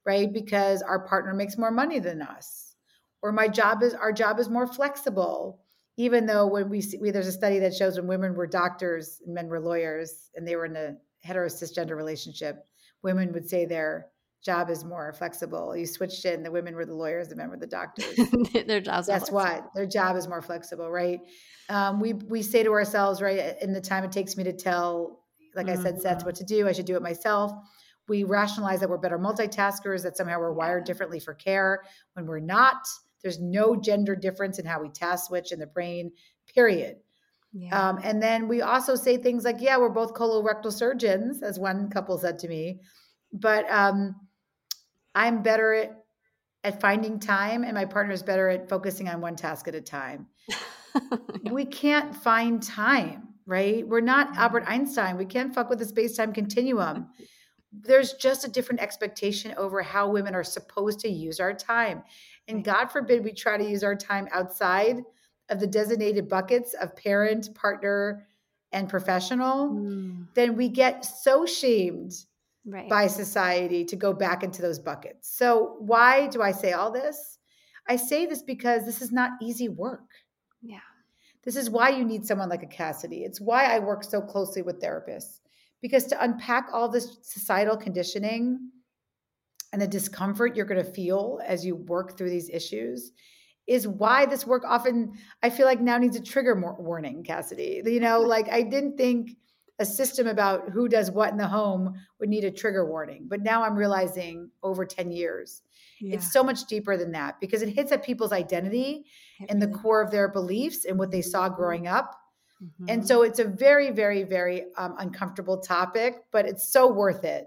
right 0.06 0.32
because 0.32 0.80
our 0.82 1.00
partner 1.00 1.34
makes 1.34 1.58
more 1.58 1.70
money 1.70 1.98
than 1.98 2.22
us 2.22 2.74
or 3.22 3.32
my 3.32 3.48
job 3.48 3.82
is 3.82 3.92
our 3.94 4.12
job 4.12 4.38
is 4.38 4.48
more 4.48 4.66
flexible 4.66 5.60
even 5.98 6.26
though 6.26 6.46
when 6.46 6.68
we 6.68 6.80
see 6.80 6.98
we, 6.98 7.10
there's 7.10 7.26
a 7.26 7.32
study 7.32 7.58
that 7.58 7.74
shows 7.74 7.96
when 7.96 8.06
women 8.06 8.34
were 8.34 8.46
doctors 8.46 9.20
and 9.24 9.34
men 9.34 9.48
were 9.48 9.60
lawyers 9.60 10.30
and 10.34 10.46
they 10.46 10.56
were 10.56 10.66
in 10.66 10.76
a 10.76 10.94
hetero 11.20 11.48
cisgender 11.48 11.96
relationship 11.96 12.66
women 13.02 13.32
would 13.32 13.48
say 13.48 13.64
their 13.66 14.06
job 14.44 14.70
is 14.70 14.84
more 14.84 15.12
flexible 15.12 15.76
you 15.76 15.86
switched 15.86 16.24
it 16.24 16.34
and 16.34 16.44
the 16.44 16.50
women 16.50 16.74
were 16.76 16.86
the 16.86 16.94
lawyers 16.94 17.28
the 17.28 17.34
men 17.36 17.50
were 17.50 17.56
the 17.56 17.66
doctors 17.66 18.16
Their 18.66 18.80
jobs. 18.80 19.08
Guess 19.08 19.30
what? 19.30 19.70
Their 19.74 19.86
job 19.86 20.16
is 20.16 20.26
more 20.28 20.42
flexible, 20.42 20.90
right? 20.90 21.20
Um, 21.68 22.00
we 22.00 22.14
we 22.14 22.42
say 22.42 22.62
to 22.62 22.72
ourselves, 22.72 23.20
right, 23.20 23.56
in 23.60 23.72
the 23.72 23.80
time 23.80 24.02
it 24.04 24.12
takes 24.12 24.36
me 24.36 24.44
to 24.44 24.52
tell, 24.52 25.20
like 25.54 25.68
I 25.68 25.74
said, 25.74 26.00
Seth, 26.00 26.22
Mhm. 26.22 26.26
what 26.26 26.34
to 26.36 26.44
do. 26.44 26.66
I 26.66 26.72
should 26.72 26.86
do 26.86 26.96
it 26.96 27.02
myself. 27.02 27.52
We 28.08 28.24
rationalize 28.24 28.80
that 28.80 28.88
we're 28.88 28.98
better 28.98 29.18
multitaskers, 29.18 30.02
that 30.02 30.16
somehow 30.16 30.38
we're 30.38 30.52
wired 30.52 30.84
differently 30.84 31.20
for 31.20 31.34
care 31.34 31.82
when 32.14 32.26
we're 32.26 32.40
not. 32.40 32.86
There's 33.22 33.40
no 33.40 33.74
gender 33.76 34.14
difference 34.14 34.58
in 34.58 34.66
how 34.66 34.80
we 34.80 34.88
task 34.88 35.26
switch 35.26 35.52
in 35.52 35.58
the 35.58 35.66
brain, 35.66 36.12
period. 36.54 36.98
Yeah. 37.52 37.88
Um, 37.88 38.00
and 38.02 38.22
then 38.22 38.48
we 38.48 38.62
also 38.62 38.94
say 38.94 39.16
things 39.16 39.44
like, 39.44 39.56
yeah, 39.60 39.78
we're 39.78 39.88
both 39.88 40.14
colorectal 40.14 40.72
surgeons, 40.72 41.42
as 41.42 41.58
one 41.58 41.88
couple 41.88 42.18
said 42.18 42.38
to 42.40 42.48
me. 42.48 42.80
But 43.32 43.70
um, 43.70 44.14
I'm 45.14 45.42
better 45.42 45.72
at, 45.74 46.04
at 46.64 46.80
finding 46.80 47.18
time, 47.18 47.64
and 47.64 47.74
my 47.74 47.86
partner 47.86 48.12
is 48.12 48.22
better 48.22 48.48
at 48.48 48.68
focusing 48.68 49.08
on 49.08 49.20
one 49.20 49.36
task 49.36 49.68
at 49.68 49.74
a 49.74 49.80
time. 49.80 50.26
we 51.50 51.64
can't 51.64 52.14
find 52.14 52.62
time, 52.62 53.28
right? 53.46 53.86
We're 53.86 54.00
not 54.00 54.36
Albert 54.36 54.64
Einstein. 54.66 55.16
We 55.16 55.24
can't 55.24 55.54
fuck 55.54 55.70
with 55.70 55.78
the 55.78 55.86
space 55.86 56.16
time 56.16 56.32
continuum. 56.32 57.08
There's 57.82 58.14
just 58.14 58.46
a 58.46 58.50
different 58.50 58.80
expectation 58.80 59.54
over 59.56 59.82
how 59.82 60.10
women 60.10 60.34
are 60.34 60.44
supposed 60.44 61.00
to 61.00 61.08
use 61.08 61.40
our 61.40 61.54
time. 61.54 62.02
And 62.48 62.64
God 62.64 62.86
forbid 62.86 63.24
we 63.24 63.32
try 63.32 63.56
to 63.56 63.68
use 63.68 63.82
our 63.82 63.96
time 63.96 64.28
outside 64.32 65.02
of 65.48 65.60
the 65.60 65.66
designated 65.66 66.28
buckets 66.28 66.74
of 66.74 66.96
parent, 66.96 67.54
partner, 67.54 68.26
and 68.72 68.88
professional, 68.88 69.70
mm. 69.70 70.26
then 70.34 70.56
we 70.56 70.68
get 70.68 71.04
so 71.04 71.46
shamed 71.46 72.12
right. 72.64 72.88
by 72.88 73.06
society 73.06 73.84
to 73.84 73.96
go 73.96 74.12
back 74.12 74.42
into 74.42 74.60
those 74.60 74.78
buckets. 74.78 75.28
So, 75.36 75.76
why 75.78 76.26
do 76.26 76.42
I 76.42 76.50
say 76.52 76.72
all 76.72 76.90
this? 76.90 77.38
I 77.88 77.96
say 77.96 78.26
this 78.26 78.42
because 78.42 78.84
this 78.84 79.00
is 79.00 79.12
not 79.12 79.32
easy 79.40 79.68
work. 79.68 80.10
Yeah. 80.62 80.80
This 81.44 81.54
is 81.54 81.70
why 81.70 81.90
you 81.90 82.04
need 82.04 82.26
someone 82.26 82.48
like 82.48 82.64
a 82.64 82.66
Cassidy. 82.68 83.18
It's 83.18 83.40
why 83.40 83.64
I 83.66 83.78
work 83.78 84.02
so 84.02 84.20
closely 84.20 84.62
with 84.62 84.80
therapists 84.80 85.38
because 85.86 86.04
to 86.06 86.20
unpack 86.20 86.68
all 86.72 86.88
this 86.88 87.18
societal 87.22 87.76
conditioning 87.76 88.58
and 89.72 89.80
the 89.80 89.86
discomfort 89.86 90.56
you're 90.56 90.66
going 90.66 90.84
to 90.84 90.92
feel 90.92 91.38
as 91.46 91.64
you 91.64 91.76
work 91.76 92.18
through 92.18 92.28
these 92.28 92.50
issues 92.50 93.12
is 93.68 93.86
why 93.86 94.26
this 94.26 94.44
work 94.44 94.64
often 94.66 95.12
I 95.44 95.50
feel 95.50 95.64
like 95.64 95.80
now 95.80 95.96
needs 95.96 96.16
a 96.16 96.22
trigger 96.22 96.60
warning, 96.78 97.22
Cassidy. 97.22 97.82
You 97.84 98.00
know, 98.00 98.20
like 98.34 98.48
I 98.48 98.62
didn't 98.62 98.96
think 98.96 99.36
a 99.78 99.86
system 99.86 100.26
about 100.26 100.70
who 100.70 100.88
does 100.88 101.12
what 101.12 101.30
in 101.30 101.36
the 101.36 101.46
home 101.46 101.94
would 102.18 102.28
need 102.28 102.42
a 102.42 102.50
trigger 102.50 102.84
warning, 102.84 103.26
but 103.28 103.42
now 103.42 103.62
I'm 103.62 103.76
realizing 103.76 104.50
over 104.64 104.84
10 104.84 105.12
years, 105.12 105.62
yeah. 106.00 106.16
it's 106.16 106.32
so 106.32 106.42
much 106.42 106.64
deeper 106.64 106.96
than 106.96 107.12
that 107.12 107.38
because 107.40 107.62
it 107.62 107.68
hits 107.68 107.92
at 107.92 108.04
people's 108.04 108.32
identity 108.32 109.04
and 109.48 109.62
the 109.62 109.68
core 109.68 110.02
of 110.02 110.10
their 110.10 110.28
beliefs 110.28 110.84
and 110.84 110.98
what 110.98 111.12
they 111.12 111.22
saw 111.22 111.46
mm-hmm. 111.46 111.56
growing 111.56 111.86
up. 111.86 112.18
Mm-hmm. 112.62 112.86
And 112.88 113.06
so 113.06 113.22
it's 113.22 113.38
a 113.38 113.44
very, 113.44 113.90
very, 113.90 114.22
very 114.22 114.64
um, 114.76 114.94
uncomfortable 114.98 115.58
topic, 115.58 116.24
but 116.32 116.46
it's 116.46 116.68
so 116.68 116.90
worth 116.90 117.24
it. 117.24 117.46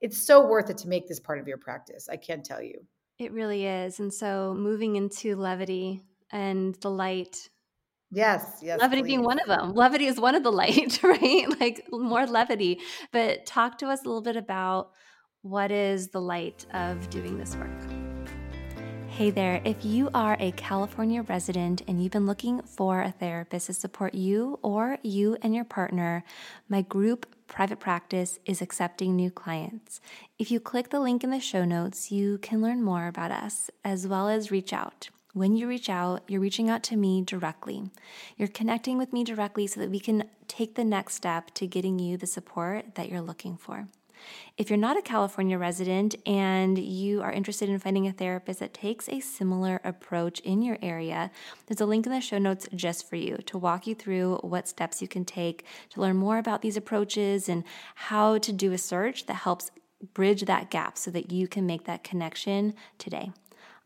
It's 0.00 0.18
so 0.18 0.46
worth 0.46 0.70
it 0.70 0.78
to 0.78 0.88
make 0.88 1.08
this 1.08 1.20
part 1.20 1.38
of 1.38 1.48
your 1.48 1.58
practice. 1.58 2.08
I 2.08 2.16
can't 2.16 2.44
tell 2.44 2.62
you. 2.62 2.84
It 3.18 3.32
really 3.32 3.66
is. 3.66 3.98
And 3.98 4.12
so 4.12 4.54
moving 4.56 4.96
into 4.96 5.36
levity 5.36 6.02
and 6.30 6.74
the 6.76 6.90
light. 6.90 7.48
Yes, 8.12 8.60
yes. 8.62 8.78
Levity 8.78 9.02
please. 9.02 9.08
being 9.08 9.22
one 9.22 9.40
of 9.40 9.46
them. 9.46 9.72
Levity 9.72 10.06
is 10.06 10.20
one 10.20 10.34
of 10.34 10.42
the 10.42 10.52
light, 10.52 11.02
right? 11.02 11.46
Like 11.58 11.86
more 11.90 12.26
levity. 12.26 12.80
But 13.12 13.46
talk 13.46 13.78
to 13.78 13.86
us 13.86 14.02
a 14.02 14.04
little 14.04 14.22
bit 14.22 14.36
about 14.36 14.90
what 15.42 15.70
is 15.70 16.08
the 16.08 16.20
light 16.20 16.66
of 16.72 17.08
doing 17.10 17.38
this 17.38 17.56
work. 17.56 17.95
Hey 19.16 19.30
there, 19.30 19.62
if 19.64 19.82
you 19.82 20.10
are 20.12 20.36
a 20.38 20.52
California 20.52 21.22
resident 21.22 21.80
and 21.88 22.02
you've 22.02 22.12
been 22.12 22.26
looking 22.26 22.60
for 22.60 23.00
a 23.00 23.12
therapist 23.12 23.64
to 23.68 23.72
support 23.72 24.12
you 24.12 24.58
or 24.60 24.98
you 25.02 25.38
and 25.40 25.54
your 25.54 25.64
partner, 25.64 26.22
my 26.68 26.82
group 26.82 27.24
private 27.46 27.80
practice 27.80 28.38
is 28.44 28.60
accepting 28.60 29.16
new 29.16 29.30
clients. 29.30 30.02
If 30.38 30.50
you 30.50 30.60
click 30.60 30.90
the 30.90 31.00
link 31.00 31.24
in 31.24 31.30
the 31.30 31.40
show 31.40 31.64
notes, 31.64 32.12
you 32.12 32.36
can 32.42 32.60
learn 32.60 32.82
more 32.82 33.06
about 33.06 33.30
us 33.30 33.70
as 33.82 34.06
well 34.06 34.28
as 34.28 34.50
reach 34.50 34.74
out. 34.74 35.08
When 35.32 35.56
you 35.56 35.66
reach 35.66 35.88
out, 35.88 36.22
you're 36.28 36.38
reaching 36.38 36.68
out 36.68 36.82
to 36.82 36.96
me 36.96 37.22
directly. 37.22 37.88
You're 38.36 38.48
connecting 38.48 38.98
with 38.98 39.14
me 39.14 39.24
directly 39.24 39.66
so 39.66 39.80
that 39.80 39.90
we 39.90 39.98
can 39.98 40.24
take 40.46 40.74
the 40.74 40.84
next 40.84 41.14
step 41.14 41.52
to 41.54 41.66
getting 41.66 41.98
you 41.98 42.18
the 42.18 42.26
support 42.26 42.96
that 42.96 43.08
you're 43.08 43.22
looking 43.22 43.56
for. 43.56 43.88
If 44.56 44.70
you're 44.70 44.76
not 44.76 44.96
a 44.96 45.02
California 45.02 45.58
resident 45.58 46.14
and 46.26 46.78
you 46.78 47.22
are 47.22 47.32
interested 47.32 47.68
in 47.68 47.78
finding 47.78 48.06
a 48.06 48.12
therapist 48.12 48.60
that 48.60 48.74
takes 48.74 49.08
a 49.08 49.20
similar 49.20 49.80
approach 49.84 50.40
in 50.40 50.62
your 50.62 50.78
area, 50.82 51.30
there's 51.66 51.80
a 51.80 51.86
link 51.86 52.06
in 52.06 52.12
the 52.12 52.20
show 52.20 52.38
notes 52.38 52.68
just 52.74 53.08
for 53.08 53.16
you 53.16 53.36
to 53.46 53.58
walk 53.58 53.86
you 53.86 53.94
through 53.94 54.36
what 54.42 54.68
steps 54.68 55.02
you 55.02 55.08
can 55.08 55.24
take 55.24 55.64
to 55.90 56.00
learn 56.00 56.16
more 56.16 56.38
about 56.38 56.62
these 56.62 56.76
approaches 56.76 57.48
and 57.48 57.64
how 57.94 58.38
to 58.38 58.52
do 58.52 58.72
a 58.72 58.78
search 58.78 59.26
that 59.26 59.34
helps 59.34 59.70
bridge 60.14 60.42
that 60.42 60.70
gap 60.70 60.98
so 60.98 61.10
that 61.10 61.32
you 61.32 61.48
can 61.48 61.66
make 61.66 61.84
that 61.84 62.04
connection 62.04 62.74
today. 62.98 63.30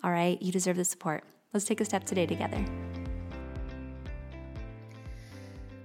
All 0.03 0.11
right, 0.11 0.41
you 0.41 0.53
deserve 0.53 0.77
the 0.77 0.85
support. 0.85 1.25
Let's 1.53 1.67
take 1.67 1.81
a 1.81 1.85
step 1.85 2.05
today 2.05 2.27
together. 2.27 2.65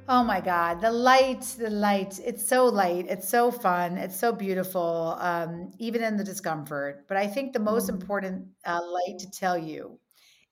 Oh 0.07 0.23
my 0.23 0.39
God, 0.39 0.81
the 0.81 0.91
light, 0.91 1.41
the 1.57 1.71
light. 1.71 2.19
It's 2.23 2.47
so 2.47 2.65
light. 2.65 3.07
It's 3.09 3.27
so 3.27 3.49
fun. 3.49 3.97
It's 3.97 4.19
so 4.19 4.31
beautiful, 4.31 5.17
um, 5.19 5.71
even 5.79 6.03
in 6.03 6.15
the 6.15 6.23
discomfort. 6.23 7.05
But 7.07 7.17
I 7.17 7.25
think 7.25 7.53
the 7.53 7.59
most 7.59 7.87
mm-hmm. 7.87 7.99
important 8.01 8.47
uh, 8.65 8.81
light 8.83 9.17
to 9.19 9.31
tell 9.31 9.57
you 9.57 9.99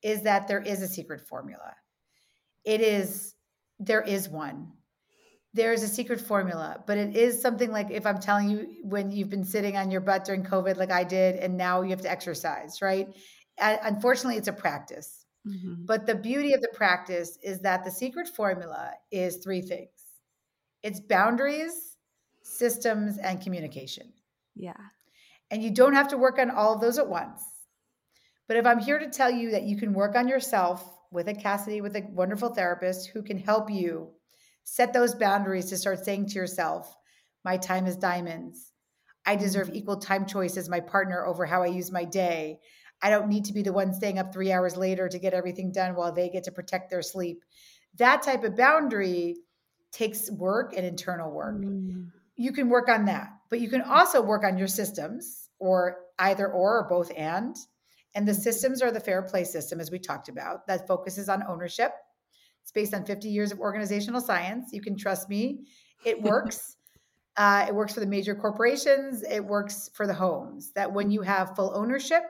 is 0.01 0.23
that 0.23 0.47
there 0.47 0.59
is 0.59 0.81
a 0.81 0.87
secret 0.87 1.27
formula. 1.27 1.75
It 2.65 2.81
is, 2.81 3.35
there 3.79 4.01
is 4.01 4.27
one. 4.27 4.71
There's 5.53 5.83
a 5.83 5.87
secret 5.87 6.19
formula, 6.19 6.83
but 6.87 6.97
it 6.97 7.15
is 7.15 7.39
something 7.39 7.71
like 7.71 7.91
if 7.91 8.07
I'm 8.07 8.17
telling 8.17 8.49
you 8.49 8.67
when 8.81 9.11
you've 9.11 9.29
been 9.29 9.45
sitting 9.45 9.77
on 9.77 9.91
your 9.91 10.01
butt 10.01 10.25
during 10.25 10.43
COVID, 10.43 10.77
like 10.77 10.91
I 10.91 11.03
did, 11.03 11.35
and 11.35 11.57
now 11.57 11.83
you 11.83 11.91
have 11.91 12.01
to 12.01 12.11
exercise, 12.11 12.81
right? 12.81 13.07
unfortunately, 13.59 14.35
it's 14.35 14.47
a 14.47 14.53
practice 14.53 15.22
Mm-hmm. 15.47 15.85
But 15.85 16.05
the 16.05 16.15
beauty 16.15 16.53
of 16.53 16.61
the 16.61 16.71
practice 16.73 17.37
is 17.43 17.59
that 17.61 17.83
the 17.83 17.91
secret 17.91 18.27
formula 18.27 18.91
is 19.11 19.37
three 19.37 19.61
things 19.61 19.89
it's 20.83 20.99
boundaries, 20.99 21.95
systems, 22.41 23.17
and 23.17 23.41
communication. 23.41 24.11
Yeah. 24.55 24.73
And 25.49 25.63
you 25.63 25.71
don't 25.71 25.93
have 25.93 26.09
to 26.09 26.17
work 26.17 26.39
on 26.39 26.51
all 26.51 26.73
of 26.73 26.81
those 26.81 26.97
at 26.97 27.07
once. 27.07 27.41
But 28.47 28.57
if 28.57 28.65
I'm 28.65 28.79
here 28.79 28.99
to 28.99 29.09
tell 29.09 29.31
you 29.31 29.51
that 29.51 29.63
you 29.63 29.77
can 29.77 29.93
work 29.93 30.15
on 30.15 30.27
yourself 30.27 30.87
with 31.11 31.29
a 31.29 31.33
Cassidy, 31.33 31.79
with 31.79 31.95
a 31.95 32.05
wonderful 32.11 32.53
therapist 32.53 33.09
who 33.09 33.23
can 33.23 33.37
help 33.37 33.69
you 33.69 34.09
set 34.65 34.91
those 34.91 35.15
boundaries 35.15 35.65
to 35.67 35.77
start 35.77 36.03
saying 36.03 36.27
to 36.27 36.35
yourself, 36.35 36.95
my 37.45 37.57
time 37.57 37.85
is 37.85 37.95
diamonds. 37.95 38.71
I 39.25 39.35
deserve 39.35 39.69
equal 39.73 39.97
time 39.97 40.25
choice 40.25 40.57
as 40.57 40.69
my 40.69 40.81
partner 40.81 41.25
over 41.25 41.45
how 41.45 41.63
I 41.63 41.67
use 41.67 41.91
my 41.91 42.03
day. 42.03 42.59
I 43.03 43.09
don't 43.09 43.27
need 43.27 43.45
to 43.45 43.53
be 43.53 43.61
the 43.61 43.73
one 43.73 43.93
staying 43.93 44.17
up 44.17 44.31
three 44.31 44.51
hours 44.53 44.77
later 44.77 45.09
to 45.09 45.19
get 45.19 45.33
everything 45.33 45.73
done 45.73 45.93
while 45.93 46.13
they 46.13 46.29
get 46.29 46.45
to 46.45 46.51
protect 46.53 46.89
their 46.89 47.01
sleep. 47.01 47.43
That 47.97 48.23
type 48.23 48.45
of 48.45 48.55
boundary 48.55 49.35
takes 49.91 50.31
work 50.31 50.73
and 50.75 50.85
internal 50.85 51.29
work. 51.29 51.57
Mm. 51.57 52.07
You 52.37 52.53
can 52.53 52.69
work 52.69 52.87
on 52.87 53.05
that, 53.05 53.27
but 53.49 53.59
you 53.59 53.69
can 53.69 53.81
also 53.81 54.21
work 54.21 54.45
on 54.45 54.57
your 54.57 54.69
systems 54.69 55.49
or 55.59 55.97
either 56.17 56.47
or 56.47 56.79
or 56.79 56.87
both 56.89 57.11
and. 57.15 57.55
And 58.15 58.27
the 58.27 58.33
systems 58.33 58.81
are 58.81 58.91
the 58.91 58.99
fair 58.99 59.21
play 59.21 59.43
system, 59.43 59.81
as 59.81 59.91
we 59.91 59.99
talked 59.99 60.29
about, 60.29 60.65
that 60.67 60.87
focuses 60.87 61.27
on 61.27 61.43
ownership. 61.47 61.91
It's 62.61 62.71
based 62.71 62.93
on 62.93 63.05
50 63.05 63.27
years 63.27 63.51
of 63.51 63.59
organizational 63.59 64.21
science. 64.21 64.69
You 64.71 64.81
can 64.81 64.97
trust 64.97 65.29
me, 65.29 65.65
it 66.05 66.21
works. 66.31 66.77
uh, 67.35 67.65
it 67.67 67.75
works 67.75 67.93
for 67.93 67.99
the 67.99 68.05
major 68.05 68.33
corporations, 68.33 69.23
it 69.23 69.43
works 69.43 69.89
for 69.93 70.07
the 70.07 70.13
homes. 70.13 70.71
That 70.73 70.93
when 70.93 71.11
you 71.11 71.21
have 71.21 71.55
full 71.55 71.75
ownership, 71.75 72.23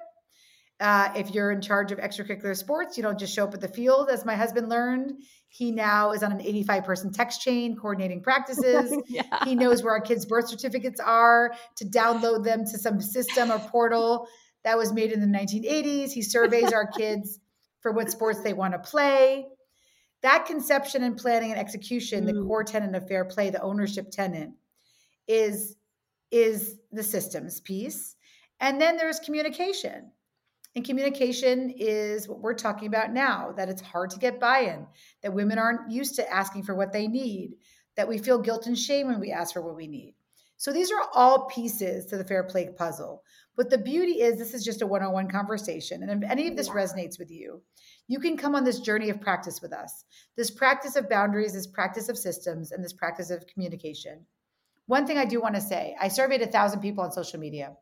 uh, 0.80 1.09
if 1.15 1.32
you're 1.34 1.51
in 1.51 1.61
charge 1.61 1.91
of 1.91 1.99
extracurricular 1.99 2.55
sports, 2.55 2.97
you 2.97 3.03
don't 3.03 3.19
just 3.19 3.34
show 3.34 3.45
up 3.45 3.53
at 3.53 3.61
the 3.61 3.67
field. 3.67 4.09
As 4.09 4.26
my 4.26 4.36
husband 4.36 4.69
learned, 4.69 5.13
he 5.47 5.71
now 5.71 6.11
is 6.11 6.24
on 6.24 6.32
an 6.32 6.41
85 6.41 6.84
person 6.84 7.11
text 7.11 7.41
chain 7.41 7.76
coordinating 7.76 8.21
practices. 8.21 8.93
yeah. 9.07 9.24
He 9.45 9.55
knows 9.55 9.84
where 9.84 9.93
our 9.93 10.01
kids' 10.01 10.26
birth 10.26 10.49
certificates 10.49 10.99
are 10.99 11.53
to 11.78 11.86
download 11.86 12.43
them 12.43 12.65
to 12.65 12.78
some 12.78 12.99
system 13.01 13.51
or 13.51 13.59
portal 13.59 14.28
that 14.63 14.78
was 14.78 14.91
made 14.91 15.11
in 15.11 15.19
the 15.19 15.28
1980s. 15.28 16.11
He 16.11 16.21
surveys 16.21 16.74
our 16.74 16.88
kids 16.97 17.39
for 17.82 17.91
what 17.91 18.09
sports 18.09 18.41
they 18.41 18.53
want 18.53 18.74
to 18.74 18.80
play. 18.80 19.45
That 20.21 20.45
conception 20.45 21.03
and 21.03 21.17
planning 21.17 21.51
and 21.51 21.59
execution, 21.59 22.24
mm. 22.24 22.28
the 22.28 22.41
core 22.41 22.63
tenant 22.63 22.95
of 22.95 23.07
fair 23.07 23.26
play, 23.26 23.49
the 23.49 23.61
ownership 23.61 24.09
tenant, 24.09 24.55
is 25.28 25.76
is 26.32 26.80
the 26.91 27.03
systems 27.03 27.61
piece. 27.61 28.15
And 28.59 28.82
then 28.82 28.97
there's 28.97 29.19
communication 29.19 30.11
and 30.76 30.86
communication 30.86 31.74
is 31.78 32.28
what 32.28 32.39
we're 32.39 32.53
talking 32.53 32.88
about 32.88 33.11
now 33.11 33.53
that 33.57 33.69
it's 33.69 33.82
hard 33.82 34.09
to 34.11 34.19
get 34.19 34.39
buy 34.39 34.59
in, 34.59 34.88
that 35.21 35.34
women 35.34 35.59
aren't 35.59 35.91
used 35.91 36.15
to 36.15 36.32
asking 36.32 36.63
for 36.63 36.74
what 36.74 36.91
they 36.91 37.07
need, 37.07 37.55
that 37.95 38.07
we 38.07 38.17
feel 38.17 38.39
guilt 38.39 38.65
and 38.65 38.78
shame 38.78 39.07
when 39.07 39.19
we 39.19 39.32
ask 39.32 39.53
for 39.53 39.61
what 39.61 39.76
we 39.76 39.88
need. 39.88 40.15
So 40.57 40.71
these 40.71 40.91
are 40.91 41.09
all 41.13 41.45
pieces 41.47 42.05
to 42.07 42.17
the 42.17 42.24
fair 42.24 42.43
play 42.43 42.69
puzzle. 42.76 43.24
But 43.55 43.69
the 43.69 43.78
beauty 43.78 44.21
is, 44.21 44.38
this 44.38 44.53
is 44.53 44.63
just 44.63 44.82
a 44.82 44.88
one 44.88 45.03
on 45.03 45.11
one 45.11 45.28
conversation. 45.28 46.01
And 46.01 46.24
if 46.24 46.30
any 46.30 46.47
of 46.47 46.55
this 46.55 46.69
resonates 46.69 47.19
with 47.19 47.30
you, 47.30 47.61
you 48.07 48.19
can 48.19 48.38
come 48.38 48.55
on 48.55 48.63
this 48.63 48.80
journey 48.80 49.09
of 49.09 49.21
practice 49.21 49.61
with 49.61 49.74
us 49.74 50.05
this 50.36 50.49
practice 50.49 50.95
of 50.95 51.09
boundaries, 51.09 51.53
this 51.53 51.67
practice 51.67 52.09
of 52.09 52.17
systems, 52.17 52.71
and 52.71 52.84
this 52.84 52.93
practice 52.93 53.30
of 53.30 53.45
communication. 53.45 54.26
One 54.88 55.05
thing 55.05 55.17
I 55.17 55.26
do 55.26 55.39
want 55.39 55.55
to 55.55 55.61
say 55.61 55.95
I 55.99 56.07
surveyed 56.07 56.41
a 56.41 56.47
thousand 56.47 56.80
people 56.80 57.03
on 57.03 57.11
social 57.11 57.39
media 57.39 57.76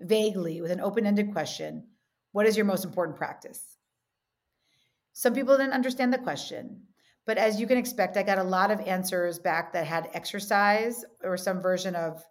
vaguely 0.00 0.60
with 0.60 0.70
an 0.70 0.80
open 0.80 1.06
ended 1.06 1.32
question 1.32 1.86
What 2.32 2.46
is 2.46 2.56
your 2.56 2.66
most 2.66 2.84
important 2.84 3.16
practice? 3.16 3.78
Some 5.12 5.34
people 5.34 5.56
didn't 5.56 5.72
understand 5.72 6.12
the 6.12 6.18
question, 6.18 6.82
but 7.26 7.38
as 7.38 7.60
you 7.60 7.66
can 7.66 7.78
expect, 7.78 8.16
I 8.16 8.22
got 8.22 8.38
a 8.38 8.44
lot 8.44 8.70
of 8.70 8.80
answers 8.80 9.38
back 9.38 9.72
that 9.72 9.86
had 9.86 10.10
exercise 10.12 11.04
or 11.22 11.36
some 11.36 11.62
version 11.62 11.94
of 11.94 12.24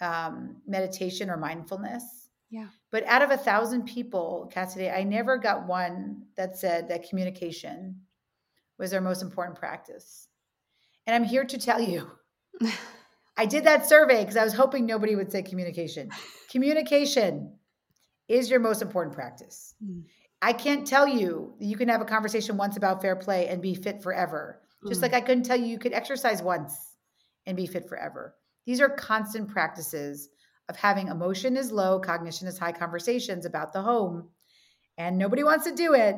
um, 0.00 0.56
meditation 0.66 1.30
or 1.30 1.36
mindfulness. 1.36 2.28
Yeah. 2.50 2.68
But 2.90 3.04
out 3.06 3.22
of 3.22 3.30
a 3.30 3.36
thousand 3.36 3.84
people, 3.84 4.50
Cassidy, 4.52 4.88
I 4.88 5.04
never 5.04 5.36
got 5.36 5.66
one 5.66 6.24
that 6.36 6.58
said 6.58 6.88
that 6.88 7.08
communication 7.08 8.00
was 8.78 8.90
their 8.90 9.00
most 9.00 9.22
important 9.22 9.58
practice. 9.58 10.28
And 11.06 11.14
I'm 11.14 11.24
here 11.24 11.44
to 11.44 11.58
tell 11.58 11.80
you, 11.80 12.10
I 13.38 13.46
did 13.46 13.64
that 13.64 13.88
survey 13.88 14.20
because 14.20 14.36
I 14.36 14.42
was 14.42 14.52
hoping 14.52 14.84
nobody 14.84 15.14
would 15.14 15.30
say 15.30 15.42
communication. 15.42 16.10
communication 16.50 17.54
is 18.26 18.50
your 18.50 18.58
most 18.58 18.82
important 18.82 19.14
practice. 19.14 19.74
Mm. 19.82 20.02
I 20.42 20.52
can't 20.52 20.86
tell 20.86 21.06
you 21.06 21.54
you 21.60 21.76
can 21.76 21.88
have 21.88 22.00
a 22.00 22.04
conversation 22.04 22.56
once 22.56 22.76
about 22.76 23.00
fair 23.00 23.16
play 23.16 23.48
and 23.48 23.62
be 23.62 23.74
fit 23.74 24.02
forever. 24.02 24.60
Just 24.88 25.00
mm. 25.00 25.04
like 25.04 25.14
I 25.14 25.20
couldn't 25.20 25.44
tell 25.44 25.56
you 25.56 25.66
you 25.66 25.78
could 25.78 25.92
exercise 25.92 26.42
once 26.42 26.96
and 27.46 27.56
be 27.56 27.66
fit 27.66 27.88
forever. 27.88 28.34
These 28.66 28.80
are 28.80 28.90
constant 28.90 29.48
practices 29.48 30.28
of 30.68 30.76
having 30.76 31.08
emotion 31.08 31.56
is 31.56 31.72
low, 31.72 32.00
cognition 32.00 32.48
is 32.48 32.58
high 32.58 32.72
conversations 32.72 33.46
about 33.46 33.72
the 33.72 33.80
home. 33.80 34.28
And 34.98 35.16
nobody 35.16 35.44
wants 35.44 35.64
to 35.64 35.74
do 35.74 35.94
it. 35.94 36.16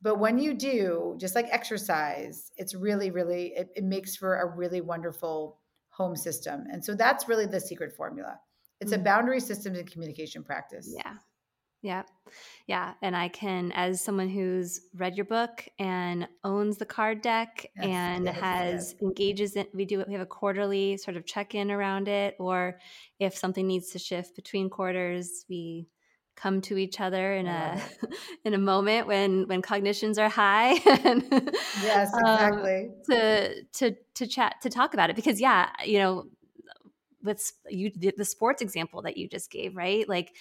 But 0.00 0.18
when 0.18 0.38
you 0.38 0.54
do, 0.54 1.16
just 1.20 1.34
like 1.34 1.46
exercise, 1.50 2.50
it's 2.56 2.74
really, 2.74 3.10
really, 3.10 3.52
it, 3.54 3.68
it 3.76 3.84
makes 3.84 4.16
for 4.16 4.36
a 4.36 4.56
really 4.56 4.80
wonderful 4.80 5.58
home 5.98 6.16
system. 6.16 6.64
And 6.72 6.82
so 6.82 6.94
that's 6.94 7.28
really 7.28 7.46
the 7.46 7.60
secret 7.60 7.92
formula. 7.92 8.38
It's 8.80 8.92
mm-hmm. 8.92 9.00
a 9.00 9.04
boundary 9.04 9.40
systems 9.40 9.78
and 9.78 9.90
communication 9.90 10.44
practice. 10.44 10.94
Yeah. 10.96 11.14
Yeah. 11.82 12.02
Yeah. 12.66 12.94
And 13.02 13.16
I 13.16 13.28
can, 13.28 13.72
as 13.72 14.00
someone 14.00 14.28
who's 14.28 14.80
read 14.94 15.16
your 15.16 15.26
book 15.26 15.64
and 15.78 16.28
owns 16.44 16.76
the 16.76 16.86
card 16.86 17.20
deck 17.20 17.66
yes, 17.76 17.86
and 17.86 18.24
yes, 18.24 18.36
has 18.36 18.92
yes. 18.92 19.02
engages 19.02 19.56
in, 19.56 19.66
we 19.74 19.84
do 19.84 20.00
it, 20.00 20.08
we 20.08 20.14
have 20.14 20.22
a 20.22 20.26
quarterly 20.26 20.96
sort 20.96 21.16
of 21.16 21.26
check 21.26 21.54
in 21.54 21.70
around 21.70 22.08
it. 22.08 22.36
Or 22.38 22.78
if 23.18 23.36
something 23.36 23.66
needs 23.66 23.90
to 23.90 23.98
shift 23.98 24.36
between 24.36 24.70
quarters, 24.70 25.44
we 25.48 25.86
come 26.38 26.60
to 26.60 26.78
each 26.78 27.00
other 27.00 27.34
in 27.34 27.46
a 27.46 27.80
in 28.44 28.54
a 28.54 28.58
moment 28.58 29.06
when 29.06 29.46
when 29.48 29.60
cognitions 29.60 30.18
are 30.18 30.28
high 30.28 30.72
and 31.04 31.24
yes 31.82 32.12
um, 32.14 32.20
exactly. 32.20 32.84
um, 32.86 32.94
to 33.10 33.62
to 33.72 33.96
to 34.14 34.26
chat 34.26 34.54
to 34.62 34.70
talk 34.70 34.94
about 34.94 35.10
it. 35.10 35.16
Because 35.16 35.40
yeah 35.40 35.68
you 35.84 35.98
know 35.98 36.24
with 37.22 37.52
you 37.68 37.90
the 37.90 38.24
sports 38.24 38.62
example 38.62 39.02
that 39.02 39.16
you 39.16 39.28
just 39.28 39.50
gave 39.50 39.76
right? 39.76 40.08
Like 40.08 40.34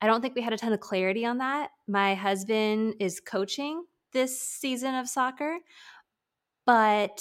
I 0.00 0.06
don't 0.06 0.20
think 0.20 0.34
we 0.34 0.42
had 0.42 0.52
a 0.52 0.58
ton 0.58 0.72
of 0.72 0.80
clarity 0.80 1.24
on 1.24 1.38
that. 1.38 1.70
My 1.88 2.14
husband 2.14 2.94
is 3.00 3.18
coaching 3.18 3.84
this 4.12 4.40
season 4.40 4.94
of 4.94 5.08
soccer, 5.08 5.58
but 6.66 7.20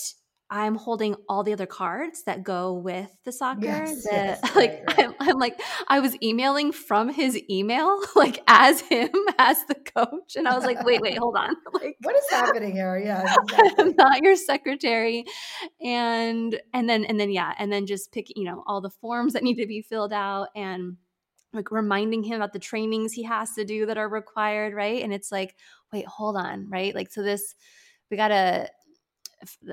I'm 0.49 0.75
holding 0.75 1.15
all 1.27 1.43
the 1.43 1.51
other 1.51 1.65
cards 1.65 2.23
that 2.23 2.43
go 2.43 2.73
with 2.73 3.09
the 3.25 3.31
soccer. 3.31 3.65
Yes, 3.65 4.03
that, 4.05 4.39
yes, 4.41 4.41
like 4.55 4.71
right, 4.71 4.97
right. 4.97 4.99
I'm, 4.99 5.15
I'm, 5.19 5.37
like 5.37 5.61
I 5.87 5.99
was 5.99 6.15
emailing 6.21 6.71
from 6.71 7.09
his 7.09 7.39
email, 7.49 7.99
like 8.15 8.41
as 8.47 8.81
him 8.81 9.09
as 9.37 9.63
the 9.65 9.75
coach, 9.75 10.35
and 10.35 10.47
I 10.47 10.55
was 10.55 10.63
like, 10.63 10.83
wait, 10.83 11.01
wait, 11.01 11.17
hold 11.17 11.35
on, 11.35 11.55
like 11.73 11.97
what 12.01 12.15
is 12.15 12.29
happening 12.29 12.71
here? 12.71 12.97
Yeah, 12.97 13.35
exactly. 13.43 13.85
I'm 13.85 13.95
not 13.97 14.21
your 14.21 14.35
secretary, 14.35 15.25
and 15.81 16.59
and 16.73 16.89
then 16.89 17.05
and 17.05 17.19
then 17.19 17.31
yeah, 17.31 17.53
and 17.59 17.71
then 17.71 17.85
just 17.85 18.11
pick 18.11 18.27
you 18.35 18.45
know 18.45 18.63
all 18.67 18.81
the 18.81 18.89
forms 18.89 19.33
that 19.33 19.43
need 19.43 19.57
to 19.57 19.67
be 19.67 19.81
filled 19.81 20.13
out 20.13 20.47
and 20.55 20.97
like 21.53 21.71
reminding 21.71 22.23
him 22.23 22.35
about 22.37 22.53
the 22.53 22.59
trainings 22.59 23.13
he 23.13 23.23
has 23.23 23.53
to 23.53 23.65
do 23.65 23.85
that 23.85 23.97
are 23.97 24.09
required, 24.09 24.73
right? 24.73 25.03
And 25.03 25.13
it's 25.13 25.31
like, 25.31 25.55
wait, 25.91 26.05
hold 26.05 26.37
on, 26.37 26.69
right? 26.69 26.93
Like, 26.95 27.11
so 27.11 27.23
this, 27.23 27.55
we 28.09 28.17
gotta, 28.17 28.69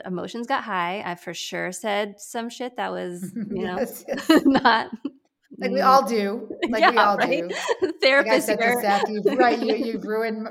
emotions 0.04 0.46
got 0.46 0.64
high. 0.64 1.02
I 1.04 1.14
for 1.14 1.34
sure 1.34 1.72
said 1.72 2.20
some 2.20 2.48
shit 2.48 2.76
that 2.76 2.92
was, 2.92 3.32
you 3.50 3.64
know, 3.64 3.76
yes, 3.78 4.04
yes. 4.08 4.30
not 4.44 4.90
like 5.58 5.70
we 5.70 5.80
all 5.80 6.06
do. 6.06 6.48
Like 6.68 6.80
yeah, 6.80 6.90
we 6.90 6.98
all 6.98 7.16
right? 7.16 7.48
do. 7.80 7.92
Therapist 8.00 8.48
like 8.48 8.60
Seth, 8.80 9.08
you've, 9.08 9.24
right? 9.38 9.58
You, 9.58 9.74
you've 9.76 10.04
ruined 10.04 10.48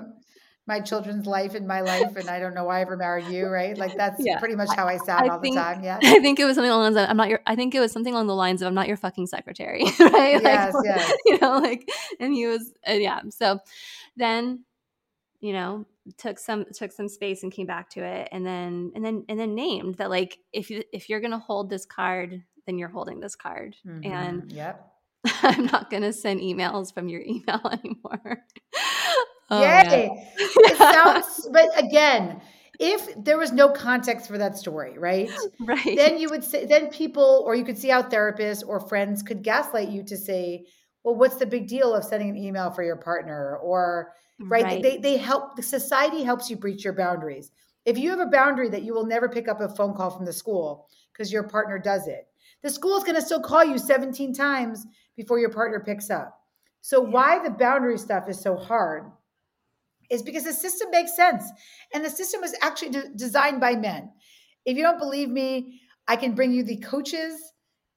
my 0.65 0.79
children's 0.79 1.25
life 1.25 1.55
and 1.55 1.67
my 1.67 1.81
life, 1.81 2.15
and 2.15 2.29
I 2.29 2.39
don't 2.39 2.53
know 2.53 2.65
why 2.65 2.79
I 2.79 2.81
ever 2.81 2.95
married 2.95 3.27
you, 3.27 3.47
right? 3.47 3.77
Like 3.77 3.97
that's 3.97 4.23
yeah. 4.23 4.39
pretty 4.39 4.55
much 4.55 4.69
how 4.75 4.87
I 4.87 4.97
sound 4.97 5.29
I 5.29 5.33
all 5.33 5.41
think, 5.41 5.55
the 5.55 5.61
time. 5.61 5.83
Yeah. 5.83 5.99
I 6.01 6.19
think 6.19 6.39
it 6.39 6.45
was 6.45 6.55
something 6.55 6.71
along 6.71 6.93
the 6.93 7.01
lines 7.01 7.05
of 7.05 7.09
I'm 7.09 7.17
not 7.17 7.29
your. 7.29 7.41
I 7.45 7.55
think 7.55 7.75
it 7.75 7.79
was 7.79 7.91
something 7.91 8.13
along 8.13 8.27
the 8.27 8.35
lines 8.35 8.61
of 8.61 8.67
I'm 8.67 8.73
not 8.73 8.87
your 8.87 8.97
fucking 8.97 9.27
secretary, 9.27 9.83
right? 9.99 10.41
Yes, 10.41 10.73
like, 10.73 10.85
yes. 10.85 11.13
You 11.25 11.39
know, 11.39 11.59
like, 11.59 11.89
and 12.19 12.33
he 12.33 12.47
was, 12.47 12.71
uh, 12.87 12.93
yeah. 12.93 13.21
So 13.29 13.59
then, 14.15 14.63
you 15.41 15.51
know, 15.51 15.85
took 16.17 16.39
some 16.39 16.65
took 16.73 16.91
some 16.91 17.07
space 17.07 17.43
and 17.43 17.51
came 17.51 17.67
back 17.67 17.89
to 17.91 18.03
it, 18.03 18.29
and 18.31 18.45
then 18.45 18.91
and 18.95 19.03
then 19.03 19.25
and 19.29 19.39
then 19.39 19.55
named 19.55 19.95
that 19.95 20.09
like 20.09 20.37
if 20.51 20.69
you 20.69 20.83
if 20.91 21.09
you're 21.09 21.21
gonna 21.21 21.39
hold 21.39 21.69
this 21.69 21.85
card, 21.85 22.43
then 22.65 22.77
you're 22.77 22.89
holding 22.89 23.19
this 23.19 23.35
card, 23.35 23.75
mm-hmm. 23.85 24.11
and 24.11 24.51
yep. 24.51 24.89
I'm 25.41 25.65
not 25.65 25.89
going 25.89 26.03
to 26.03 26.13
send 26.13 26.41
emails 26.41 26.93
from 26.93 27.07
your 27.07 27.21
email 27.21 27.61
anymore. 27.71 28.43
Oh, 29.49 29.61
Yay. 29.61 30.09
it 30.37 30.77
sounds, 30.93 31.47
but 31.51 31.69
again, 31.77 32.41
if 32.79 33.07
there 33.23 33.37
was 33.37 33.51
no 33.51 33.69
context 33.69 34.27
for 34.27 34.37
that 34.37 34.57
story, 34.57 34.97
right? 34.97 35.29
Right. 35.59 35.95
Then 35.95 36.17
you 36.17 36.29
would 36.29 36.43
say, 36.43 36.65
then 36.65 36.87
people, 36.87 37.43
or 37.45 37.55
you 37.55 37.63
could 37.63 37.77
see 37.77 37.89
how 37.89 38.01
therapists 38.01 38.63
or 38.65 38.79
friends 38.79 39.21
could 39.21 39.43
gaslight 39.43 39.89
you 39.89 40.03
to 40.03 40.17
say, 40.17 40.65
well, 41.03 41.15
what's 41.15 41.35
the 41.35 41.45
big 41.45 41.67
deal 41.67 41.93
of 41.93 42.03
sending 42.03 42.29
an 42.29 42.37
email 42.37 42.71
for 42.71 42.83
your 42.83 42.95
partner? 42.95 43.57
Or, 43.57 44.13
right? 44.49 44.63
right. 44.63 44.83
They, 44.83 44.97
they 44.97 45.17
help, 45.17 45.55
the 45.55 45.63
society 45.63 46.23
helps 46.23 46.49
you 46.49 46.55
breach 46.55 46.83
your 46.83 46.93
boundaries. 46.93 47.51
If 47.85 47.97
you 47.97 48.09
have 48.11 48.19
a 48.19 48.27
boundary 48.27 48.69
that 48.69 48.83
you 48.83 48.93
will 48.93 49.05
never 49.05 49.27
pick 49.27 49.47
up 49.47 49.61
a 49.61 49.69
phone 49.69 49.93
call 49.93 50.09
from 50.09 50.25
the 50.25 50.33
school 50.33 50.87
because 51.11 51.31
your 51.31 51.43
partner 51.43 51.77
does 51.77 52.07
it, 52.07 52.27
the 52.61 52.69
school 52.69 52.97
is 52.97 53.03
going 53.03 53.15
to 53.15 53.21
still 53.21 53.41
call 53.41 53.65
you 53.65 53.77
17 53.77 54.33
times 54.33 54.85
before 55.15 55.39
your 55.39 55.49
partner 55.49 55.79
picks 55.79 56.09
up. 56.09 56.39
So, 56.81 57.03
yeah. 57.03 57.09
why 57.09 57.43
the 57.43 57.49
boundary 57.49 57.97
stuff 57.97 58.29
is 58.29 58.39
so 58.39 58.55
hard 58.55 59.11
is 60.09 60.21
because 60.21 60.43
the 60.43 60.53
system 60.53 60.89
makes 60.91 61.15
sense. 61.15 61.49
And 61.93 62.03
the 62.03 62.09
system 62.09 62.41
was 62.41 62.55
actually 62.61 62.91
de- 62.91 63.09
designed 63.15 63.59
by 63.59 63.75
men. 63.75 64.11
If 64.65 64.77
you 64.77 64.83
don't 64.83 64.99
believe 64.99 65.29
me, 65.29 65.81
I 66.07 66.15
can 66.15 66.35
bring 66.35 66.51
you 66.51 66.63
the 66.63 66.77
coaches 66.77 67.52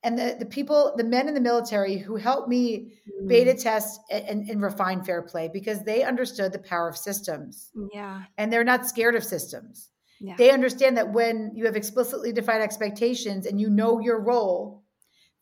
and 0.07 0.17
the, 0.17 0.37
the 0.39 0.47
people, 0.47 0.95
the 0.97 1.03
men 1.03 1.27
in 1.27 1.35
the 1.35 1.41
military 1.41 1.97
who 1.97 2.15
helped 2.15 2.49
me 2.49 2.93
mm. 3.11 3.27
beta 3.27 3.55
test 3.55 4.01
and, 4.09 4.49
and, 4.49 4.63
refine 4.63 5.03
fair 5.03 5.21
play 5.21 5.51
because 5.53 5.83
they 5.83 6.05
understood 6.05 6.53
the 6.53 6.61
power 6.61 6.89
of 6.89 6.97
systems. 6.97 7.73
Yeah. 7.93 8.23
And 8.39 8.53
they're 8.53 8.63
not 8.63 8.87
scared 8.87 9.17
of 9.17 9.25
systems. 9.25 9.91
Yeah. 10.21 10.37
They 10.39 10.53
understand 10.53 10.97
that 10.97 11.13
when 11.13 11.51
you 11.57 11.65
have 11.65 11.75
explicitly 11.75 12.33
defined 12.33 12.63
expectations 12.63 13.47
and 13.47 13.61
you 13.61 13.69
know 13.69 13.99
your 13.99 14.21
role, 14.21 14.85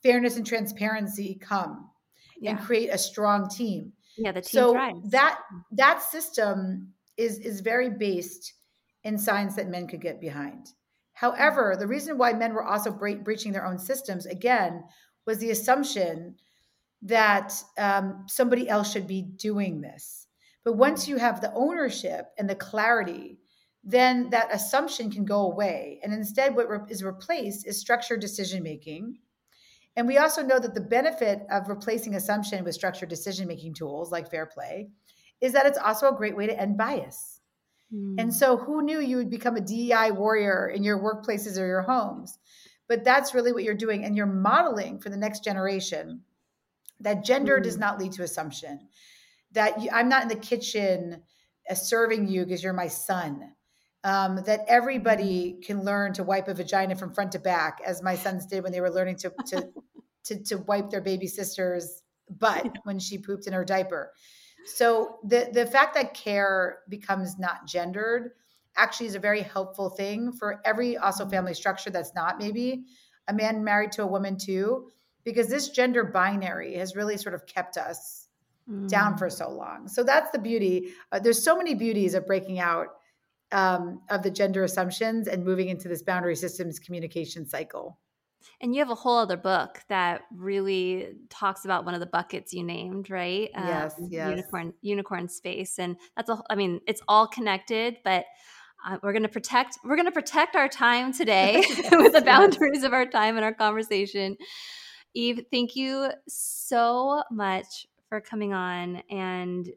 fairness 0.03 0.39
and 0.39 0.47
transparency 0.47 1.39
come 1.43 1.91
yeah. 2.41 2.53
and 2.53 2.61
create 2.61 2.89
a 2.89 2.97
strong 2.97 3.51
team. 3.51 3.93
Yeah, 4.17 4.33
the 4.33 4.41
team 4.41 4.61
so 4.61 4.73
thrives. 4.73 5.11
that 5.11 5.41
that 5.73 6.03
system 6.03 6.95
is 7.19 7.39
is 7.39 7.61
very 7.61 7.91
based 7.91 8.55
in 9.03 9.19
science 9.19 9.57
that 9.57 9.69
men 9.69 9.89
could 9.89 10.01
get 10.01 10.21
behind. 10.21 10.69
However, 11.15 11.77
the 11.79 11.87
reason 11.87 12.19
why 12.19 12.33
men 12.33 12.55
were 12.55 12.65
also 12.65 12.91
bre- 12.91 13.23
breaching 13.23 13.53
their 13.53 13.67
own 13.67 13.79
systems 13.79 14.27
again 14.27 14.85
was 15.27 15.39
the 15.39 15.51
assumption 15.51 16.37
that 17.03 17.55
um, 17.79 18.25
somebody 18.29 18.69
else 18.69 18.93
should 18.93 19.07
be 19.07 19.23
doing 19.23 19.81
this. 19.81 20.27
But 20.65 20.77
once 20.77 21.09
you 21.09 21.17
have 21.17 21.41
the 21.41 21.53
ownership 21.55 22.27
and 22.39 22.49
the 22.49 22.55
clarity, 22.55 23.39
then 23.83 24.31
that 24.31 24.53
assumption 24.53 25.11
can 25.11 25.25
go 25.25 25.51
away. 25.51 26.01
And 26.03 26.13
instead, 26.13 26.55
what 26.57 26.69
re- 26.69 26.79
is 26.89 27.05
replaced 27.05 27.67
is 27.67 27.79
structured 27.79 28.21
decision 28.21 28.63
making 28.63 29.19
and 29.97 30.07
we 30.09 30.19
also 30.19 30.43
know 30.43 30.59
that 30.59 30.75
the 30.75 30.81
benefit 30.81 31.47
of 31.51 31.69
replacing 31.69 32.15
assumption 32.15 32.65
with 32.65 32.75
structured 32.75 33.09
decision 33.09 33.47
making 33.47 33.75
tools 33.75 34.11
like 34.11 34.31
fair 34.31 34.47
play 34.47 34.89
is 35.41 35.53
that 35.53 35.67
it's 35.67 35.79
also 35.79 36.09
a 36.09 36.17
great 36.17 36.37
way 36.37 36.47
to 36.47 36.61
end 36.61 36.77
bias. 36.77 37.34
Mm. 37.93 38.17
And 38.19 38.35
so, 38.35 38.57
who 38.57 38.83
knew 38.83 39.01
you 39.01 39.19
would 39.19 39.31
become 39.31 39.57
a 39.57 39.61
DEI 39.61 40.11
warrior 40.13 40.69
in 40.69 40.83
your 40.83 40.99
workplaces 40.99 41.59
or 41.59 41.67
your 41.67 41.83
homes? 41.83 42.39
But 42.89 43.05
that's 43.05 43.35
really 43.35 43.53
what 43.53 43.65
you're 43.65 43.75
doing. 43.75 44.05
And 44.05 44.17
you're 44.17 44.27
modeling 44.27 45.01
for 45.01 45.09
the 45.09 45.17
next 45.17 45.43
generation 45.45 46.23
that 47.01 47.25
gender 47.25 47.59
mm. 47.59 47.63
does 47.63 47.79
not 47.79 47.99
lead 47.99 48.13
to 48.13 48.23
assumption, 48.23 48.89
that 49.53 49.81
you, 49.81 49.89
I'm 49.93 50.09
not 50.09 50.23
in 50.23 50.29
the 50.29 50.37
kitchen 50.37 51.23
uh, 51.69 51.75
serving 51.75 52.29
you 52.29 52.45
because 52.45 52.63
you're 52.63 52.73
my 52.73 52.89
son 52.89 53.55
um, 54.05 54.43
that 54.45 54.65
everybody 54.69 55.59
can 55.65 55.83
learn 55.83 56.13
to 56.13 56.23
wipe 56.23 56.47
a 56.49 56.55
vagina 56.55 56.95
from 56.95 57.13
front 57.13 57.33
to 57.33 57.39
back, 57.39 57.81
as 57.85 58.03
my 58.03 58.15
sons 58.15 58.47
did 58.47 58.63
when 58.63 58.71
they 58.71 58.83
were 58.83 58.91
learning 58.91 59.17
to 59.17 59.33
to 59.47 59.69
to, 60.25 60.43
to 60.45 60.57
wipe 60.59 60.91
their 60.91 61.01
baby 61.01 61.27
sister's 61.27 62.03
butt 62.31 62.79
when 62.85 62.99
she 62.99 63.19
pooped 63.19 63.47
in 63.47 63.53
her 63.53 63.65
diaper. 63.65 64.13
So 64.67 65.19
the 65.25 65.51
the 65.53 65.67
fact 65.67 65.95
that 65.95 66.15
care 66.15 66.79
becomes 66.89 67.39
not 67.39 67.67
gendered 67.67 68.33
actually 68.77 69.07
is 69.07 69.15
a 69.15 69.21
very 69.21 69.43
helpful 69.43 69.91
thing 69.91 70.33
for 70.33 70.61
every 70.65 70.97
also 70.97 71.29
family 71.29 71.55
structure 71.55 71.91
that's 71.91 72.15
not 72.15 72.39
maybe 72.39 72.85
a 73.29 73.33
man 73.33 73.63
married 73.63 73.93
to 73.93 74.03
a 74.03 74.07
woman 74.07 74.37
too, 74.37 74.91
because 75.25 75.49
this 75.49 75.69
gender 75.69 76.05
binary 76.05 76.75
has 76.75 76.97
really 76.97 77.17
sort 77.17 77.35
of 77.35 77.47
kept 77.47 77.77
us 77.77 78.29
mm. 78.69 78.89
down 78.89 79.17
for 79.17 79.31
so 79.31 79.49
long. 79.51 79.89
So 79.89 80.03
that's 80.03 80.31
the 80.31 80.39
beauty. 80.39 80.93
Uh, 81.13 81.21
there's 81.21 81.43
so 81.43 81.57
many 81.57 81.75
beauties 81.75 82.15
of 82.15 82.27
breaking 82.27 82.59
out 82.59 82.89
um, 83.53 84.03
of 84.11 84.23
the 84.23 84.31
gender 84.31 84.65
assumptions 84.65 85.29
and 85.29 85.45
moving 85.45 85.69
into 85.69 85.89
this 85.89 86.03
boundary 86.03 86.37
systems 86.37 86.79
communication 86.79 87.47
cycle. 87.47 87.99
And 88.61 88.75
you 88.75 88.81
have 88.81 88.91
a 88.91 88.95
whole 88.95 89.17
other 89.17 89.37
book 89.37 89.81
that 89.89 90.23
really 90.35 91.15
talks 91.31 91.65
about 91.65 91.85
one 91.85 91.95
of 91.95 92.01
the 92.01 92.07
buckets 92.07 92.53
you 92.53 92.63
named, 92.63 93.11
right? 93.11 93.51
Yes, 93.55 93.95
um, 93.99 94.09
yes. 94.11 94.31
Unicorn, 94.31 94.75
unicorn 94.83 95.29
space, 95.29 95.79
and 95.79 95.97
that's 96.17 96.29
a. 96.29 96.43
I 96.51 96.55
mean, 96.55 96.81
it's 96.87 97.03
all 97.09 97.27
connected, 97.27 97.99
but 98.05 98.25
uh, 98.87 98.99
we're 99.03 99.13
going 99.13 99.23
to 99.23 99.29
protect. 99.29 99.79
We're 99.85 99.97
going 99.97 100.07
to 100.07 100.13
protect 100.13 100.57
our 100.57 100.69
time 100.69 101.13
today 101.13 101.65
with 101.93 102.13
the 102.13 102.23
boundaries 102.23 102.71
yes. 102.75 102.85
of 102.85 102.93
our 102.93 103.07
time 103.07 103.37
and 103.37 103.45
our 103.45 103.55
conversation. 103.55 104.37
Eve, 105.15 105.45
thank 105.51 105.77
you 105.77 106.11
so 106.29 107.23
much 107.31 107.87
for 108.09 108.21
coming 108.21 108.53
on 108.53 109.03
and 109.11 109.71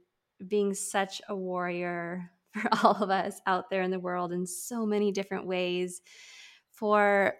being 0.47 0.73
such 0.73 1.21
a 1.29 1.35
warrior 1.35 2.31
for 2.53 2.69
all 2.83 3.03
of 3.03 3.09
us 3.09 3.39
out 3.45 3.69
there 3.69 3.81
in 3.81 3.91
the 3.91 3.99
world 3.99 4.31
in 4.31 4.45
so 4.45 4.85
many 4.85 5.11
different 5.11 5.45
ways 5.45 6.01
for 6.71 7.33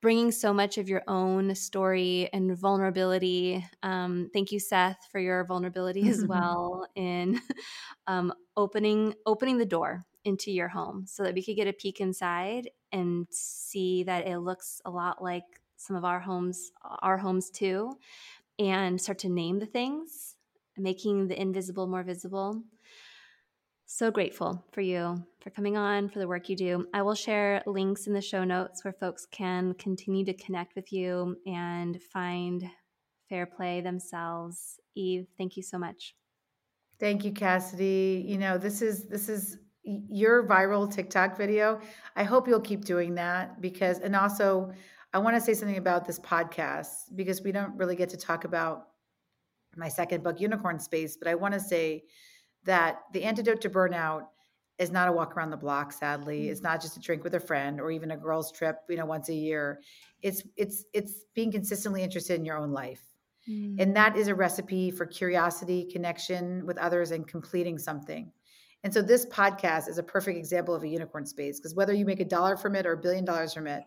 bringing 0.00 0.30
so 0.30 0.52
much 0.52 0.78
of 0.78 0.88
your 0.88 1.02
own 1.08 1.54
story 1.54 2.28
and 2.32 2.56
vulnerability. 2.56 3.64
Um, 3.82 4.30
thank 4.32 4.52
you, 4.52 4.60
Seth, 4.60 4.98
for 5.10 5.18
your 5.20 5.44
vulnerability 5.44 6.08
as 6.08 6.24
well 6.28 6.86
in 6.94 7.40
um, 8.06 8.32
opening 8.56 9.14
opening 9.26 9.58
the 9.58 9.66
door 9.66 10.04
into 10.24 10.50
your 10.50 10.68
home 10.68 11.04
so 11.06 11.22
that 11.22 11.34
we 11.34 11.42
could 11.42 11.56
get 11.56 11.68
a 11.68 11.72
peek 11.72 12.00
inside 12.00 12.68
and 12.92 13.26
see 13.30 14.02
that 14.04 14.26
it 14.26 14.38
looks 14.38 14.80
a 14.84 14.90
lot 14.90 15.22
like 15.22 15.44
some 15.76 15.96
of 15.96 16.04
our 16.04 16.20
homes 16.20 16.70
our 17.02 17.16
homes 17.16 17.50
too 17.50 17.92
and 18.58 19.00
start 19.00 19.18
to 19.20 19.28
name 19.28 19.58
the 19.58 19.66
things 19.66 20.34
making 20.76 21.28
the 21.28 21.40
invisible 21.40 21.86
more 21.86 22.02
visible 22.02 22.62
so 23.86 24.10
grateful 24.10 24.64
for 24.72 24.80
you 24.80 25.24
for 25.48 25.54
coming 25.54 25.78
on, 25.78 26.10
for 26.10 26.18
the 26.18 26.28
work 26.28 26.48
you 26.48 26.56
do. 26.56 26.86
I 26.92 27.00
will 27.00 27.14
share 27.14 27.62
links 27.64 28.06
in 28.06 28.12
the 28.12 28.20
show 28.20 28.44
notes 28.44 28.84
where 28.84 28.92
folks 28.92 29.26
can 29.30 29.72
continue 29.74 30.24
to 30.26 30.34
connect 30.34 30.74
with 30.76 30.92
you 30.92 31.36
and 31.46 31.98
find 32.12 32.68
fair 33.30 33.46
play 33.46 33.80
themselves. 33.80 34.78
Eve, 34.94 35.26
thank 35.38 35.56
you 35.56 35.62
so 35.62 35.78
much. 35.78 36.14
Thank 37.00 37.24
you, 37.24 37.32
Cassidy. 37.32 38.24
You 38.26 38.36
know, 38.36 38.58
this 38.58 38.82
is 38.82 39.06
this 39.06 39.30
is 39.30 39.58
your 39.84 40.46
viral 40.46 40.92
TikTok 40.92 41.38
video. 41.38 41.80
I 42.14 42.24
hope 42.24 42.46
you'll 42.46 42.60
keep 42.60 42.84
doing 42.84 43.14
that 43.14 43.60
because 43.62 44.00
and 44.00 44.14
also 44.14 44.72
I 45.14 45.18
want 45.18 45.36
to 45.36 45.40
say 45.40 45.54
something 45.54 45.78
about 45.78 46.06
this 46.06 46.18
podcast 46.18 47.14
because 47.14 47.40
we 47.40 47.52
don't 47.52 47.74
really 47.76 47.96
get 47.96 48.10
to 48.10 48.18
talk 48.18 48.44
about 48.44 48.88
my 49.76 49.88
second 49.88 50.22
book 50.22 50.40
Unicorn 50.40 50.78
Space, 50.78 51.16
but 51.16 51.28
I 51.28 51.36
want 51.36 51.54
to 51.54 51.60
say 51.60 52.04
that 52.64 52.98
the 53.14 53.24
antidote 53.24 53.62
to 53.62 53.70
burnout 53.70 54.24
is 54.78 54.92
not 54.92 55.08
a 55.08 55.12
walk 55.12 55.36
around 55.36 55.50
the 55.50 55.56
block 55.56 55.92
sadly 55.92 56.42
mm-hmm. 56.42 56.52
it's 56.52 56.62
not 56.62 56.80
just 56.80 56.96
a 56.96 57.00
drink 57.00 57.24
with 57.24 57.34
a 57.34 57.40
friend 57.40 57.80
or 57.80 57.90
even 57.90 58.10
a 58.12 58.16
girls 58.16 58.52
trip 58.52 58.78
you 58.88 58.96
know 58.96 59.06
once 59.06 59.28
a 59.28 59.34
year 59.34 59.80
it's 60.22 60.42
it's 60.56 60.84
it's 60.92 61.24
being 61.34 61.50
consistently 61.50 62.02
interested 62.02 62.38
in 62.38 62.44
your 62.44 62.58
own 62.58 62.72
life 62.72 63.02
mm-hmm. 63.48 63.80
and 63.80 63.94
that 63.96 64.16
is 64.16 64.28
a 64.28 64.34
recipe 64.34 64.90
for 64.90 65.06
curiosity 65.06 65.88
connection 65.90 66.64
with 66.66 66.78
others 66.78 67.10
and 67.10 67.26
completing 67.26 67.78
something 67.78 68.30
and 68.84 68.94
so 68.94 69.02
this 69.02 69.26
podcast 69.26 69.88
is 69.88 69.98
a 69.98 70.02
perfect 70.02 70.38
example 70.38 70.74
of 70.74 70.82
a 70.82 70.88
unicorn 70.88 71.26
space 71.26 71.58
because 71.58 71.74
whether 71.74 71.92
you 71.92 72.04
make 72.04 72.20
a 72.20 72.24
dollar 72.24 72.56
from 72.56 72.74
it 72.74 72.86
or 72.86 72.92
a 72.92 72.96
billion 72.96 73.24
dollars 73.24 73.52
from 73.52 73.66
it 73.66 73.82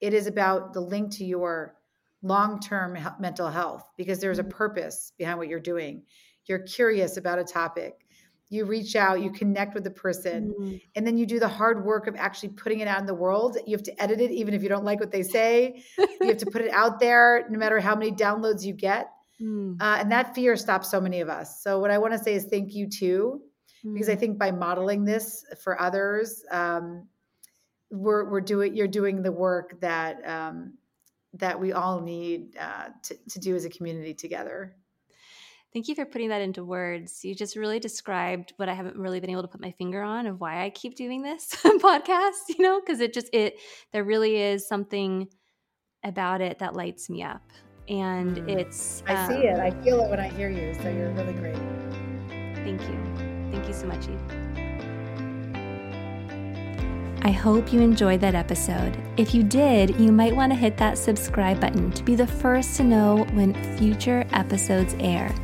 it 0.00 0.14
is 0.14 0.26
about 0.26 0.72
the 0.72 0.80
link 0.80 1.12
to 1.12 1.24
your 1.24 1.76
long-term 2.22 2.98
mental 3.18 3.48
health 3.48 3.84
because 3.96 4.18
there's 4.18 4.38
a 4.38 4.42
mm-hmm. 4.42 4.50
purpose 4.50 5.12
behind 5.16 5.38
what 5.38 5.48
you're 5.48 5.60
doing 5.60 6.02
you're 6.46 6.58
curious 6.58 7.16
about 7.16 7.38
a 7.38 7.44
topic 7.44 8.06
you 8.50 8.64
reach 8.64 8.96
out 8.96 9.22
you 9.22 9.30
connect 9.30 9.74
with 9.74 9.84
the 9.84 9.90
person 9.90 10.52
mm. 10.60 10.82
and 10.96 11.06
then 11.06 11.16
you 11.16 11.24
do 11.24 11.38
the 11.38 11.48
hard 11.48 11.84
work 11.84 12.06
of 12.06 12.16
actually 12.16 12.50
putting 12.50 12.80
it 12.80 12.88
out 12.88 13.00
in 13.00 13.06
the 13.06 13.14
world 13.14 13.56
you 13.66 13.74
have 13.74 13.82
to 13.82 14.02
edit 14.02 14.20
it 14.20 14.30
even 14.30 14.52
if 14.52 14.62
you 14.62 14.68
don't 14.68 14.84
like 14.84 15.00
what 15.00 15.10
they 15.10 15.22
say 15.22 15.82
you 15.98 16.26
have 16.26 16.36
to 16.36 16.46
put 16.46 16.60
it 16.60 16.70
out 16.72 17.00
there 17.00 17.46
no 17.48 17.58
matter 17.58 17.80
how 17.80 17.94
many 17.94 18.10
downloads 18.12 18.62
you 18.62 18.74
get 18.74 19.10
mm. 19.40 19.80
uh, 19.80 19.96
and 19.98 20.12
that 20.12 20.34
fear 20.34 20.56
stops 20.56 20.90
so 20.90 21.00
many 21.00 21.20
of 21.20 21.28
us 21.28 21.62
so 21.62 21.78
what 21.78 21.90
i 21.90 21.96
want 21.96 22.12
to 22.12 22.18
say 22.18 22.34
is 22.34 22.44
thank 22.46 22.74
you 22.74 22.88
too 22.88 23.40
mm. 23.84 23.94
because 23.94 24.08
i 24.08 24.16
mm. 24.16 24.20
think 24.20 24.36
by 24.38 24.50
modeling 24.50 25.04
this 25.04 25.44
for 25.62 25.80
others 25.80 26.44
um, 26.50 27.06
we're, 27.90 28.28
we're 28.28 28.40
doing 28.40 28.76
you're 28.76 28.88
doing 28.88 29.22
the 29.22 29.32
work 29.32 29.80
that 29.80 30.28
um, 30.28 30.74
that 31.34 31.58
we 31.58 31.72
all 31.72 32.00
need 32.00 32.56
uh, 32.58 32.88
to, 33.04 33.16
to 33.28 33.38
do 33.38 33.54
as 33.54 33.64
a 33.64 33.70
community 33.70 34.12
together 34.12 34.74
Thank 35.72 35.86
you 35.86 35.94
for 35.94 36.04
putting 36.04 36.30
that 36.30 36.42
into 36.42 36.64
words. 36.64 37.24
You 37.24 37.34
just 37.34 37.54
really 37.54 37.78
described 37.78 38.52
what 38.56 38.68
I 38.68 38.74
haven't 38.74 38.96
really 38.96 39.20
been 39.20 39.30
able 39.30 39.42
to 39.42 39.48
put 39.48 39.60
my 39.60 39.70
finger 39.72 40.02
on 40.02 40.26
of 40.26 40.40
why 40.40 40.64
I 40.64 40.70
keep 40.70 40.96
doing 40.96 41.22
this 41.22 41.50
podcast, 41.64 42.48
you 42.48 42.62
know, 42.64 42.80
because 42.80 43.00
it 43.00 43.14
just 43.14 43.28
it 43.32 43.56
there 43.92 44.02
really 44.02 44.36
is 44.36 44.66
something 44.66 45.28
about 46.02 46.40
it 46.40 46.58
that 46.58 46.74
lights 46.74 47.08
me 47.08 47.22
up. 47.22 47.42
And 47.88 48.36
mm. 48.36 48.58
it's 48.58 49.02
I 49.06 49.28
see 49.28 49.34
it. 49.34 49.58
I 49.58 49.68
um 49.68 49.82
feel 49.82 50.02
it 50.02 50.10
when 50.10 50.20
I 50.20 50.28
hear 50.28 50.48
you. 50.50 50.74
So 50.82 50.88
you're 50.88 51.10
really 51.12 51.34
great. 51.34 51.56
Thank 52.56 52.82
you. 52.82 53.50
Thank 53.50 53.68
you 53.68 53.74
so 53.74 53.86
much, 53.86 54.08
Eve. 54.08 54.39
I 57.22 57.32
hope 57.32 57.70
you 57.70 57.80
enjoyed 57.80 58.22
that 58.22 58.34
episode. 58.34 58.96
If 59.18 59.34
you 59.34 59.42
did, 59.42 60.00
you 60.00 60.10
might 60.10 60.34
want 60.34 60.52
to 60.52 60.58
hit 60.58 60.78
that 60.78 60.96
subscribe 60.96 61.60
button 61.60 61.90
to 61.92 62.02
be 62.02 62.14
the 62.14 62.26
first 62.26 62.76
to 62.76 62.82
know 62.82 63.26
when 63.34 63.52
future 63.76 64.26
episodes 64.32 64.96
air. 64.98 65.34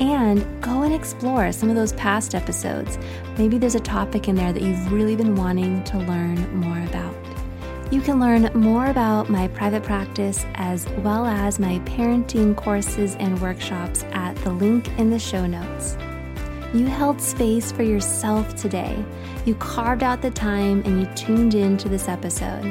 And 0.00 0.62
go 0.62 0.84
and 0.84 0.94
explore 0.94 1.52
some 1.52 1.68
of 1.68 1.76
those 1.76 1.92
past 1.94 2.34
episodes. 2.34 2.98
Maybe 3.36 3.58
there's 3.58 3.74
a 3.74 3.80
topic 3.80 4.26
in 4.28 4.36
there 4.36 4.54
that 4.54 4.62
you've 4.62 4.90
really 4.90 5.16
been 5.16 5.34
wanting 5.34 5.84
to 5.84 5.98
learn 5.98 6.56
more 6.56 6.82
about. 6.86 7.14
You 7.92 8.00
can 8.00 8.20
learn 8.20 8.50
more 8.54 8.86
about 8.86 9.28
my 9.28 9.48
private 9.48 9.82
practice 9.82 10.46
as 10.54 10.88
well 11.04 11.26
as 11.26 11.58
my 11.58 11.78
parenting 11.80 12.56
courses 12.56 13.16
and 13.16 13.38
workshops 13.42 14.02
at 14.12 14.34
the 14.36 14.50
link 14.50 14.88
in 14.98 15.10
the 15.10 15.18
show 15.18 15.46
notes. 15.46 15.98
You 16.74 16.86
held 16.86 17.20
space 17.20 17.72
for 17.72 17.82
yourself 17.82 18.54
today. 18.54 19.02
You 19.46 19.54
carved 19.54 20.02
out 20.02 20.20
the 20.20 20.30
time 20.30 20.82
and 20.84 21.00
you 21.00 21.06
tuned 21.14 21.54
in 21.54 21.78
to 21.78 21.88
this 21.88 22.08
episode. 22.08 22.64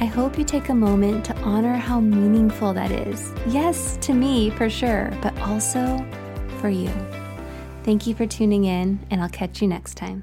I 0.00 0.04
hope 0.04 0.38
you 0.38 0.44
take 0.44 0.68
a 0.68 0.74
moment 0.74 1.24
to 1.24 1.36
honor 1.38 1.74
how 1.74 1.98
meaningful 1.98 2.72
that 2.74 2.92
is. 2.92 3.32
Yes, 3.48 3.98
to 4.02 4.14
me 4.14 4.50
for 4.50 4.70
sure, 4.70 5.10
but 5.20 5.36
also 5.40 6.06
for 6.60 6.68
you. 6.68 6.92
Thank 7.82 8.06
you 8.06 8.14
for 8.14 8.26
tuning 8.26 8.64
in, 8.66 9.00
and 9.10 9.20
I'll 9.20 9.28
catch 9.28 9.60
you 9.60 9.66
next 9.66 9.96
time. 9.96 10.22